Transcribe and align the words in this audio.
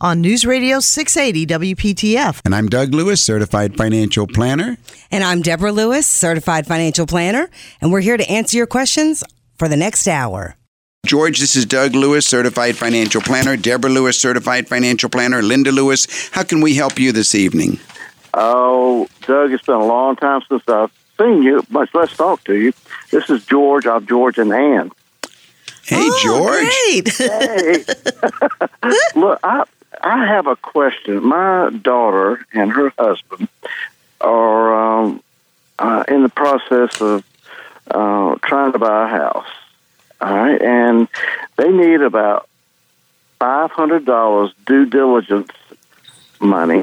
on 0.00 0.20
News 0.20 0.44
Radio 0.46 0.80
680 0.80 1.46
WPTF. 1.74 2.40
And 2.44 2.54
I'm 2.54 2.68
Doug 2.68 2.94
Lewis, 2.94 3.22
certified 3.22 3.76
financial 3.76 4.26
planner. 4.26 4.76
And 5.10 5.24
I'm 5.24 5.42
Deborah 5.42 5.72
Lewis, 5.72 6.06
certified 6.06 6.66
financial 6.66 7.06
planner, 7.06 7.48
and 7.80 7.90
we're 7.90 8.00
here 8.00 8.16
to 8.16 8.28
answer 8.30 8.56
your 8.56 8.66
questions 8.66 9.24
for 9.58 9.68
the 9.68 9.76
next 9.76 10.06
hour. 10.06 10.56
George, 11.06 11.38
this 11.40 11.56
is 11.56 11.64
Doug 11.64 11.94
Lewis, 11.94 12.26
certified 12.26 12.76
financial 12.76 13.20
planner. 13.20 13.56
Deborah 13.56 13.90
Lewis, 13.90 14.20
certified 14.20 14.68
financial 14.68 15.08
planner. 15.08 15.42
Linda 15.42 15.72
Lewis, 15.72 16.28
how 16.32 16.42
can 16.42 16.60
we 16.60 16.74
help 16.74 16.98
you 16.98 17.12
this 17.12 17.34
evening? 17.34 17.78
Oh, 18.34 19.08
Doug, 19.22 19.52
it's 19.52 19.64
been 19.64 19.76
a 19.76 19.84
long 19.86 20.16
time 20.16 20.42
since 20.48 20.62
I've 20.68 20.92
seen 21.18 21.42
you, 21.42 21.62
much 21.70 21.94
less 21.94 22.16
talked 22.16 22.44
to 22.46 22.56
you. 22.56 22.72
This 23.10 23.30
is 23.30 23.44
George. 23.46 23.86
I'm 23.86 24.06
George 24.06 24.38
and 24.38 24.52
Ann. 24.52 24.90
Hey, 25.84 25.96
Oh, 26.02 26.20
George. 26.22 27.14
Great. 27.16 27.16
Hey, 27.16 27.84
look, 29.18 29.40
I 29.42 29.64
I 30.02 30.26
have 30.26 30.46
a 30.46 30.56
question. 30.56 31.24
My 31.24 31.70
daughter 31.70 32.44
and 32.52 32.72
her 32.72 32.92
husband 32.98 33.48
are 34.20 35.00
um, 35.00 35.22
uh, 35.78 36.04
in 36.08 36.22
the 36.22 36.28
process 36.28 37.00
of 37.00 37.24
uh, 37.90 38.36
trying 38.42 38.72
to 38.72 38.78
buy 38.78 39.04
a 39.04 39.08
house. 39.08 39.48
All 40.20 40.34
right, 40.34 40.60
and 40.60 41.06
they 41.56 41.70
need 41.70 42.00
about 42.00 42.48
five 43.38 43.70
hundred 43.70 44.04
dollars 44.04 44.52
due 44.66 44.86
diligence 44.86 45.52
money, 46.40 46.82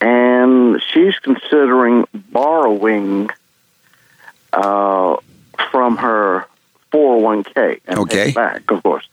and 0.00 0.82
she's 0.82 1.18
considering 1.18 2.06
borrowing 2.14 3.28
uh, 4.52 5.16
from 5.70 5.98
her 5.98 6.46
four 6.90 7.14
hundred 7.16 7.24
one 7.24 7.44
k 7.44 7.80
and 7.86 7.96
pay 7.96 8.02
Okay. 8.02 8.28
it 8.30 8.34
back, 8.34 8.70
of 8.70 8.82
course. 8.82 9.06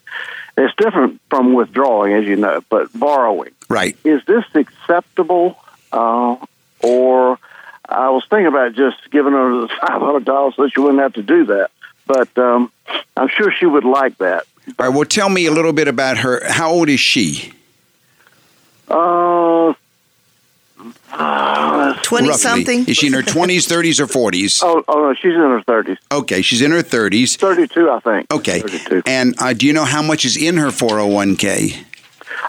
It's 0.60 0.76
different 0.76 1.22
from 1.30 1.54
withdrawing, 1.54 2.14
as 2.14 2.26
you 2.26 2.36
know, 2.36 2.62
but 2.70 2.92
borrowing 2.94 3.52
Right. 3.70 3.96
is 4.04 4.22
this 4.26 4.44
acceptable, 4.54 5.58
uh, 5.94 6.36
or 6.82 7.40
I 7.88 8.10
was 8.10 8.26
thinking 8.30 8.48
about 8.48 8.74
just 8.74 8.98
giving 9.10 9.32
her 9.34 9.62
the 9.62 9.68
five 9.82 10.02
hundred 10.02 10.26
dollars 10.26 10.56
so 10.58 10.68
she 10.68 10.82
wouldn't 10.82 11.02
have 11.02 11.14
to 11.14 11.24
do 11.24 11.46
that. 11.46 11.72
But 12.06 12.38
um, 12.38 12.72
I'm 13.16 13.30
sure 13.30 13.52
she 13.52 13.66
would 13.66 13.86
like 13.86 14.18
that. 14.18 14.46
All 14.78 14.88
right, 14.88 14.96
well, 14.96 15.06
tell 15.06 15.30
me 15.30 15.46
a 15.46 15.52
little 15.52 15.74
bit 15.74 15.88
about 15.88 16.18
her. 16.20 16.42
How 16.46 16.72
old 16.72 16.90
is 16.90 17.00
she? 17.00 17.54
Uh, 18.90 19.70
uh, 19.70 19.74
20 20.80 22.28
Roughly. 22.30 22.34
something. 22.34 22.86
Is 22.88 22.98
she 22.98 23.08
in 23.08 23.14
her 23.14 23.22
20s, 23.22 23.68
30s, 23.68 24.00
or 24.00 24.06
40s? 24.08 24.62
oh, 24.64 24.84
oh 24.88 24.94
no, 25.02 25.14
she's 25.14 25.34
in 25.34 25.40
her 25.40 25.62
thirties, 25.64 25.98
Okay, 26.12 26.42
she's 26.42 26.62
in 26.62 26.72
her 26.72 26.82
30s. 26.84 27.38
thirty-two, 27.38 27.90
I 27.90 28.00
think. 28.00 28.32
Okay. 28.34 28.62
thirty-two. 28.62 29.02
And 29.06 29.36
uh, 29.42 29.54
do 29.54 29.66
you 29.66 29.74
know 29.74 29.86
how 29.86 30.02
much 30.02 30.26
is 30.26 30.38
in 30.38 30.58
her 30.58 30.68
401k? 30.70 31.86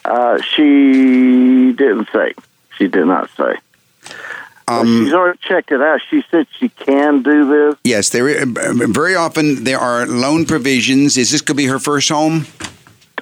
Uh, 0.05 0.41
she 0.43 1.73
didn't 1.73 2.09
say. 2.13 2.35
She 2.79 2.87
did 2.89 3.07
not 3.07 3.29
say. 3.37 3.57
Um, 4.69 5.05
she's 5.05 5.13
already 5.13 5.39
checked 5.43 5.73
it 5.73 5.81
out. 5.83 6.01
She 6.09 6.23
said 6.31 6.47
she 6.59 6.69
can 6.69 7.23
do 7.23 7.49
this. 7.49 7.75
yes, 7.83 8.11
there. 8.11 8.29
uh, 8.43 8.45
Very 8.47 9.17
often 9.17 9.65
there 9.65 9.79
are 9.81 10.07
loan 10.07 10.47
provisions. 10.47 11.17
Is 11.17 11.33
this 11.33 11.41
could 11.43 11.57
be 11.57 11.67
her 11.67 11.81
first 11.81 12.09
home? 12.09 12.47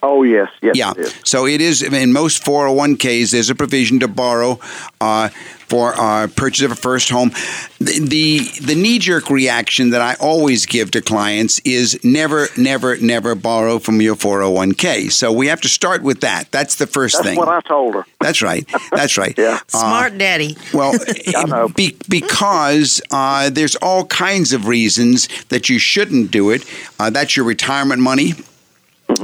Oh 0.02 0.22
yes, 0.22 0.48
yes. 0.62 0.76
Yeah. 0.76 0.92
it 0.92 0.98
is. 0.98 1.14
So 1.24 1.46
it 1.46 1.60
is 1.60 1.82
in 1.82 2.12
most 2.12 2.44
401ks. 2.44 3.32
There's 3.32 3.50
a 3.50 3.54
provision 3.54 4.00
to 4.00 4.08
borrow 4.08 4.58
uh, 5.00 5.28
for 5.68 5.94
uh, 6.00 6.28
purchase 6.34 6.64
of 6.64 6.72
a 6.72 6.74
first 6.74 7.10
home. 7.10 7.30
The 7.78 7.98
the, 8.00 8.38
the 8.64 8.74
knee 8.74 8.98
jerk 8.98 9.28
reaction 9.30 9.90
that 9.90 10.00
I 10.00 10.14
always 10.14 10.66
give 10.66 10.90
to 10.92 11.02
clients 11.02 11.58
is 11.60 12.02
never, 12.04 12.48
never, 12.56 12.96
never 12.98 13.34
borrow 13.34 13.78
from 13.78 14.00
your 14.00 14.16
401k. 14.16 15.12
So 15.12 15.30
we 15.32 15.48
have 15.48 15.60
to 15.62 15.68
start 15.68 16.02
with 16.02 16.20
that. 16.22 16.50
That's 16.50 16.76
the 16.76 16.86
first 16.86 17.16
That's 17.16 17.26
thing. 17.28 17.36
what 17.38 17.48
I 17.48 17.60
told 17.60 17.94
her. 17.94 18.06
That's 18.20 18.40
right. 18.42 18.66
That's 18.92 19.16
right. 19.16 19.36
Yeah. 19.38 19.60
Uh, 19.72 19.78
Smart 19.78 20.18
daddy. 20.18 20.56
well, 20.74 20.94
know. 21.46 21.68
be, 21.68 21.96
because 22.08 23.00
uh, 23.10 23.50
there's 23.50 23.76
all 23.76 24.04
kinds 24.06 24.52
of 24.52 24.66
reasons 24.66 25.28
that 25.48 25.68
you 25.68 25.78
shouldn't 25.78 26.30
do 26.30 26.50
it. 26.50 26.64
Uh, 26.98 27.10
that's 27.10 27.36
your 27.36 27.44
retirement 27.46 28.00
money. 28.02 28.32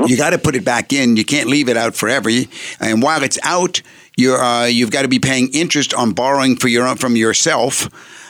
You 0.07 0.17
got 0.17 0.31
to 0.31 0.39
put 0.39 0.55
it 0.55 0.65
back 0.65 0.93
in. 0.93 1.17
You 1.17 1.25
can't 1.25 1.49
leave 1.49 1.69
it 1.69 1.77
out 1.77 1.95
forever. 1.95 2.31
And 2.81 3.03
while 3.03 3.23
it's 3.23 3.39
out, 3.43 3.83
you're 4.17 4.43
uh, 4.43 4.67
you've 4.67 4.91
got 4.91 5.03
to 5.03 5.09
be 5.09 5.19
paying 5.19 5.51
interest 5.53 5.95
on 5.95 6.13
borrowing 6.13 6.57
for 6.57 6.69
your 6.69 6.95
from 6.97 7.17
yourself. 7.17 7.89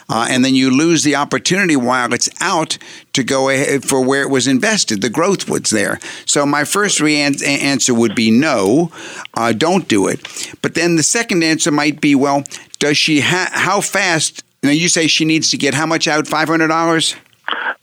Uh, 0.09 0.27
and 0.29 0.45
then 0.45 0.55
you 0.55 0.71
lose 0.71 1.03
the 1.03 1.17
opportunity 1.17 1.77
while 1.77 2.13
it's 2.13 2.29
out 2.41 2.77
to 3.15 3.25
go 3.25 3.49
ahead 3.49 3.85
for 3.85 4.05
where 4.05 4.23
it 4.23 4.29
was 4.29 4.47
invested. 4.47 5.01
The 5.01 5.09
growth 5.09 5.49
was 5.49 5.71
there. 5.71 5.99
So 6.27 6.45
my 6.45 6.65
first 6.65 7.01
re- 7.01 7.17
answer 7.17 7.95
would 7.95 8.15
be 8.15 8.31
no, 8.31 8.93
uh, 9.33 9.53
don't 9.53 9.89
do 9.89 10.09
it. 10.09 10.21
But 10.61 10.75
then 10.75 10.97
the 10.97 11.03
second 11.03 11.43
answer 11.43 11.71
might 11.71 12.03
be, 12.03 12.15
well, 12.15 12.45
does 12.79 12.99
she 12.99 13.21
ha- 13.21 13.49
how 13.51 13.81
fast? 13.81 14.45
Now 14.63 14.71
you 14.71 14.89
say 14.89 15.07
she 15.07 15.25
needs 15.25 15.51
to 15.51 15.57
get 15.57 15.73
how 15.73 15.87
much 15.87 16.07
out? 16.07 16.27
Five 16.27 16.49
hundred 16.49 16.69
dollars. 16.69 17.17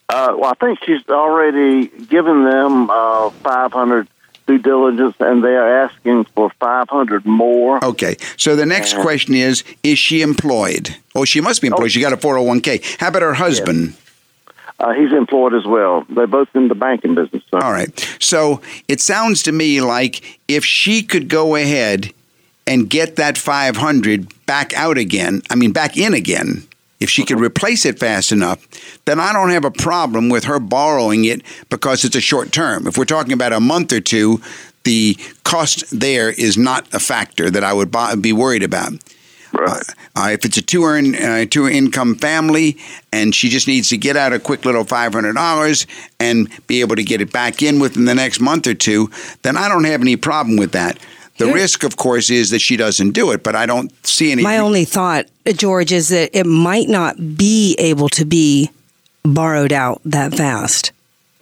Uh, 0.10 0.36
well, 0.38 0.52
I 0.52 0.54
think 0.56 0.80
she's 0.84 1.08
already 1.10 1.88
given 1.88 2.44
them 2.44 2.90
uh, 2.90 3.30
500 3.30 4.08
due 4.48 4.58
diligence, 4.58 5.16
and 5.20 5.44
they 5.44 5.56
are 5.56 5.84
asking 5.84 6.26
for 6.26 6.50
500 6.60 7.26
more. 7.26 7.84
Okay. 7.84 8.18
So 8.38 8.56
the 8.56 8.66
next 8.66 8.96
question 8.98 9.36
is: 9.36 9.64
Is 9.84 9.98
she 9.98 10.22
employed? 10.22 10.96
Oh, 11.16 11.26
she 11.26 11.42
must 11.42 11.62
be 11.62 11.68
employed. 11.68 11.92
She 11.92 12.02
got 12.02 12.14
a 12.14 12.18
four 12.18 12.36
hundred 12.36 12.48
one 12.48 12.62
k. 12.62 12.82
How 13.00 13.10
about 13.10 13.22
her 13.22 13.34
husband? 13.34 13.96
Uh, 14.80 14.94
he's 14.94 15.14
employed 15.14 15.54
as 15.54 15.64
well. 15.64 16.06
They're 16.10 16.26
both 16.26 16.50
in 16.56 16.68
the 16.68 16.76
banking 16.76 17.14
business. 17.14 17.44
So. 17.52 17.60
All 17.60 17.72
right. 17.72 18.18
So 18.20 18.62
it 18.88 19.00
sounds 19.00 19.44
to 19.44 19.52
me 19.52 19.80
like 19.80 20.40
if 20.48 20.66
she 20.66 21.04
could 21.04 21.30
go 21.30 21.56
ahead 21.56 22.12
and 22.66 22.90
get 22.90 23.16
that 23.18 23.38
500 23.38 24.46
back 24.48 24.74
out 24.74 24.98
again, 24.98 25.44
I 25.52 25.56
mean, 25.56 25.72
back 25.72 25.98
in 25.98 26.16
again, 26.16 26.64
if 27.02 27.10
she 27.10 27.26
could 27.26 27.40
replace 27.40 27.84
it 27.84 28.00
fast 28.00 28.32
enough, 28.32 28.66
then 29.06 29.20
I 29.20 29.34
don't 29.34 29.50
have 29.50 29.66
a 29.66 29.72
problem 29.72 30.30
with 30.30 30.46
her 30.46 30.60
borrowing 30.60 31.26
it 31.26 31.42
because 31.70 32.06
it's 32.06 32.16
a 32.16 32.22
short 32.22 32.52
term. 32.52 32.88
If 32.88 32.98
we're 32.98 33.06
talking 33.06 33.34
about 33.34 33.52
a 33.52 33.60
month 33.60 33.92
or 33.92 34.00
two, 34.00 34.40
the 34.84 35.18
cost 35.44 36.00
there 36.00 36.30
is 36.30 36.58
not 36.58 36.88
a 36.94 37.00
factor 37.00 37.50
that 37.50 37.64
I 37.64 37.74
would 37.74 37.92
be 38.22 38.32
worried 38.32 38.64
about. 38.64 38.94
Right. 39.54 39.84
Uh, 40.16 40.30
if 40.32 40.46
it's 40.46 40.58
a 40.58 40.62
two 40.62 40.86
earn 40.86 41.14
uh, 41.14 41.46
two 41.46 41.68
income 41.68 42.16
family 42.16 42.78
and 43.12 43.36
she 43.36 43.50
just 43.50 43.68
needs 43.68 43.90
to 43.90 43.98
get 43.98 44.16
out 44.16 44.32
a 44.32 44.40
quick 44.40 44.64
little 44.64 44.86
five 44.86 45.14
hundred 45.14 45.34
dollars 45.34 45.88
and 46.20 46.50
be 46.68 46.80
able 46.80 46.96
to 46.96 47.04
get 47.04 47.20
it 47.20 47.34
back 47.34 47.62
in 47.62 47.80
within 47.80 48.06
the 48.06 48.16
next 48.16 48.40
month 48.40 48.66
or 48.66 48.74
two, 48.74 49.12
then 49.42 49.58
I 49.58 49.68
don't 49.68 49.84
have 49.84 50.02
any 50.02 50.16
problem 50.16 50.56
with 50.56 50.72
that. 50.72 51.00
The 51.42 51.48
Here- 51.48 51.56
risk, 51.56 51.84
of 51.84 51.98
course, 51.98 52.30
is 52.30 52.52
that 52.52 52.60
she 52.60 52.78
doesn't 52.78 53.12
do 53.12 53.32
it, 53.32 53.42
but 53.42 53.56
I 53.56 53.66
don't 53.66 53.92
see 54.06 54.32
any. 54.32 54.44
My 54.44 54.60
only 54.60 54.86
thought, 54.86 55.26
George, 55.56 55.92
is 55.92 56.10
that 56.10 56.30
it 56.38 56.46
might 56.46 56.88
not 56.88 57.36
be 57.36 57.74
able 57.80 58.10
to 58.10 58.26
be 58.26 58.70
borrowed 59.24 59.74
out 59.74 60.02
that 60.06 60.36
fast. 60.36 60.92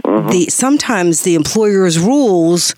Mm-hmm. 0.05 0.29
The 0.29 0.45
sometimes 0.45 1.23
the 1.23 1.35
employer's 1.35 1.99
rules 1.99 2.73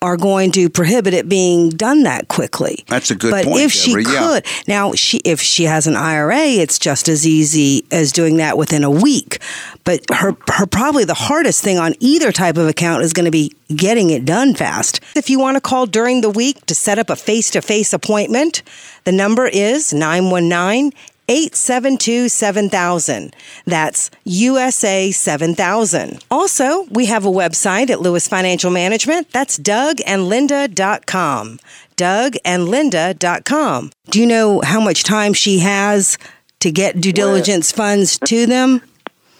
are 0.00 0.16
going 0.16 0.52
to 0.52 0.68
prohibit 0.68 1.12
it 1.12 1.28
being 1.28 1.70
done 1.70 2.04
that 2.04 2.28
quickly. 2.28 2.84
That's 2.86 3.10
a 3.10 3.16
good 3.16 3.32
but 3.32 3.44
point, 3.44 3.60
if 3.60 3.72
she 3.72 3.94
Deborah, 3.94 4.12
yeah. 4.12 4.20
could, 4.20 4.46
now 4.68 4.92
she 4.92 5.18
if 5.18 5.40
she 5.40 5.64
has 5.64 5.86
an 5.86 5.96
IRA, 5.96 6.38
it's 6.38 6.78
just 6.78 7.08
as 7.08 7.26
easy 7.26 7.84
as 7.90 8.12
doing 8.12 8.36
that 8.36 8.56
within 8.56 8.84
a 8.84 8.90
week. 8.90 9.38
But 9.84 10.02
her 10.12 10.36
her 10.48 10.66
probably 10.66 11.04
the 11.04 11.14
hardest 11.14 11.62
thing 11.62 11.78
on 11.78 11.94
either 11.98 12.30
type 12.30 12.56
of 12.56 12.68
account 12.68 13.02
is 13.02 13.12
going 13.12 13.24
to 13.24 13.30
be 13.30 13.52
getting 13.74 14.10
it 14.10 14.24
done 14.24 14.54
fast. 14.54 15.00
If 15.16 15.28
you 15.28 15.38
want 15.38 15.56
to 15.56 15.60
call 15.60 15.86
during 15.86 16.20
the 16.20 16.30
week 16.30 16.64
to 16.66 16.74
set 16.74 16.98
up 16.98 17.10
a 17.10 17.16
face-to-face 17.16 17.92
appointment, 17.92 18.62
the 19.04 19.12
number 19.12 19.46
is 19.46 19.92
919 19.92 20.92
872 21.28 22.28
7000. 22.28 23.34
That's 23.66 24.10
USA 24.24 25.10
7000. 25.10 26.24
Also, 26.30 26.84
we 26.84 27.06
have 27.06 27.26
a 27.26 27.30
website 27.30 27.90
at 27.90 28.00
Lewis 28.00 28.26
Financial 28.26 28.70
Management. 28.70 29.30
That's 29.32 29.58
dougandlinda.com. 29.58 31.58
Dougandlinda.com. 31.96 33.90
Do 34.10 34.20
you 34.20 34.26
know 34.26 34.60
how 34.64 34.80
much 34.80 35.04
time 35.04 35.34
she 35.34 35.58
has 35.58 36.16
to 36.60 36.70
get 36.70 37.00
due 37.00 37.12
diligence 37.12 37.72
funds 37.72 38.18
to 38.20 38.46
them? 38.46 38.80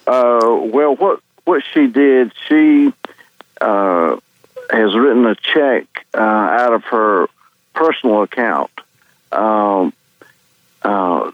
Uh, 0.06 0.61
well, 0.73 0.94
what 0.96 1.20
what 1.44 1.62
she 1.73 1.87
did, 1.87 2.32
she 2.46 2.93
uh, 3.61 4.17
has 4.70 4.94
written 4.94 5.26
a 5.26 5.34
check 5.34 5.87
uh, 6.14 6.20
out 6.20 6.75
of 6.75 6.84
her 6.84 7.29
personal 7.75 8.23
account 8.23 8.70
um, 9.32 9.93
uh, 10.82 11.31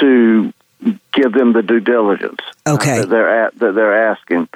to 0.00 0.52
give 1.12 1.32
them 1.32 1.52
the 1.52 1.62
due 1.62 1.80
diligence. 1.80 2.40
Okay. 2.66 3.00
that 3.00 3.08
they're 3.08 3.44
at, 3.44 3.58
that 3.58 3.74
they're 3.74 4.10
asking, 4.10 4.48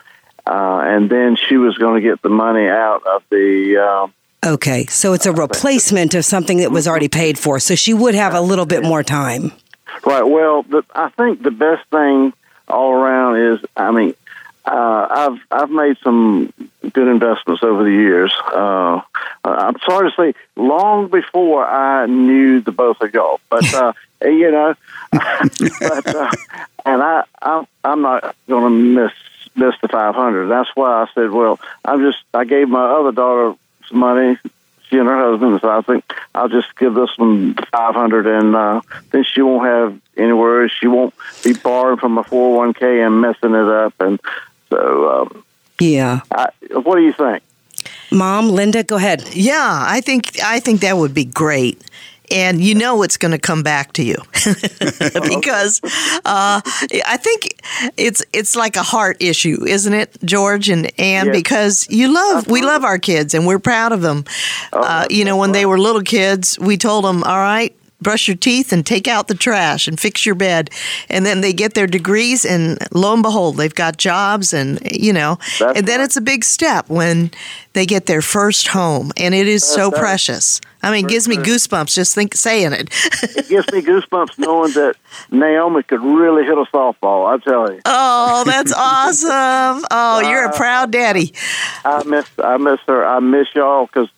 uh, 0.46 0.80
and 0.84 1.10
then 1.10 1.36
she 1.36 1.56
was 1.56 1.76
going 1.78 2.02
to 2.02 2.08
get 2.08 2.22
the 2.22 2.28
money 2.28 2.66
out 2.68 3.06
of 3.06 3.22
the. 3.30 3.76
Uh, 3.78 4.08
Okay, 4.44 4.86
so 4.86 5.12
it's 5.12 5.26
a 5.26 5.32
replacement 5.32 6.14
of 6.14 6.24
something 6.24 6.58
that 6.58 6.70
was 6.70 6.86
already 6.86 7.08
paid 7.08 7.36
for. 7.36 7.58
So 7.58 7.74
she 7.74 7.92
would 7.92 8.14
have 8.14 8.32
a 8.32 8.40
little 8.40 8.66
bit 8.66 8.84
more 8.84 9.02
time. 9.02 9.50
Right. 10.04 10.22
Well, 10.22 10.62
the, 10.62 10.84
I 10.94 11.08
think 11.08 11.42
the 11.42 11.50
best 11.50 11.84
thing 11.90 12.32
all 12.68 12.92
around 12.92 13.40
is, 13.40 13.60
I 13.76 13.90
mean, 13.90 14.14
uh, 14.66 15.06
I've 15.10 15.38
I've 15.50 15.70
made 15.70 15.96
some 16.02 16.52
good 16.92 17.08
investments 17.08 17.62
over 17.62 17.84
the 17.84 17.90
years. 17.90 18.32
Uh, 18.52 19.00
I'm 19.44 19.78
sorry 19.88 20.10
to 20.10 20.16
say, 20.16 20.34
long 20.56 21.08
before 21.08 21.64
I 21.64 22.06
knew 22.06 22.60
the 22.60 22.72
both 22.72 23.00
of 23.00 23.14
y'all, 23.14 23.40
but 23.48 23.72
uh, 23.72 23.92
you 24.22 24.50
know, 24.50 24.74
but, 25.12 26.06
uh, 26.14 26.30
and 26.84 27.02
I 27.02 27.22
I'm, 27.40 27.66
I'm 27.84 28.02
not 28.02 28.34
going 28.48 28.64
to 28.64 28.70
miss 28.70 29.12
miss 29.54 29.74
the 29.80 29.88
500. 29.88 30.48
That's 30.48 30.68
why 30.74 31.02
I 31.02 31.06
said, 31.14 31.30
well, 31.30 31.58
I'm 31.84 32.00
just 32.00 32.18
I 32.34 32.44
gave 32.44 32.68
my 32.68 32.84
other 32.84 33.12
daughter 33.12 33.56
some 33.88 33.98
money. 33.98 34.36
She 34.88 34.98
and 34.98 35.08
her 35.08 35.30
husband, 35.30 35.60
so 35.60 35.68
I 35.68 35.80
think 35.80 36.04
I'll 36.34 36.48
just 36.48 36.76
give 36.76 36.94
this 36.94 37.10
one 37.18 37.54
five 37.54 37.94
hundred, 37.94 38.26
and 38.26 38.54
uh, 38.54 38.80
then 39.10 39.24
she 39.24 39.42
won't 39.42 39.66
have 39.66 40.00
any 40.16 40.32
worries. 40.32 40.70
She 40.70 40.86
won't 40.86 41.12
be 41.42 41.54
borrowing 41.54 41.98
from 41.98 42.18
a 42.18 42.22
four 42.22 42.58
hundred 42.60 42.66
one 42.66 42.74
k 42.74 43.00
and 43.02 43.20
messing 43.20 43.54
it 43.54 43.68
up. 43.68 43.94
And 43.98 44.20
so, 44.76 45.20
um, 45.23 45.44
Yeah. 45.81 46.20
I, 46.31 46.49
what 46.73 46.96
do 46.96 47.02
you 47.02 47.12
think? 47.12 47.43
Mom, 48.11 48.49
Linda, 48.50 48.82
go 48.82 48.96
ahead. 48.96 49.25
Yeah, 49.34 49.84
I 49.88 50.00
think 50.00 50.40
I 50.43 50.61
think 50.61 50.81
that 50.81 50.96
would 50.96 51.14
be 51.14 51.25
great. 51.25 51.82
And 52.28 52.61
you 52.61 52.75
know 52.75 53.02
it's 53.02 53.17
going 53.17 53.31
to 53.31 53.38
come 53.38 53.62
back 53.62 53.93
to 53.93 54.02
you 54.02 54.17
because 55.28 55.81
uh, 56.25 56.61
I 57.06 57.17
think 57.19 57.55
it's 57.96 58.25
it's 58.32 58.56
like 58.56 58.75
a 58.76 58.82
heart 58.82 59.17
issue, 59.20 59.64
isn't 59.64 59.93
it, 59.93 60.17
George 60.25 60.69
and 60.69 60.87
Ann? 60.99 61.26
Yes. 61.26 61.37
Because 61.37 61.87
you 61.88 62.12
love 62.12 62.49
we 62.49 62.62
love 62.62 62.84
our 62.84 62.99
kids 62.99 63.34
and 63.34 63.46
we're 63.46 63.61
proud 63.61 63.93
of 63.93 64.02
them. 64.02 64.25
Uh, 64.73 65.06
you 65.08 65.25
know, 65.25 65.37
when 65.37 65.52
they 65.52 65.67
were 65.67 65.78
little 65.78 66.02
kids, 66.02 66.58
we 66.58 66.76
told 66.76 67.05
them, 67.05 67.23
"All 67.23 67.38
right, 67.38 67.76
brush 68.00 68.28
your 68.28 68.37
teeth 68.37 68.72
and 68.72 68.84
take 68.84 69.08
out 69.08 69.28
the 69.28 69.34
trash 69.34 69.88
and 69.88 69.98
fix 69.98 70.26
your 70.26 70.34
bed. 70.34 70.70
And 71.08 71.25
then 71.25 71.40
they 71.40 71.52
get 71.52 71.75
their 71.75 71.87
degrees, 71.87 72.44
and 72.44 72.78
lo 72.93 73.14
and 73.14 73.22
behold, 73.22 73.56
they've 73.56 73.75
got 73.75 73.96
jobs, 73.96 74.52
and 74.52 74.81
you 74.93 75.12
know, 75.12 75.38
That's 75.58 75.78
and 75.78 75.87
then 75.87 76.00
it's 76.00 76.16
a 76.16 76.20
big 76.20 76.44
step 76.44 76.88
when 76.88 77.31
they 77.72 77.87
get 77.87 78.06
their 78.06 78.22
first 78.22 78.69
home, 78.69 79.12
and 79.16 79.34
it 79.34 79.46
is 79.46 79.64
so 79.64 79.90
precious. 79.90 80.60
I 80.82 80.93
mean, 80.93 81.06
it 81.06 81.08
gives 81.08 81.26
me 81.26 81.37
goosebumps 81.37 81.94
just 81.94 82.14
think 82.14 82.34
saying 82.34 82.72
it. 82.72 82.88
It 83.22 83.48
gives 83.48 83.72
me 83.72 83.82
goosebumps 83.82 84.38
knowing 84.38 84.72
that 84.75 84.94
Naomi 85.31 85.82
could 85.82 86.00
really 86.00 86.44
hit 86.44 86.56
a 86.56 86.64
softball. 86.72 87.26
I 87.26 87.38
tell 87.42 87.72
you, 87.72 87.81
oh, 87.84 88.44
that's 88.46 88.72
awesome! 88.72 89.84
Oh, 89.90 90.20
you're 90.28 90.44
a 90.44 90.52
proud 90.56 90.92
daddy. 90.92 91.32
I 91.84 92.04
miss 92.04 92.28
I 92.42 92.56
miss 92.58 92.81
her. 92.87 93.04
I 93.04 93.20
miss 93.20 93.49
y'all 93.54 93.87
because. 93.87 94.08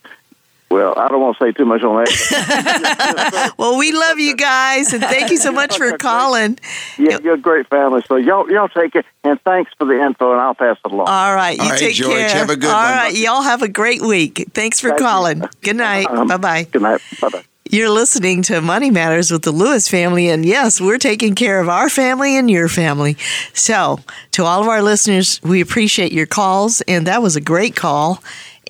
Well, 0.70 0.92
I 0.98 1.08
don't 1.08 1.20
want 1.20 1.38
to 1.38 1.44
say 1.44 1.52
too 1.52 1.64
much 1.64 1.82
on 1.82 2.04
that. 2.04 3.52
Well, 3.58 3.78
we 3.78 3.92
love 3.92 4.18
you 4.18 4.36
guys, 4.36 4.92
and 4.92 5.02
thank 5.02 5.30
you 5.30 5.36
so 5.38 5.50
much 5.50 5.76
for 5.78 5.96
calling. 5.98 6.58
Yeah, 6.98 7.18
you're 7.22 7.34
a 7.34 7.38
great 7.38 7.66
family. 7.68 8.02
So 8.06 8.16
y'all, 8.16 8.50
y'all 8.50 8.68
take 8.68 8.94
it, 8.94 9.06
and 9.24 9.40
thanks 9.42 9.72
for 9.78 9.86
the 9.86 10.00
info, 10.00 10.32
and 10.32 10.40
I'll 10.40 10.54
pass 10.54 10.76
it 10.84 10.92
along. 10.92 11.08
All 11.08 11.34
right, 11.34 11.56
you 11.56 11.62
All 11.64 11.70
right, 11.70 11.78
take 11.78 11.94
George, 11.94 12.12
care. 12.16 12.28
have 12.30 12.50
a 12.50 12.56
good 12.56 12.70
All 12.70 12.82
one. 12.82 12.92
right, 12.92 13.16
y'all 13.16 13.42
have 13.42 13.62
a 13.62 13.68
great 13.68 14.02
week. 14.02 14.48
Thanks 14.52 14.78
for 14.80 14.88
Thank 14.90 15.00
you. 15.00 15.06
calling. 15.06 15.42
Good 15.62 15.76
night. 15.76 16.06
Um, 16.10 16.26
bye 16.28 16.36
bye. 16.36 16.64
Good 16.64 16.82
night. 16.82 17.00
Bye 17.20 17.28
bye. 17.30 17.42
You're 17.70 17.90
listening 17.90 18.42
to 18.44 18.62
Money 18.62 18.90
Matters 18.90 19.30
with 19.30 19.42
the 19.42 19.52
Lewis 19.52 19.88
family, 19.88 20.28
and 20.28 20.44
yes, 20.44 20.80
we're 20.80 20.96
taking 20.98 21.34
care 21.34 21.60
of 21.60 21.68
our 21.68 21.88
family 21.90 22.36
and 22.36 22.50
your 22.50 22.68
family. 22.68 23.16
So, 23.52 24.00
to 24.32 24.44
all 24.44 24.62
of 24.62 24.68
our 24.68 24.82
listeners, 24.82 25.40
we 25.42 25.60
appreciate 25.60 26.12
your 26.12 26.26
calls, 26.26 26.80
and 26.82 27.06
that 27.06 27.20
was 27.22 27.36
a 27.36 27.40
great 27.42 27.76
call. 27.76 28.22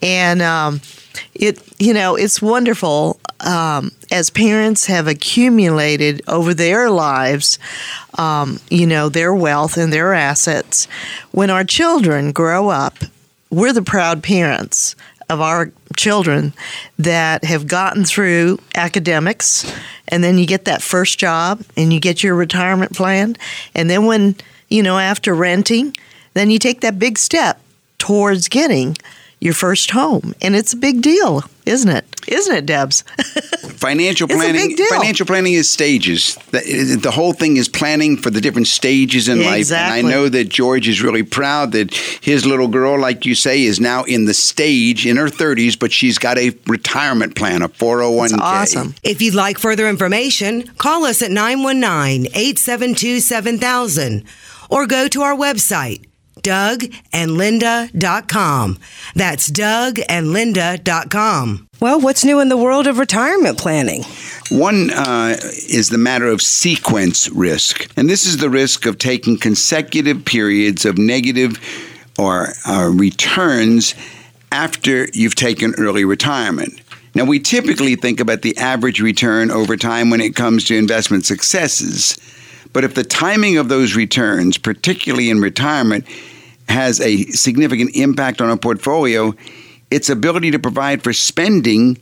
And 0.02 0.42
um, 0.42 0.80
it, 1.34 1.60
you 1.78 1.94
know, 1.94 2.16
it's 2.16 2.42
wonderful 2.42 3.20
um, 3.40 3.92
as 4.10 4.30
parents 4.30 4.86
have 4.86 5.06
accumulated 5.06 6.22
over 6.26 6.54
their 6.54 6.90
lives, 6.90 7.58
um, 8.16 8.60
you 8.70 8.86
know, 8.86 9.08
their 9.08 9.34
wealth 9.34 9.76
and 9.76 9.92
their 9.92 10.14
assets. 10.14 10.86
When 11.30 11.50
our 11.50 11.64
children 11.64 12.32
grow 12.32 12.68
up, 12.68 12.98
we're 13.50 13.72
the 13.72 13.82
proud 13.82 14.22
parents 14.22 14.96
of 15.28 15.40
our 15.40 15.72
children 15.96 16.52
that 16.98 17.44
have 17.44 17.66
gotten 17.66 18.04
through 18.04 18.58
academics 18.74 19.70
and 20.08 20.24
then 20.24 20.38
you 20.38 20.46
get 20.46 20.64
that 20.64 20.80
first 20.80 21.18
job 21.18 21.62
and 21.76 21.92
you 21.92 22.00
get 22.00 22.22
your 22.22 22.34
retirement 22.34 22.94
plan 22.94 23.36
and 23.74 23.90
then 23.90 24.06
when 24.06 24.36
you 24.68 24.82
know 24.82 24.98
after 24.98 25.34
renting 25.34 25.94
then 26.34 26.50
you 26.50 26.58
take 26.58 26.80
that 26.80 26.98
big 26.98 27.18
step 27.18 27.60
towards 27.98 28.48
getting 28.48 28.96
your 29.40 29.54
first 29.54 29.90
home 29.92 30.34
and 30.42 30.54
it's 30.56 30.72
a 30.72 30.76
big 30.76 31.00
deal 31.02 31.42
isn't 31.66 31.90
it 31.90 32.04
isn't 32.28 32.54
it 32.56 32.66
debs 32.66 33.04
Financial 33.78 34.24
It's 34.26 34.34
a 34.34 34.36
planning. 34.38 34.66
big 34.68 34.76
deal. 34.76 34.86
Financial 34.88 35.24
planning 35.24 35.52
is 35.52 35.70
stages. 35.70 36.34
The, 36.50 36.98
the 37.00 37.12
whole 37.12 37.32
thing 37.32 37.56
is 37.58 37.68
planning 37.68 38.16
for 38.16 38.28
the 38.28 38.40
different 38.40 38.66
stages 38.66 39.28
in 39.28 39.44
life. 39.44 39.58
Exactly. 39.58 40.00
And 40.00 40.08
I 40.08 40.10
know 40.10 40.28
that 40.28 40.48
George 40.48 40.88
is 40.88 41.00
really 41.00 41.22
proud 41.22 41.70
that 41.72 41.94
his 41.94 42.44
little 42.44 42.66
girl, 42.66 42.98
like 42.98 43.24
you 43.24 43.36
say, 43.36 43.62
is 43.62 43.78
now 43.78 44.02
in 44.02 44.24
the 44.24 44.34
stage 44.34 45.06
in 45.06 45.16
her 45.16 45.28
30s, 45.28 45.78
but 45.78 45.92
she's 45.92 46.18
got 46.18 46.38
a 46.38 46.52
retirement 46.66 47.36
plan, 47.36 47.62
a 47.62 47.68
401k. 47.68 48.24
it's 48.24 48.32
awesome 48.40 48.94
If 49.04 49.22
you'd 49.22 49.36
like 49.36 49.58
further 49.58 49.88
information, 49.88 50.64
call 50.78 51.04
us 51.04 51.22
at 51.22 51.30
919 51.30 52.26
872 52.34 53.20
7000 53.20 54.24
or 54.70 54.88
go 54.88 55.06
to 55.06 55.22
our 55.22 55.36
website, 55.36 56.04
dougandlinda.com. 56.42 58.78
That's 59.14 59.50
dougandlinda.com. 59.50 61.68
Well, 61.80 62.00
what's 62.00 62.24
new 62.24 62.40
in 62.40 62.48
the 62.48 62.56
world 62.56 62.88
of 62.88 62.98
retirement 62.98 63.58
planning? 63.58 64.02
One 64.50 64.90
uh, 64.90 65.36
is 65.40 65.90
the 65.90 65.98
matter 65.98 66.26
of 66.26 66.42
sequence 66.42 67.28
risk. 67.30 67.88
And 67.96 68.10
this 68.10 68.26
is 68.26 68.38
the 68.38 68.50
risk 68.50 68.86
of 68.86 68.98
taking 68.98 69.38
consecutive 69.38 70.24
periods 70.24 70.84
of 70.84 70.98
negative 70.98 71.56
or 72.18 72.48
uh, 72.66 72.90
returns 72.92 73.94
after 74.50 75.06
you've 75.12 75.36
taken 75.36 75.74
early 75.78 76.04
retirement. 76.04 76.80
Now, 77.14 77.24
we 77.24 77.38
typically 77.38 77.94
think 77.96 78.20
about 78.20 78.42
the 78.42 78.56
average 78.58 79.00
return 79.00 79.50
over 79.50 79.76
time 79.76 80.10
when 80.10 80.20
it 80.20 80.36
comes 80.36 80.64
to 80.64 80.76
investment 80.76 81.26
successes. 81.26 82.18
But 82.72 82.84
if 82.84 82.94
the 82.94 83.04
timing 83.04 83.56
of 83.56 83.68
those 83.68 83.96
returns, 83.96 84.58
particularly 84.58 85.30
in 85.30 85.40
retirement, 85.40 86.06
has 86.68 87.00
a 87.00 87.24
significant 87.26 87.96
impact 87.96 88.40
on 88.40 88.50
a 88.50 88.56
portfolio, 88.56 89.34
its 89.90 90.10
ability 90.10 90.50
to 90.50 90.58
provide 90.58 91.02
for 91.02 91.12
spending 91.12 91.98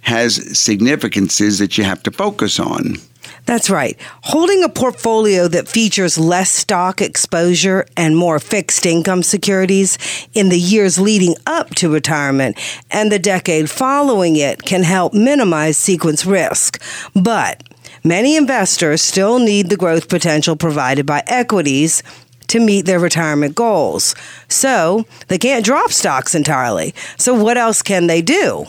has 0.00 0.58
significances 0.58 1.58
that 1.58 1.76
you 1.76 1.84
have 1.84 2.02
to 2.04 2.10
focus 2.10 2.60
on. 2.60 2.96
That's 3.44 3.70
right. 3.70 3.96
Holding 4.22 4.62
a 4.62 4.68
portfolio 4.68 5.48
that 5.48 5.68
features 5.68 6.18
less 6.18 6.50
stock 6.50 7.00
exposure 7.00 7.86
and 7.96 8.16
more 8.16 8.38
fixed 8.38 8.86
income 8.86 9.22
securities 9.22 9.98
in 10.34 10.48
the 10.48 10.58
years 10.58 10.98
leading 10.98 11.34
up 11.46 11.74
to 11.76 11.92
retirement 11.92 12.58
and 12.90 13.10
the 13.10 13.18
decade 13.18 13.70
following 13.70 14.36
it 14.36 14.62
can 14.62 14.82
help 14.82 15.12
minimize 15.12 15.76
sequence 15.76 16.24
risk. 16.24 16.80
But 17.14 17.62
many 18.06 18.36
investors 18.36 19.02
still 19.02 19.38
need 19.38 19.68
the 19.68 19.76
growth 19.76 20.08
potential 20.08 20.56
provided 20.56 21.04
by 21.04 21.22
equities 21.26 22.02
to 22.48 22.60
meet 22.60 22.86
their 22.86 23.00
retirement 23.00 23.54
goals. 23.54 24.14
So 24.48 25.04
they 25.28 25.38
can't 25.38 25.64
drop 25.64 25.90
stocks 25.90 26.34
entirely. 26.34 26.94
So, 27.18 27.34
what 27.34 27.56
else 27.56 27.82
can 27.82 28.06
they 28.06 28.22
do? 28.22 28.66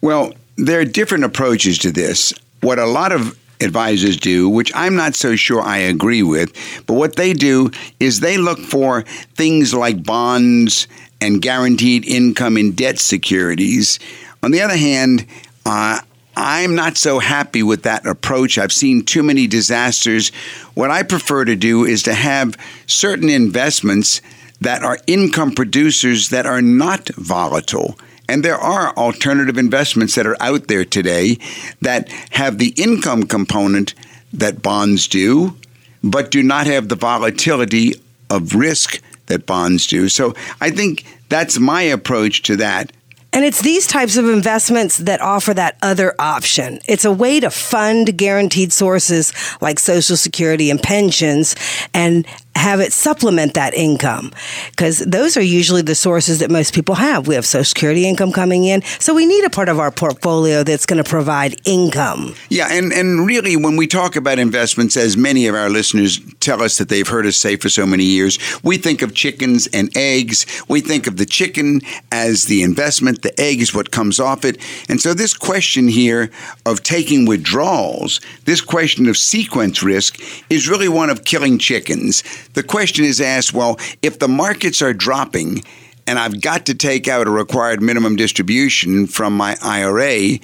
Well, 0.00 0.32
there 0.56 0.80
are 0.80 0.84
different 0.84 1.24
approaches 1.24 1.78
to 1.78 1.90
this. 1.90 2.34
What 2.60 2.78
a 2.78 2.86
lot 2.86 3.12
of 3.12 3.38
advisors 3.60 4.16
do, 4.16 4.48
which 4.48 4.72
I'm 4.74 4.96
not 4.96 5.14
so 5.14 5.36
sure 5.36 5.62
I 5.62 5.78
agree 5.78 6.22
with, 6.22 6.52
but 6.86 6.94
what 6.94 7.16
they 7.16 7.32
do 7.32 7.70
is 8.00 8.20
they 8.20 8.36
look 8.36 8.58
for 8.58 9.02
things 9.34 9.72
like 9.72 10.04
bonds 10.04 10.88
and 11.20 11.40
guaranteed 11.40 12.04
income 12.04 12.56
in 12.56 12.72
debt 12.72 12.98
securities. 12.98 13.98
On 14.42 14.50
the 14.50 14.60
other 14.60 14.76
hand, 14.76 15.26
uh, 15.64 16.00
I'm 16.36 16.74
not 16.74 16.96
so 16.96 17.18
happy 17.18 17.62
with 17.62 17.82
that 17.82 18.06
approach. 18.06 18.58
I've 18.58 18.72
seen 18.72 19.04
too 19.04 19.22
many 19.22 19.46
disasters. 19.46 20.30
What 20.74 20.90
I 20.90 21.02
prefer 21.02 21.44
to 21.44 21.56
do 21.56 21.84
is 21.84 22.02
to 22.04 22.14
have 22.14 22.56
certain 22.86 23.28
investments 23.28 24.20
that 24.60 24.82
are 24.82 24.98
income 25.06 25.52
producers 25.52 26.30
that 26.30 26.46
are 26.46 26.62
not 26.62 27.08
volatile. 27.10 27.98
And 28.28 28.42
there 28.44 28.58
are 28.58 28.96
alternative 28.96 29.58
investments 29.58 30.14
that 30.14 30.26
are 30.26 30.40
out 30.40 30.68
there 30.68 30.84
today 30.84 31.38
that 31.82 32.08
have 32.30 32.58
the 32.58 32.74
income 32.76 33.24
component 33.24 33.94
that 34.32 34.62
bonds 34.62 35.06
do, 35.06 35.56
but 36.02 36.30
do 36.30 36.42
not 36.42 36.66
have 36.66 36.88
the 36.88 36.96
volatility 36.96 37.94
of 38.30 38.54
risk 38.54 39.02
that 39.26 39.46
bonds 39.46 39.86
do. 39.86 40.08
So 40.08 40.34
I 40.60 40.70
think 40.70 41.04
that's 41.28 41.58
my 41.58 41.82
approach 41.82 42.42
to 42.42 42.56
that. 42.56 42.92
And 43.34 43.44
it's 43.44 43.62
these 43.62 43.88
types 43.88 44.16
of 44.16 44.28
investments 44.28 44.98
that 44.98 45.20
offer 45.20 45.52
that 45.54 45.76
other 45.82 46.14
option. 46.20 46.78
It's 46.84 47.04
a 47.04 47.12
way 47.12 47.40
to 47.40 47.50
fund 47.50 48.16
guaranteed 48.16 48.72
sources 48.72 49.32
like 49.60 49.80
Social 49.80 50.16
Security 50.16 50.70
and 50.70 50.80
pensions 50.80 51.56
and 51.92 52.26
have 52.56 52.80
it 52.80 52.92
supplement 52.92 53.54
that 53.54 53.74
income 53.74 54.32
because 54.70 55.00
those 55.00 55.36
are 55.36 55.42
usually 55.42 55.82
the 55.82 55.94
sources 55.94 56.38
that 56.38 56.50
most 56.50 56.74
people 56.74 56.94
have. 56.94 57.26
We 57.26 57.34
have 57.34 57.44
Social 57.44 57.64
Security 57.64 58.08
income 58.08 58.32
coming 58.32 58.64
in, 58.64 58.82
so 58.82 59.14
we 59.14 59.26
need 59.26 59.44
a 59.44 59.50
part 59.50 59.68
of 59.68 59.78
our 59.78 59.90
portfolio 59.90 60.62
that's 60.62 60.86
going 60.86 61.02
to 61.02 61.08
provide 61.08 61.56
income. 61.66 62.34
Yeah, 62.48 62.68
and, 62.70 62.92
and 62.92 63.26
really, 63.26 63.56
when 63.56 63.76
we 63.76 63.86
talk 63.86 64.16
about 64.16 64.38
investments, 64.38 64.96
as 64.96 65.16
many 65.16 65.46
of 65.46 65.54
our 65.54 65.68
listeners 65.68 66.20
tell 66.40 66.62
us 66.62 66.78
that 66.78 66.88
they've 66.88 67.06
heard 67.06 67.26
us 67.26 67.36
say 67.36 67.56
for 67.56 67.68
so 67.68 67.86
many 67.86 68.04
years, 68.04 68.38
we 68.62 68.76
think 68.76 69.02
of 69.02 69.14
chickens 69.14 69.66
and 69.68 69.94
eggs. 69.96 70.46
We 70.68 70.80
think 70.80 71.06
of 71.06 71.16
the 71.16 71.26
chicken 71.26 71.80
as 72.12 72.44
the 72.44 72.62
investment, 72.62 73.22
the 73.22 73.38
egg 73.40 73.60
is 73.60 73.74
what 73.74 73.90
comes 73.90 74.20
off 74.20 74.44
it. 74.44 74.58
And 74.88 75.00
so, 75.00 75.14
this 75.14 75.34
question 75.34 75.88
here 75.88 76.30
of 76.66 76.82
taking 76.82 77.26
withdrawals, 77.26 78.20
this 78.44 78.60
question 78.60 79.08
of 79.08 79.16
sequence 79.16 79.82
risk, 79.82 80.20
is 80.50 80.68
really 80.68 80.88
one 80.88 81.10
of 81.10 81.24
killing 81.24 81.58
chickens 81.58 82.22
the 82.54 82.62
question 82.62 83.04
is 83.04 83.20
asked 83.20 83.52
well, 83.52 83.78
if 84.02 84.18
the 84.18 84.28
markets 84.28 84.82
are 84.82 84.94
dropping 84.94 85.62
and 86.06 86.18
I've 86.18 86.40
got 86.40 86.66
to 86.66 86.74
take 86.74 87.08
out 87.08 87.26
a 87.26 87.30
required 87.30 87.82
minimum 87.82 88.16
distribution 88.16 89.06
from 89.06 89.36
my 89.36 89.56
IRA, 89.62 90.38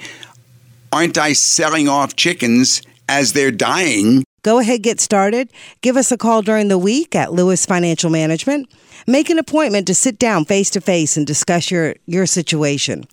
aren't 0.91 1.17
I 1.17 1.33
selling 1.33 1.87
off 1.87 2.15
chickens 2.15 2.81
as 3.07 3.33
they're 3.33 3.51
dying? 3.51 4.23
Go 4.43 4.59
ahead, 4.59 4.81
get 4.81 4.99
started. 4.99 5.51
Give 5.81 5.97
us 5.97 6.11
a 6.11 6.17
call 6.17 6.41
during 6.41 6.67
the 6.67 6.77
week 6.77 7.15
at 7.15 7.31
Lewis 7.31 7.65
Financial 7.65 8.09
Management. 8.09 8.71
Make 9.05 9.29
an 9.29 9.37
appointment 9.37 9.87
to 9.87 9.95
sit 9.95 10.17
down 10.17 10.45
face 10.45 10.69
to 10.71 10.81
face 10.81 11.15
and 11.15 11.27
discuss 11.27 11.69
your, 11.69 11.95
your 12.07 12.25
situation. 12.25 13.05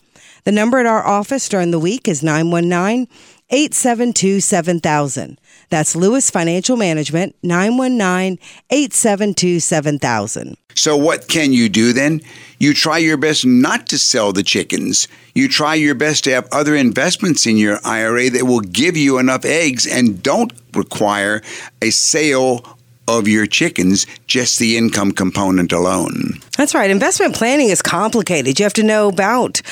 The 0.45 0.53
number 0.53 0.79
at 0.79 0.87
our 0.87 1.07
office 1.07 1.49
during 1.49 1.71
the 1.71 1.79
week 1.79 2.09
is 2.09 2.23
919 2.23 3.09
872 3.51 4.41
7000. 4.41 5.39
That's 5.71 5.95
Lewis 5.95 6.31
Financial 6.31 6.77
Management, 6.77 7.37
919 7.43 8.39
872 8.71 9.61
7000. 9.61 10.57
So, 10.75 10.97
what 10.97 11.29
can 11.29 11.53
you 11.53 11.69
do 11.69 11.93
then? 11.93 12.21
You 12.59 12.73
try 12.73 12.99
your 12.99 13.17
best 13.17 13.45
not 13.45 13.89
to 13.89 13.99
sell 13.99 14.33
the 14.33 14.43
chickens. 14.45 15.09
You 15.35 15.49
try 15.49 15.75
your 15.75 15.95
best 15.95 16.25
to 16.25 16.31
have 16.31 16.49
other 16.53 16.77
investments 16.77 17.47
in 17.47 17.57
your 17.57 17.81
IRA 17.85 18.31
that 18.31 18.45
will 18.45 18.61
give 18.61 18.97
you 18.97 19.19
enough 19.19 19.45
eggs 19.45 19.87
and 19.87 20.23
don't 20.23 20.53
require 20.75 21.43
a 21.83 21.91
sale 21.91 22.78
of 23.09 23.27
your 23.27 23.47
chickens, 23.47 24.07
just 24.27 24.59
the 24.59 24.77
income 24.77 25.13
component 25.13 25.73
alone. 25.73 26.35
That's 26.57 26.75
right. 26.75 26.91
Investment 26.91 27.35
planning 27.35 27.71
is 27.71 27.81
complicated. 27.81 28.59
You 28.59 28.65
have 28.65 28.75
to 28.75 28.83
know 28.83 29.09
about 29.09 29.63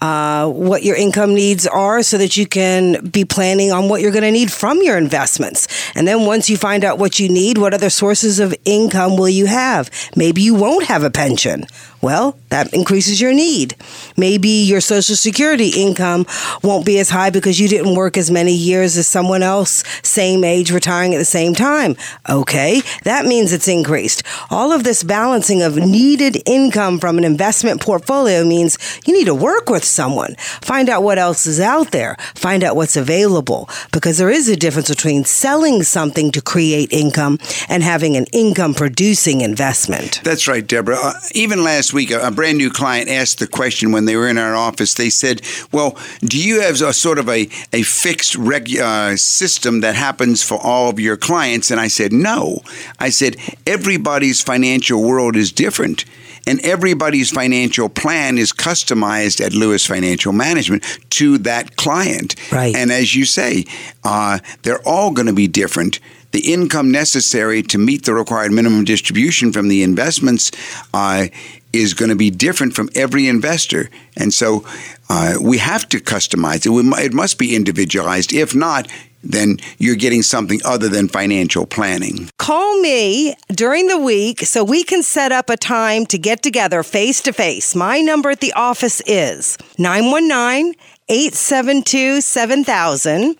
uh, 0.00 0.48
what 0.48 0.84
your 0.84 0.94
income 0.94 1.34
needs 1.34 1.66
are 1.66 2.02
so 2.02 2.16
that 2.18 2.36
you 2.36 2.46
can 2.46 3.04
be 3.06 3.24
planning 3.24 3.72
on 3.72 3.88
what 3.88 4.00
you're 4.00 4.12
going 4.12 4.24
to 4.24 4.30
need 4.30 4.52
from 4.52 4.80
your 4.82 4.96
investments. 4.96 5.66
And 5.96 6.06
then 6.06 6.24
once 6.24 6.48
you 6.48 6.56
find 6.56 6.84
out 6.84 6.98
what 6.98 7.18
you 7.18 7.28
need, 7.28 7.58
what 7.58 7.74
other 7.74 7.90
sources 7.90 8.38
of 8.38 8.54
income 8.64 9.16
will 9.16 9.28
you 9.28 9.46
have? 9.46 9.90
Maybe 10.14 10.42
you 10.42 10.54
won't 10.54 10.84
have 10.84 11.02
a 11.02 11.10
pension. 11.10 11.66
Well, 12.04 12.36
that 12.50 12.74
increases 12.74 13.18
your 13.18 13.32
need. 13.32 13.76
Maybe 14.14 14.50
your 14.50 14.82
Social 14.82 15.16
Security 15.16 15.70
income 15.70 16.26
won't 16.62 16.84
be 16.84 16.98
as 16.98 17.08
high 17.08 17.30
because 17.30 17.58
you 17.58 17.66
didn't 17.66 17.94
work 17.94 18.18
as 18.18 18.30
many 18.30 18.52
years 18.52 18.98
as 18.98 19.06
someone 19.06 19.42
else, 19.42 19.82
same 20.02 20.44
age, 20.44 20.70
retiring 20.70 21.14
at 21.14 21.18
the 21.18 21.24
same 21.24 21.54
time. 21.54 21.96
Okay, 22.28 22.82
that 23.04 23.24
means 23.24 23.54
it's 23.54 23.68
increased. 23.68 24.22
All 24.50 24.70
of 24.70 24.84
this 24.84 25.02
balancing 25.02 25.62
of 25.62 25.76
needed 25.76 26.42
income 26.44 26.98
from 26.98 27.16
an 27.16 27.24
investment 27.24 27.80
portfolio 27.80 28.44
means 28.44 28.76
you 29.06 29.14
need 29.14 29.24
to 29.24 29.34
work 29.34 29.70
with 29.70 29.82
someone, 29.82 30.34
find 30.60 30.90
out 30.90 31.04
what 31.04 31.18
else 31.18 31.46
is 31.46 31.58
out 31.58 31.90
there, 31.92 32.18
find 32.34 32.62
out 32.62 32.76
what's 32.76 32.98
available, 32.98 33.66
because 33.92 34.18
there 34.18 34.28
is 34.28 34.50
a 34.50 34.56
difference 34.56 34.90
between 34.90 35.24
selling 35.24 35.82
something 35.82 36.30
to 36.32 36.42
create 36.42 36.92
income 36.92 37.38
and 37.70 37.82
having 37.82 38.14
an 38.14 38.26
income 38.34 38.74
producing 38.74 39.40
investment. 39.40 40.20
That's 40.22 40.46
right, 40.46 40.66
Deborah. 40.66 40.98
Uh, 41.00 41.14
even 41.34 41.64
last 41.64 41.93
week, 41.94 42.10
a, 42.10 42.26
a, 42.26 42.30
brand 42.30 42.58
new 42.58 42.70
client 42.70 43.08
asked 43.08 43.38
the 43.38 43.46
question 43.46 43.92
when 43.92 44.04
they 44.04 44.16
were 44.16 44.28
in 44.28 44.38
our 44.38 44.54
office. 44.54 44.94
They 44.94 45.10
said, 45.10 45.40
"Well, 45.72 45.96
do 46.20 46.38
you 46.38 46.60
have 46.60 46.80
a 46.82 46.92
sort 46.92 47.18
of 47.18 47.28
a 47.28 47.48
a 47.72 47.82
fixed 47.82 48.34
reg, 48.36 48.76
uh, 48.78 49.16
system 49.16 49.80
that 49.80 49.94
happens 49.94 50.42
for 50.42 50.58
all 50.58 50.90
of 50.90 51.00
your 51.00 51.16
clients?" 51.16 51.70
And 51.70 51.80
I 51.80 51.88
said, 51.88 52.12
"No." 52.12 52.60
I 52.98 53.10
said, 53.10 53.36
"Everybody's 53.66 54.40
financial 54.40 55.02
world 55.02 55.36
is 55.36 55.52
different." 55.52 56.04
And 56.46 56.60
everybody's 56.60 57.30
financial 57.30 57.88
plan 57.88 58.36
is 58.36 58.52
customized 58.52 59.42
at 59.42 59.54
Lewis 59.54 59.86
Financial 59.86 60.30
Management 60.30 60.84
to 61.08 61.38
that 61.38 61.76
client. 61.76 62.34
Right. 62.52 62.76
And 62.76 62.92
as 62.92 63.14
you 63.14 63.24
say, 63.24 63.64
uh, 64.04 64.40
they're 64.62 64.86
all 64.86 65.10
going 65.10 65.26
to 65.26 65.32
be 65.32 65.48
different 65.48 66.00
the 66.34 66.52
income 66.52 66.90
necessary 66.90 67.62
to 67.62 67.78
meet 67.78 68.04
the 68.04 68.12
required 68.12 68.50
minimum 68.50 68.82
distribution 68.82 69.52
from 69.52 69.68
the 69.68 69.84
investments 69.84 70.50
uh, 70.92 71.28
is 71.74 71.94
going 71.94 72.10
to 72.10 72.16
be 72.16 72.30
different 72.30 72.74
from 72.74 72.88
every 72.94 73.26
investor. 73.26 73.90
And 74.16 74.32
so 74.32 74.64
uh, 75.08 75.34
we 75.40 75.58
have 75.58 75.88
to 75.90 75.98
customize 75.98 76.66
it. 76.66 77.04
It 77.04 77.12
must 77.12 77.38
be 77.38 77.54
individualized. 77.56 78.32
If 78.32 78.54
not, 78.54 78.88
then 79.22 79.56
you're 79.78 79.96
getting 79.96 80.22
something 80.22 80.60
other 80.64 80.88
than 80.88 81.08
financial 81.08 81.66
planning. 81.66 82.28
Call 82.38 82.80
me 82.80 83.34
during 83.48 83.88
the 83.88 83.98
week 83.98 84.40
so 84.40 84.62
we 84.62 84.84
can 84.84 85.02
set 85.02 85.32
up 85.32 85.50
a 85.50 85.56
time 85.56 86.06
to 86.06 86.18
get 86.18 86.42
together 86.42 86.82
face 86.82 87.20
to 87.22 87.32
face. 87.32 87.74
My 87.74 88.00
number 88.00 88.30
at 88.30 88.40
the 88.40 88.52
office 88.52 89.00
is 89.06 89.56
919 89.78 90.74
872 91.08 92.20
7000. 92.20 93.36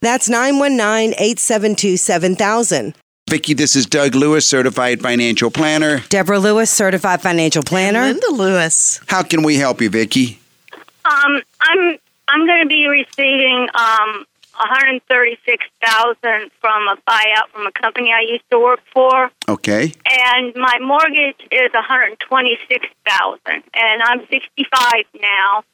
That's 0.00 0.28
919 0.28 1.12
872 1.12 1.96
7000. 1.96 2.94
Vicki, 3.28 3.54
this 3.54 3.74
is 3.74 3.86
Doug 3.86 4.14
Lewis, 4.14 4.46
certified 4.46 5.02
financial 5.02 5.50
planner. 5.50 5.98
Deborah 6.10 6.38
Lewis, 6.38 6.70
certified 6.70 7.20
financial 7.20 7.64
planner. 7.64 7.98
And 7.98 8.20
Linda 8.20 8.40
Lewis. 8.40 9.00
How 9.08 9.24
can 9.24 9.42
we 9.42 9.56
help 9.56 9.80
you, 9.80 9.90
Vicki? 9.90 10.38
Um, 11.04 11.42
I'm 11.60 11.98
I'm 12.28 12.46
going 12.46 12.62
to 12.62 12.68
be 12.68 12.86
receiving 12.86 13.68
um, 13.74 14.26
136,000 14.54 16.50
from 16.60 16.86
a 16.86 16.96
buyout 17.08 17.50
from 17.52 17.66
a 17.66 17.72
company 17.72 18.12
I 18.12 18.20
used 18.30 18.48
to 18.52 18.60
work 18.60 18.78
for. 18.94 19.32
Okay. 19.48 19.92
And 20.08 20.54
my 20.54 20.78
mortgage 20.80 21.40
is 21.50 21.72
126,000 21.72 23.40
and 23.46 24.02
I'm 24.02 24.20
65 24.30 25.04
now. 25.20 25.64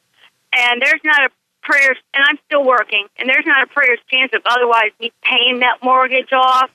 And 0.54 0.80
there's 0.80 1.00
not 1.04 1.25
a 1.25 1.28
prayer's, 1.62 1.99
and 2.14 2.25
I'm 2.26 2.38
still 2.47 2.64
working, 2.64 3.06
and 3.18 3.28
there's 3.28 3.47
not 3.47 3.62
a 3.62 3.66
prayer's 3.66 4.00
chance 4.11 4.32
of 4.35 4.42
otherwise 4.44 4.90
me 5.00 5.12
paying 5.23 5.61
that 5.61 5.78
mortgage 5.82 6.32
off. 6.32 6.71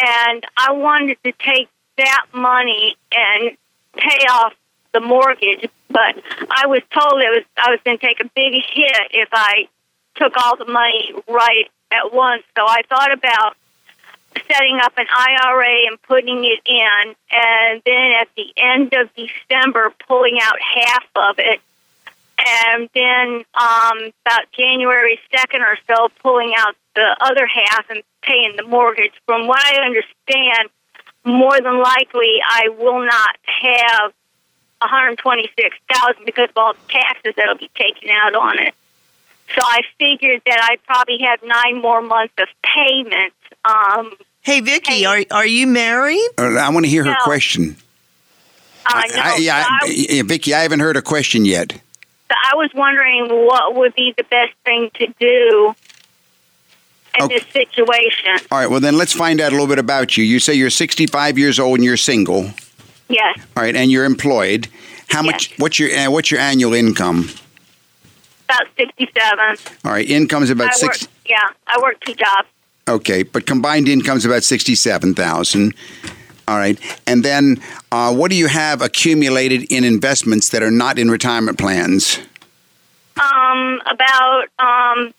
And 0.00 0.44
I 0.56 0.72
wanted 0.72 1.18
to 1.24 1.32
take 1.32 1.68
that 1.98 2.26
money 2.32 2.96
and 3.12 3.56
pay 3.96 4.26
off 4.30 4.54
the 4.92 5.00
mortgage, 5.00 5.68
but 5.88 6.16
I 6.50 6.66
was 6.66 6.82
told 6.92 7.22
it 7.22 7.30
was 7.30 7.44
I 7.56 7.70
was 7.70 7.80
going 7.84 7.98
to 7.98 8.06
take 8.06 8.20
a 8.20 8.30
big 8.34 8.54
hit 8.54 9.10
if 9.10 9.28
I 9.32 9.68
took 10.16 10.32
all 10.42 10.56
the 10.56 10.70
money 10.70 11.12
right 11.28 11.70
at 11.90 12.12
once. 12.12 12.42
So 12.56 12.64
I 12.64 12.82
thought 12.88 13.12
about 13.12 13.56
setting 14.50 14.78
up 14.82 14.92
an 14.96 15.06
IRA 15.16 15.86
and 15.88 16.02
putting 16.02 16.44
it 16.44 16.60
in, 16.64 17.14
and 17.30 17.82
then 17.84 18.12
at 18.20 18.28
the 18.36 18.52
end 18.56 18.92
of 18.94 19.10
December, 19.14 19.92
pulling 20.08 20.38
out 20.40 20.58
half 20.60 21.04
of 21.16 21.38
it 21.38 21.60
and 22.38 22.88
then 22.94 23.44
um, 23.54 24.12
about 24.26 24.50
January 24.52 25.18
2nd 25.32 25.60
or 25.60 25.78
so, 25.86 26.08
pulling 26.20 26.52
out 26.56 26.74
the 26.94 27.16
other 27.20 27.46
half 27.46 27.88
and 27.90 28.02
paying 28.26 28.54
the 28.56 28.64
mortgage. 28.64 29.12
From 29.26 29.46
what 29.46 29.60
I 29.64 29.84
understand, 29.84 30.68
more 31.24 31.58
than 31.60 31.78
likely 31.82 32.40
I 32.46 32.68
will 32.78 33.04
not 33.04 33.36
have 33.46 34.12
126,000 34.82 36.24
because 36.26 36.48
of 36.50 36.56
all 36.56 36.74
the 36.74 36.92
taxes 36.92 37.34
that'll 37.36 37.56
be 37.58 37.70
taken 37.74 38.10
out 38.10 38.34
on 38.34 38.58
it. 38.58 38.74
So 39.54 39.62
I 39.62 39.80
figured 39.98 40.42
that 40.46 40.58
I 40.62 40.76
probably 40.86 41.18
have 41.22 41.40
nine 41.44 41.80
more 41.80 42.00
months 42.02 42.34
of 42.38 42.48
payments. 42.64 43.36
Um, 43.64 44.12
Hey, 44.42 44.60
Vicky, 44.60 44.92
Hey. 44.92 45.04
are 45.06 45.24
are 45.30 45.46
you 45.46 45.66
married? 45.66 46.20
Uh, 46.36 46.54
I 46.56 46.68
want 46.68 46.84
to 46.84 46.90
hear 46.90 47.04
her 47.04 47.10
No. 47.10 47.16
question. 47.24 47.76
I 48.86 49.06
know. 49.08 49.14
I, 49.22 49.36
yeah, 49.36 49.56
I, 49.56 49.86
I, 49.86 49.86
yeah, 49.88 50.22
Vicky, 50.26 50.52
I 50.52 50.60
haven't 50.60 50.80
heard 50.80 50.96
a 50.98 51.02
question 51.02 51.46
yet. 51.46 51.72
so 51.72 52.34
I 52.52 52.54
was 52.56 52.70
wondering 52.74 53.28
what 53.46 53.74
would 53.74 53.94
be 53.94 54.12
the 54.16 54.24
best 54.24 54.52
thing 54.66 54.90
to 54.96 55.06
do 55.18 55.74
in 57.18 57.24
Okay. 57.24 57.38
this 57.38 57.46
situation. 57.52 58.38
All 58.50 58.58
right, 58.58 58.68
well, 58.70 58.80
then 58.80 58.96
let's 58.96 59.12
find 59.12 59.40
out 59.40 59.48
a 59.50 59.54
little 59.54 59.66
bit 59.66 59.78
about 59.78 60.16
you. 60.16 60.24
You 60.24 60.38
say 60.40 60.54
you're 60.54 60.70
65 60.70 61.38
years 61.38 61.58
old 61.58 61.78
and 61.78 61.84
you're 61.84 61.96
single. 61.96 62.50
Yes, 63.08 63.38
All 63.56 63.62
right, 63.62 63.76
and 63.76 63.90
you're 63.90 64.04
employed. 64.04 64.68
How 65.10 65.22
much? 65.22 65.52
What's 65.58 65.78
your 65.78 65.90
uh, 65.96 66.10
what's 66.10 66.30
your 66.30 66.40
annual 66.40 66.72
income? 66.74 67.28
about 68.48 68.66
67. 68.76 69.38
All 69.84 69.92
right, 69.92 70.08
income's 70.08 70.50
about 70.50 70.68
I 70.68 70.76
six. 70.76 71.02
work, 71.02 71.10
yeah, 71.26 71.38
I 71.66 71.78
work 71.82 72.00
two 72.04 72.14
jobs. 72.14 72.48
Okay, 72.88 73.22
but 73.22 73.46
combined 73.46 73.88
income's 73.88 74.24
about 74.24 74.42
sixty-seven 74.44 75.14
thousand. 75.14 75.74
All 76.48 76.56
right, 76.56 76.78
and 77.06 77.24
then 77.24 77.60
uh, 77.92 78.14
what 78.14 78.30
do 78.30 78.36
you 78.36 78.48
have 78.48 78.82
accumulated 78.82 79.70
in 79.72 79.84
investments 79.84 80.48
that 80.50 80.62
are 80.62 80.70
not 80.70 80.98
in 80.98 81.10
retirement 81.10 81.58
plans? 81.58 82.18
Um, 83.20 83.80
about 83.86 84.44
um, 84.58 85.14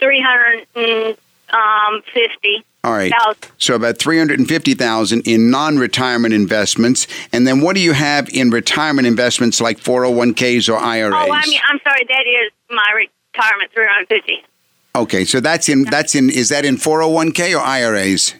350. 0.00 2.64
All 2.82 2.92
right, 2.92 3.12
thousand. 3.12 3.46
so 3.58 3.74
about 3.74 3.98
three 3.98 4.16
hundred 4.16 4.38
and 4.38 4.48
fifty 4.48 4.72
thousand 4.72 5.26
in 5.28 5.50
non-retirement 5.50 6.32
investments, 6.32 7.06
and 7.30 7.46
then 7.46 7.60
what 7.60 7.74
do 7.76 7.82
you 7.82 7.92
have 7.92 8.30
in 8.30 8.48
retirement 8.50 9.06
investments 9.06 9.60
like 9.60 9.78
four 9.78 10.02
hundred 10.04 10.16
one 10.16 10.32
ks 10.34 10.66
or 10.66 10.78
IRAs? 10.78 11.12
Oh, 11.14 11.30
I 11.32 11.46
mean, 11.46 11.60
I'm 11.68 11.78
sorry, 11.84 12.04
that 12.08 12.24
is 12.26 12.50
my 12.70 13.06
retirement, 13.34 13.70
350. 13.74 14.42
okay, 14.96 15.24
so 15.26 15.40
that's 15.40 15.68
in 15.68 15.82
that's 15.84 16.14
in 16.14 16.30
is 16.30 16.48
that 16.48 16.64
in 16.64 16.78
four 16.78 17.02
hundred 17.02 17.12
one 17.14 17.32
k 17.32 17.54
or 17.54 17.60
IRAs? 17.60 18.34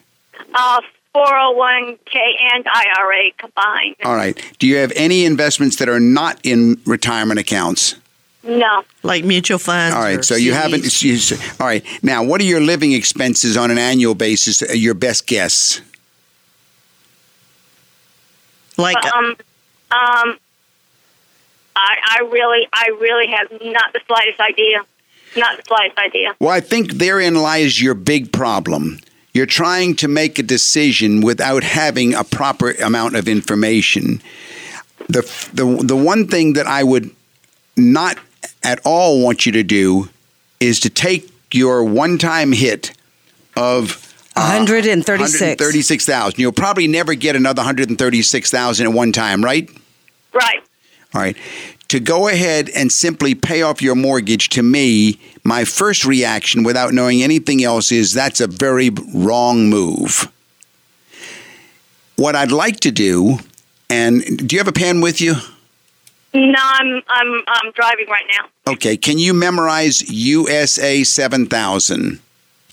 Uh, 0.55 0.81
401k 1.15 2.15
and 2.53 2.65
IRA 2.67 3.31
combined. 3.37 3.95
All 4.03 4.15
right, 4.15 4.41
do 4.57 4.65
you 4.65 4.77
have 4.77 4.91
any 4.95 5.23
investments 5.25 5.75
that 5.75 5.87
are 5.87 5.99
not 5.99 6.39
in 6.43 6.81
retirement 6.85 7.39
accounts? 7.39 7.93
No. 8.43 8.83
Like 9.03 9.23
mutual 9.23 9.59
funds? 9.59 9.95
All 9.95 10.01
right. 10.01 10.13
or 10.13 10.15
right, 10.17 10.25
so 10.25 10.35
you 10.35 10.53
haven't. 10.53 11.03
You, 11.03 11.17
all 11.59 11.67
right, 11.67 11.85
now 12.01 12.23
what 12.23 12.41
are 12.41 12.45
your 12.45 12.59
living 12.61 12.91
expenses 12.93 13.55
on 13.55 13.69
an 13.69 13.77
annual 13.77 14.15
basis? 14.15 14.63
uh, 14.63 14.73
Your 14.73 14.95
best 14.95 15.27
guess. 15.27 15.81
like 18.77 18.97
Um, 19.13 19.35
um, 19.91 20.37
I, 21.75 21.95
I 22.03 22.19
really, 22.31 22.67
I 22.73 22.87
really 22.99 23.27
have 23.27 23.51
not 23.61 23.93
the 23.93 24.01
slightest 24.07 24.39
idea. 24.39 24.83
Not 25.37 25.57
the 25.57 25.63
slightest 25.65 25.97
idea. 25.97 26.35
Well, 26.39 26.49
I 26.49 26.59
think 26.59 26.93
therein 26.93 27.35
lies 27.35 27.81
your 27.81 27.93
big 27.93 28.33
problem. 28.33 28.99
You're 29.33 29.45
trying 29.45 29.95
to 29.97 30.09
make 30.09 30.39
a 30.39 30.43
decision 30.43 31.21
without 31.21 31.63
having 31.63 32.13
a 32.13 32.23
proper 32.23 32.71
amount 32.71 33.15
of 33.15 33.29
information. 33.29 34.21
The 35.07 35.21
the 35.53 35.65
the 35.83 35.95
one 35.95 36.27
thing 36.27 36.53
that 36.53 36.67
I 36.67 36.83
would 36.83 37.11
not 37.77 38.17
at 38.63 38.79
all 38.85 39.21
want 39.21 39.45
you 39.45 39.51
to 39.53 39.63
do 39.63 40.09
is 40.59 40.79
to 40.81 40.89
take 40.89 41.29
your 41.53 41.83
one-time 41.83 42.51
hit 42.51 42.93
of 43.55 44.07
uh, 44.35 44.57
136. 44.57 45.41
136,000. 45.41 46.39
You'll 46.39 46.51
probably 46.51 46.87
never 46.87 47.13
get 47.13 47.35
another 47.35 47.59
136,000 47.61 48.87
at 48.87 48.93
one 48.93 49.11
time, 49.11 49.43
right? 49.43 49.69
Right. 50.33 50.63
All 51.13 51.21
right. 51.21 51.35
To 51.89 51.99
go 51.99 52.29
ahead 52.29 52.69
and 52.69 52.89
simply 52.89 53.35
pay 53.35 53.61
off 53.63 53.81
your 53.81 53.95
mortgage, 53.95 54.47
to 54.49 54.63
me, 54.63 55.19
my 55.43 55.65
first 55.65 56.05
reaction 56.05 56.63
without 56.63 56.93
knowing 56.93 57.21
anything 57.21 57.63
else 57.63 57.91
is 57.91 58.13
that's 58.13 58.39
a 58.39 58.47
very 58.47 58.89
wrong 59.13 59.69
move. 59.69 60.31
What 62.15 62.35
I'd 62.35 62.51
like 62.51 62.79
to 62.81 62.91
do, 62.91 63.39
and 63.89 64.21
do 64.47 64.55
you 64.55 64.59
have 64.59 64.69
a 64.69 64.73
pen 64.73 65.01
with 65.01 65.19
you? 65.19 65.35
No, 66.33 66.53
I'm, 66.57 67.01
I'm, 67.07 67.43
I'm 67.47 67.71
driving 67.73 68.07
right 68.07 68.25
now. 68.37 68.73
Okay. 68.73 68.95
Can 68.95 69.17
you 69.17 69.33
memorize 69.33 70.09
USA 70.09 71.03
7000? 71.03 72.19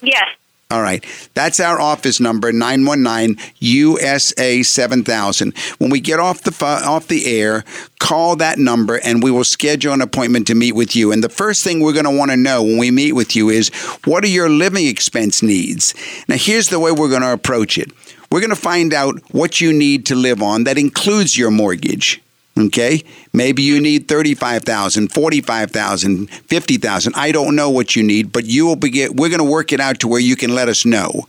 Yes. 0.00 0.28
All 0.70 0.82
right. 0.82 1.02
That's 1.32 1.60
our 1.60 1.80
office 1.80 2.20
number 2.20 2.52
919 2.52 3.42
USA 3.58 4.62
7000. 4.62 5.56
When 5.78 5.88
we 5.88 5.98
get 5.98 6.20
off 6.20 6.42
the 6.42 6.54
off 6.62 7.08
the 7.08 7.24
air, 7.40 7.64
call 7.98 8.36
that 8.36 8.58
number 8.58 9.00
and 9.02 9.22
we 9.22 9.30
will 9.30 9.44
schedule 9.44 9.94
an 9.94 10.02
appointment 10.02 10.46
to 10.48 10.54
meet 10.54 10.72
with 10.72 10.94
you. 10.94 11.10
And 11.10 11.24
the 11.24 11.30
first 11.30 11.64
thing 11.64 11.80
we're 11.80 11.94
going 11.94 12.04
to 12.04 12.10
want 12.10 12.32
to 12.32 12.36
know 12.36 12.62
when 12.62 12.76
we 12.76 12.90
meet 12.90 13.12
with 13.12 13.34
you 13.34 13.48
is 13.48 13.70
what 14.04 14.22
are 14.24 14.28
your 14.28 14.50
living 14.50 14.86
expense 14.86 15.42
needs? 15.42 15.94
Now 16.28 16.36
here's 16.36 16.68
the 16.68 16.78
way 16.78 16.92
we're 16.92 17.08
going 17.08 17.22
to 17.22 17.32
approach 17.32 17.78
it. 17.78 17.90
We're 18.30 18.40
going 18.40 18.50
to 18.50 18.56
find 18.56 18.92
out 18.92 19.18
what 19.32 19.62
you 19.62 19.72
need 19.72 20.04
to 20.06 20.14
live 20.14 20.42
on 20.42 20.64
that 20.64 20.76
includes 20.76 21.38
your 21.38 21.50
mortgage. 21.50 22.20
Okay? 22.58 23.02
Maybe 23.32 23.62
you 23.62 23.80
need 23.80 24.08
35,000, 24.08 25.12
45,000, 25.12 26.28
50,000. 26.30 27.14
I 27.14 27.32
don't 27.32 27.54
know 27.54 27.70
what 27.70 27.94
you 27.94 28.02
need, 28.02 28.32
but 28.32 28.44
you 28.46 28.66
will 28.66 28.76
be 28.76 29.08
we're 29.08 29.28
going 29.28 29.38
to 29.38 29.44
work 29.44 29.72
it 29.72 29.80
out 29.80 30.00
to 30.00 30.08
where 30.08 30.20
you 30.20 30.36
can 30.36 30.54
let 30.54 30.68
us 30.68 30.84
know. 30.84 31.26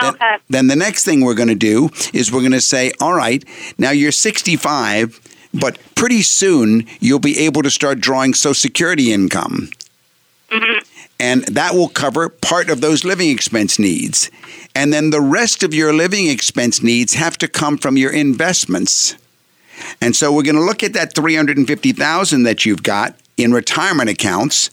Then, 0.00 0.14
Okay. 0.14 0.36
then 0.48 0.66
the 0.66 0.76
next 0.76 1.04
thing 1.04 1.20
we're 1.24 1.34
going 1.34 1.48
to 1.48 1.54
do 1.54 1.90
is 2.12 2.30
we're 2.30 2.40
going 2.40 2.52
to 2.52 2.60
say, 2.60 2.92
"All 3.00 3.14
right, 3.14 3.44
now 3.78 3.90
you're 3.90 4.12
65, 4.12 5.20
but 5.54 5.78
pretty 5.94 6.22
soon 6.22 6.86
you'll 7.00 7.18
be 7.18 7.38
able 7.46 7.62
to 7.62 7.70
start 7.70 8.00
drawing 8.00 8.34
social 8.34 8.54
security 8.54 9.12
income." 9.12 9.70
Mm-hmm 10.50 10.80
And 11.20 11.44
that 11.44 11.74
will 11.74 11.88
cover 11.90 12.28
part 12.30 12.70
of 12.70 12.80
those 12.80 13.04
living 13.04 13.28
expense 13.30 13.78
needs. 13.78 14.30
And 14.74 14.90
then 14.92 15.10
the 15.10 15.20
rest 15.20 15.62
of 15.62 15.74
your 15.74 15.92
living 15.92 16.28
expense 16.28 16.82
needs 16.82 17.14
have 17.14 17.36
to 17.38 17.46
come 17.48 17.76
from 17.78 17.96
your 17.98 18.10
investments. 18.10 19.14
And 20.00 20.14
so 20.16 20.32
we're 20.32 20.42
going 20.42 20.56
to 20.56 20.64
look 20.64 20.82
at 20.82 20.92
that 20.94 21.14
350,000 21.14 22.42
that 22.44 22.64
you've 22.64 22.82
got 22.82 23.14
in 23.36 23.52
retirement 23.52 24.10
accounts. 24.10 24.70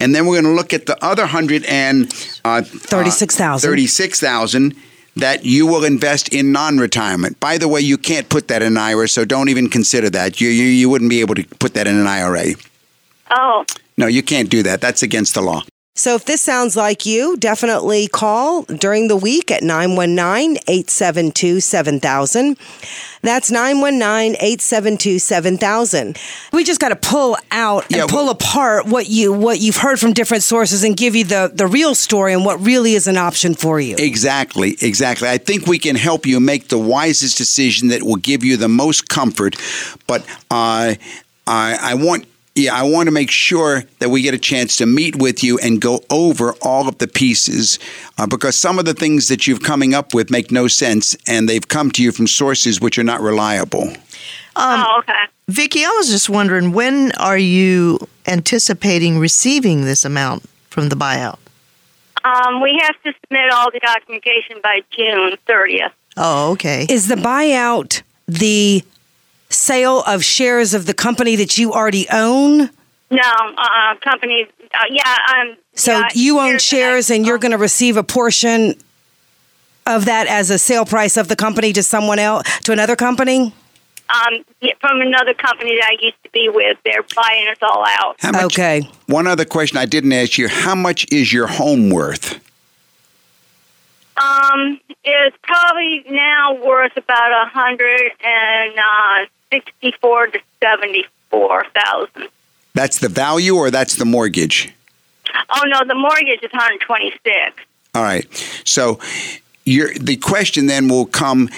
And 0.00 0.14
then 0.14 0.26
we're 0.26 0.40
going 0.40 0.52
to 0.54 0.58
look 0.58 0.72
at 0.72 0.86
the 0.86 1.02
other 1.04 1.22
100 1.22 1.64
and 1.66 2.06
uh, 2.44 2.62
36,000. 2.62 3.68
36,000 3.68 4.74
that 5.16 5.44
you 5.44 5.66
will 5.66 5.84
invest 5.84 6.34
in 6.34 6.50
non-retirement. 6.52 7.38
By 7.38 7.58
the 7.58 7.68
way, 7.68 7.80
you 7.80 7.96
can't 7.96 8.28
put 8.28 8.48
that 8.48 8.62
in 8.62 8.72
an 8.72 8.78
IRA, 8.78 9.08
so 9.08 9.24
don't 9.24 9.48
even 9.48 9.68
consider 9.70 10.10
that. 10.10 10.40
You, 10.40 10.48
you 10.48 10.64
you 10.64 10.90
wouldn't 10.90 11.10
be 11.10 11.20
able 11.20 11.36
to 11.36 11.44
put 11.58 11.74
that 11.74 11.86
in 11.86 11.96
an 11.96 12.06
IRA. 12.06 12.54
Oh, 13.30 13.64
No, 13.96 14.06
you 14.06 14.22
can't 14.22 14.50
do 14.50 14.62
that. 14.64 14.80
That's 14.80 15.02
against 15.02 15.34
the 15.34 15.40
law. 15.40 15.62
So 15.96 16.16
if 16.16 16.24
this 16.24 16.42
sounds 16.42 16.74
like 16.76 17.06
you, 17.06 17.36
definitely 17.36 18.08
call 18.08 18.62
during 18.62 19.06
the 19.06 19.14
week 19.16 19.52
at 19.52 19.62
919-872-7000. 19.62 22.56
That's 23.22 23.48
919-872-7000. 23.52 26.18
We 26.52 26.64
just 26.64 26.80
got 26.80 26.88
to 26.88 26.96
pull 26.96 27.36
out 27.52 27.84
and 27.84 27.94
Yeah, 27.96 28.06
pull 28.08 28.24
well- 28.24 28.32
apart 28.32 28.86
what 28.86 29.08
you 29.08 29.32
what 29.32 29.60
you've 29.60 29.76
heard 29.76 30.00
from 30.00 30.12
different 30.14 30.42
sources 30.42 30.82
and 30.82 30.96
give 30.96 31.14
you 31.14 31.22
the 31.24 31.48
the 31.54 31.68
real 31.68 31.94
story 31.94 32.32
and 32.32 32.44
what 32.44 32.60
really 32.60 32.94
is 32.94 33.06
an 33.06 33.16
option 33.16 33.54
for 33.54 33.78
you. 33.78 33.94
Exactly, 33.96 34.76
exactly. 34.80 35.28
I 35.28 35.38
think 35.38 35.68
we 35.68 35.78
can 35.78 35.94
help 35.94 36.26
you 36.26 36.40
make 36.40 36.70
the 36.70 36.78
wisest 36.78 37.38
decision 37.38 37.86
that 37.90 38.02
will 38.02 38.16
give 38.16 38.42
you 38.42 38.56
the 38.56 38.66
most 38.68 39.08
comfort. 39.08 39.54
But 40.08 40.22
uh, 40.50 40.94
I, 41.46 41.78
I 41.80 41.94
want. 41.94 42.24
Yeah, 42.56 42.72
I 42.72 42.84
want 42.84 43.08
to 43.08 43.10
make 43.10 43.32
sure 43.32 43.82
that 43.98 44.10
we 44.10 44.22
get 44.22 44.32
a 44.32 44.38
chance 44.38 44.76
to 44.76 44.86
meet 44.86 45.16
with 45.16 45.42
you 45.42 45.58
and 45.58 45.80
go 45.80 46.04
over 46.08 46.54
all 46.62 46.86
of 46.86 46.98
the 46.98 47.08
pieces 47.08 47.80
uh, 48.16 48.28
because 48.28 48.54
some 48.54 48.78
of 48.78 48.84
the 48.84 48.94
things 48.94 49.26
that 49.26 49.48
you've 49.48 49.62
coming 49.62 49.92
up 49.92 50.14
with 50.14 50.30
make 50.30 50.52
no 50.52 50.68
sense 50.68 51.16
and 51.26 51.48
they've 51.48 51.66
come 51.66 51.90
to 51.90 52.02
you 52.02 52.12
from 52.12 52.28
sources 52.28 52.80
which 52.80 52.96
are 52.96 53.02
not 53.02 53.20
reliable. 53.20 53.92
oh, 54.54 54.96
okay. 55.00 55.24
Vicky, 55.48 55.84
I 55.84 55.88
was 55.88 56.08
just 56.08 56.30
wondering 56.30 56.70
when 56.70 57.10
are 57.18 57.36
you 57.36 57.98
anticipating 58.24 59.18
receiving 59.18 59.84
this 59.84 60.04
amount 60.04 60.48
from 60.70 60.90
the 60.90 60.96
buyout? 60.96 61.38
Um, 62.22 62.62
we 62.62 62.80
have 62.82 62.94
to 63.02 63.12
submit 63.20 63.50
all 63.52 63.72
the 63.72 63.80
documentation 63.80 64.60
by 64.62 64.82
June 64.90 65.36
30th. 65.48 65.90
Oh, 66.16 66.52
okay. 66.52 66.86
Is 66.88 67.08
the 67.08 67.16
buyout 67.16 68.02
the 68.28 68.84
sale 69.64 70.02
of 70.06 70.22
shares 70.22 70.74
of 70.74 70.86
the 70.86 70.94
company 70.94 71.36
that 71.36 71.56
you 71.58 71.72
already 71.72 72.06
own? 72.12 72.70
No, 73.10 73.32
uh, 73.56 73.94
company. 74.02 74.46
Uh, 74.72 74.78
yeah, 74.90 75.16
um. 75.36 75.56
So 75.74 75.92
yeah, 75.92 76.08
you 76.14 76.38
own 76.38 76.54
that 76.54 76.62
shares 76.62 77.10
and 77.10 77.26
you're 77.26 77.38
going 77.38 77.52
to 77.52 77.58
receive 77.58 77.96
a 77.96 78.02
portion 78.04 78.74
of 79.86 80.04
that 80.04 80.26
as 80.26 80.50
a 80.50 80.58
sale 80.58 80.84
price 80.84 81.16
of 81.16 81.28
the 81.28 81.36
company 81.36 81.72
to 81.72 81.82
someone 81.82 82.18
else, 82.18 82.44
to 82.60 82.72
another 82.72 82.96
company? 82.96 83.52
um 84.10 84.44
yeah, 84.60 84.74
from 84.80 85.00
another 85.00 85.32
company 85.32 85.76
that 85.80 85.88
I 85.92 86.04
used 86.04 86.22
to 86.24 86.30
be 86.30 86.50
with. 86.52 86.76
They're 86.84 87.06
buying 87.16 87.48
us 87.48 87.56
all 87.62 87.84
out. 87.88 88.16
How 88.20 88.32
much, 88.32 88.44
Okay. 88.44 88.82
One 89.06 89.26
other 89.26 89.46
question 89.46 89.78
I 89.78 89.86
didn't 89.86 90.12
ask 90.12 90.36
you 90.36 90.46
how 90.48 90.74
much 90.74 91.06
is 91.10 91.32
your 91.32 91.46
home 91.46 91.88
worth? 91.90 92.38
Um, 94.16 94.78
is 95.04 95.32
probably 95.42 96.04
now 96.08 96.54
worth 96.64 96.96
about 96.96 97.32
a 97.32 97.48
hundred 97.50 98.12
and 98.22 98.78
uh, 98.78 99.26
sixty-four 99.54 100.26
to 100.28 100.40
seventy-four 100.60 101.66
thousand. 101.74 102.28
That's 102.74 102.98
the 102.98 103.08
value, 103.08 103.54
or 103.54 103.70
that's 103.70 103.96
the 103.96 104.04
mortgage. 104.04 104.72
Oh 105.50 105.62
no, 105.66 105.84
the 105.86 105.94
mortgage 105.94 106.42
is 106.42 106.52
one 106.52 106.62
hundred 106.62 106.80
twenty-six. 106.80 107.62
All 107.94 108.02
right. 108.02 108.26
So, 108.64 108.98
your 109.64 109.94
the 109.94 110.16
question 110.16 110.66
then 110.66 110.88
will 110.88 111.06
come. 111.06 111.48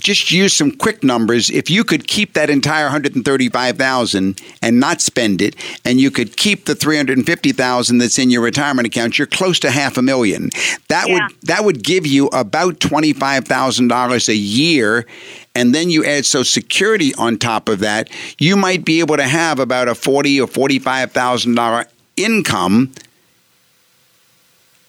Just 0.00 0.30
use 0.32 0.54
some 0.54 0.72
quick 0.72 1.04
numbers. 1.04 1.50
If 1.50 1.70
you 1.70 1.84
could 1.84 2.06
keep 2.08 2.32
that 2.32 2.50
entire 2.50 2.84
135,000 2.84 4.40
and 4.62 4.80
not 4.80 5.00
spend 5.00 5.40
it, 5.42 5.54
and 5.84 6.00
you 6.00 6.10
could 6.10 6.36
keep 6.36 6.64
the 6.64 6.74
350,000 6.74 7.98
that's 7.98 8.18
in 8.18 8.30
your 8.30 8.42
retirement 8.42 8.86
account, 8.86 9.18
you're 9.18 9.26
close 9.26 9.58
to 9.60 9.70
half 9.70 9.96
a 9.96 10.02
million. 10.02 10.50
That 10.88 11.08
Yeah. 11.08 11.14
would 11.14 11.22
that 11.44 11.64
would 11.64 11.82
give 11.82 12.06
you 12.06 12.26
about 12.28 12.80
$25,000 12.80 14.28
a 14.28 14.34
year 14.34 15.06
and 15.54 15.74
then 15.74 15.90
you 15.90 16.04
add 16.04 16.24
social 16.26 16.44
security 16.44 17.14
on 17.16 17.36
top 17.36 17.68
of 17.68 17.80
that, 17.80 18.08
you 18.38 18.56
might 18.56 18.84
be 18.84 19.00
able 19.00 19.16
to 19.16 19.26
have 19.26 19.58
about 19.58 19.88
a 19.88 19.94
40 19.94 20.40
or 20.40 20.46
$45,000 20.46 21.86
income 22.16 22.92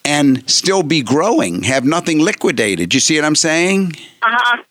and 0.05 0.43
still 0.49 0.83
be 0.83 1.01
growing, 1.01 1.63
have 1.63 1.85
nothing 1.85 2.19
liquidated. 2.19 2.93
You 2.93 2.99
see 2.99 3.15
what 3.17 3.25
I'm 3.25 3.35
saying? 3.35 3.93
Uh 4.21 4.27
huh. 4.31 4.63